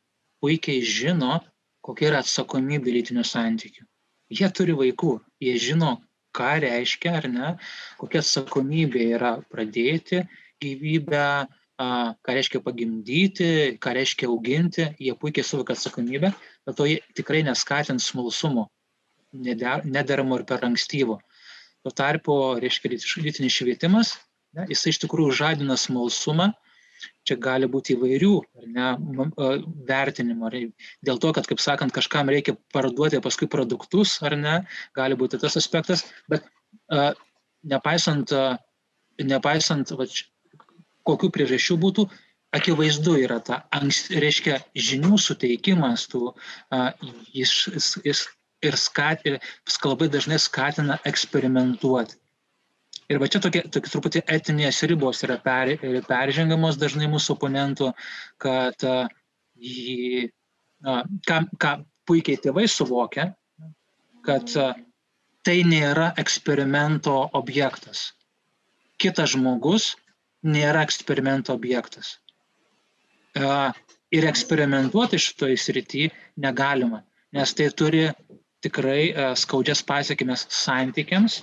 [0.43, 1.39] puikiai žino,
[1.85, 3.85] kokia yra atsakomybė lytinių santykių.
[4.33, 5.99] Jie turi vaikų, jie žino,
[6.35, 7.51] ką reiškia, ar ne,
[7.99, 10.23] kokia atsakomybė yra pradėti
[10.63, 11.27] gyvybę,
[11.75, 13.49] ką reiškia pagimdyti,
[13.83, 16.31] ką reiškia auginti, jie puikiai suvokia atsakomybę,
[16.65, 18.69] bet to jie tikrai neskatins smalsumo,
[19.35, 21.19] nederamo ir per ankstyvo.
[21.83, 24.15] Tuo tarpu, reiškia, lytinis švietimas,
[24.55, 26.53] ne, jis iš tikrųjų žadina smalsumą,
[27.27, 28.33] čia gali būti įvairių
[28.75, 28.89] ne,
[29.89, 30.51] vertinimų.
[31.05, 34.55] Dėl to, kad, kaip sakant, kažkam reikia parduoti paskui produktus, ar ne,
[34.97, 36.45] gali būti tas aspektas, bet
[36.89, 37.11] a,
[37.63, 38.57] nepaisant, a,
[39.23, 40.07] nepaisant va,
[41.05, 42.07] kokių priežasčių būtų,
[42.55, 46.31] akivaizdu yra ta, reiškia, žinių suteikimas, tų,
[46.71, 46.91] a,
[47.35, 48.25] jis, jis, jis
[48.65, 49.39] ir skat, ir
[49.83, 52.17] labai dažnai skatina eksperimentuoti.
[53.05, 55.75] Ir va čia tokie, tokie truputį etinės ribos yra per,
[56.07, 57.91] peržengiamos dažnai mūsų oponentų,
[58.41, 58.85] kad
[59.61, 60.29] jį,
[61.29, 61.73] ką, ką
[62.09, 63.27] puikiai tėvai suvokia,
[64.25, 64.49] kad
[65.45, 68.07] tai nėra eksperimento objektas.
[68.97, 69.91] Kitas žmogus
[70.45, 72.15] nėra eksperimento objektas.
[74.15, 76.09] Ir eksperimentuoti šitoje srityje
[76.41, 77.03] negalima,
[77.35, 78.07] nes tai turi
[78.65, 81.41] tikrai skaudžias pasiekmes santykiams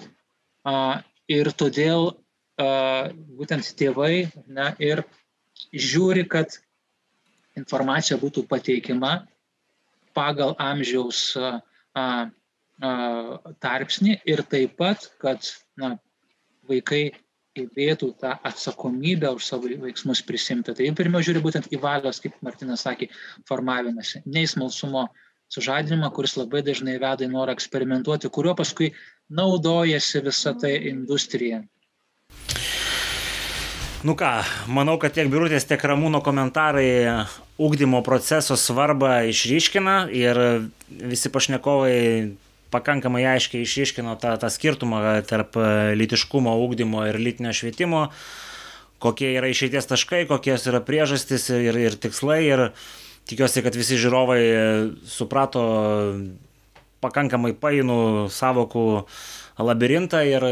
[1.33, 5.05] ir todėl a, būtent tėvai na, ir
[5.73, 6.59] žiūri, kad
[7.59, 9.23] informacija būtų pateikiama
[10.17, 11.33] pagal amžiaus
[13.63, 15.45] tarpsnį ir taip pat, kad
[15.79, 15.97] na,
[16.69, 17.13] vaikai
[17.57, 20.73] gebėtų tą atsakomybę už savo veiksmus prisimti.
[20.73, 23.11] Tai pirmiau žiūri būtent į valios, kaip Martinas sakė,
[23.49, 25.05] formavimąsi, ne į smalsumo
[25.53, 28.95] sužadinimą, kuris labai dažnai veda į norą eksperimentuoti, kuriuo paskui
[29.33, 31.63] naudojasi visa tai industrija.
[34.03, 34.31] Nu ką,
[34.67, 37.23] manau, kad tiek Birutės, tiek Ramūno komentarai
[37.63, 40.41] ūkdymo proceso svarbą išryškina ir
[40.91, 42.01] visi pašnekovai
[42.73, 45.55] pakankamai aiškiai išryškino tą, tą skirtumą tarp
[46.01, 48.09] lytiškumo ūkdymo ir lytinio švietimo,
[49.03, 52.41] kokie yra išeities taškai, kokios yra priežastys ir, ir tikslai.
[52.49, 52.65] Ir
[53.31, 54.43] tikiuosi, kad visi žiūrovai
[55.07, 55.63] suprato
[57.03, 58.87] pakankamai painų savokų
[59.63, 60.47] labirintą ir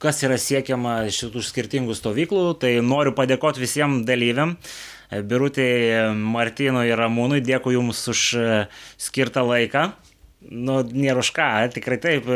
[0.00, 2.44] kas yra siekiama šitų skirtingų stovyklų.
[2.62, 4.56] Tai noriu padėkoti visiems dalyviam.
[5.10, 5.66] Birutė,
[6.14, 8.24] Martino ir Ramūnui, dėkui Jums už
[9.02, 9.90] skirtą laiką.
[10.40, 12.28] Nu, nėra už ką, tikrai taip.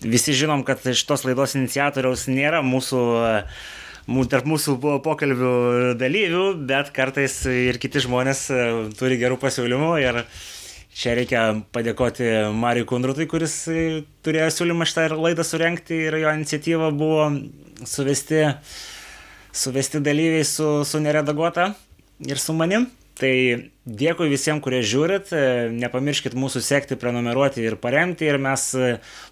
[0.00, 3.00] Visi žinom, kad šitos laidos iniciatoriaus nėra mūsų
[4.30, 5.50] tarp mūsų pokalbių
[6.00, 8.46] dalyvių, bet kartais ir kiti žmonės
[8.98, 10.22] turi gerų pasiūlymų ir
[11.00, 13.54] Čia reikia padėkoti Mariui Kundrutui, kuris
[14.20, 17.30] turėjo siūlymą šitą laidą surenkti ir jo iniciatyva buvo
[17.88, 18.42] suvesti,
[19.48, 21.70] suvesti dalyviai su, su neredaguota
[22.28, 22.84] ir su manim.
[23.20, 23.32] Tai
[23.84, 25.32] dėkui visiems, kurie žiūrit,
[25.76, 28.68] nepamirškit mūsų sekti, prenumeruoti ir paremti ir mes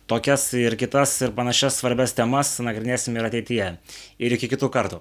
[0.09, 3.71] tokias ir kitas ir panašias svarbias temas nagrinėsim ir ateityje.
[4.25, 5.01] Ir iki kitų kartų.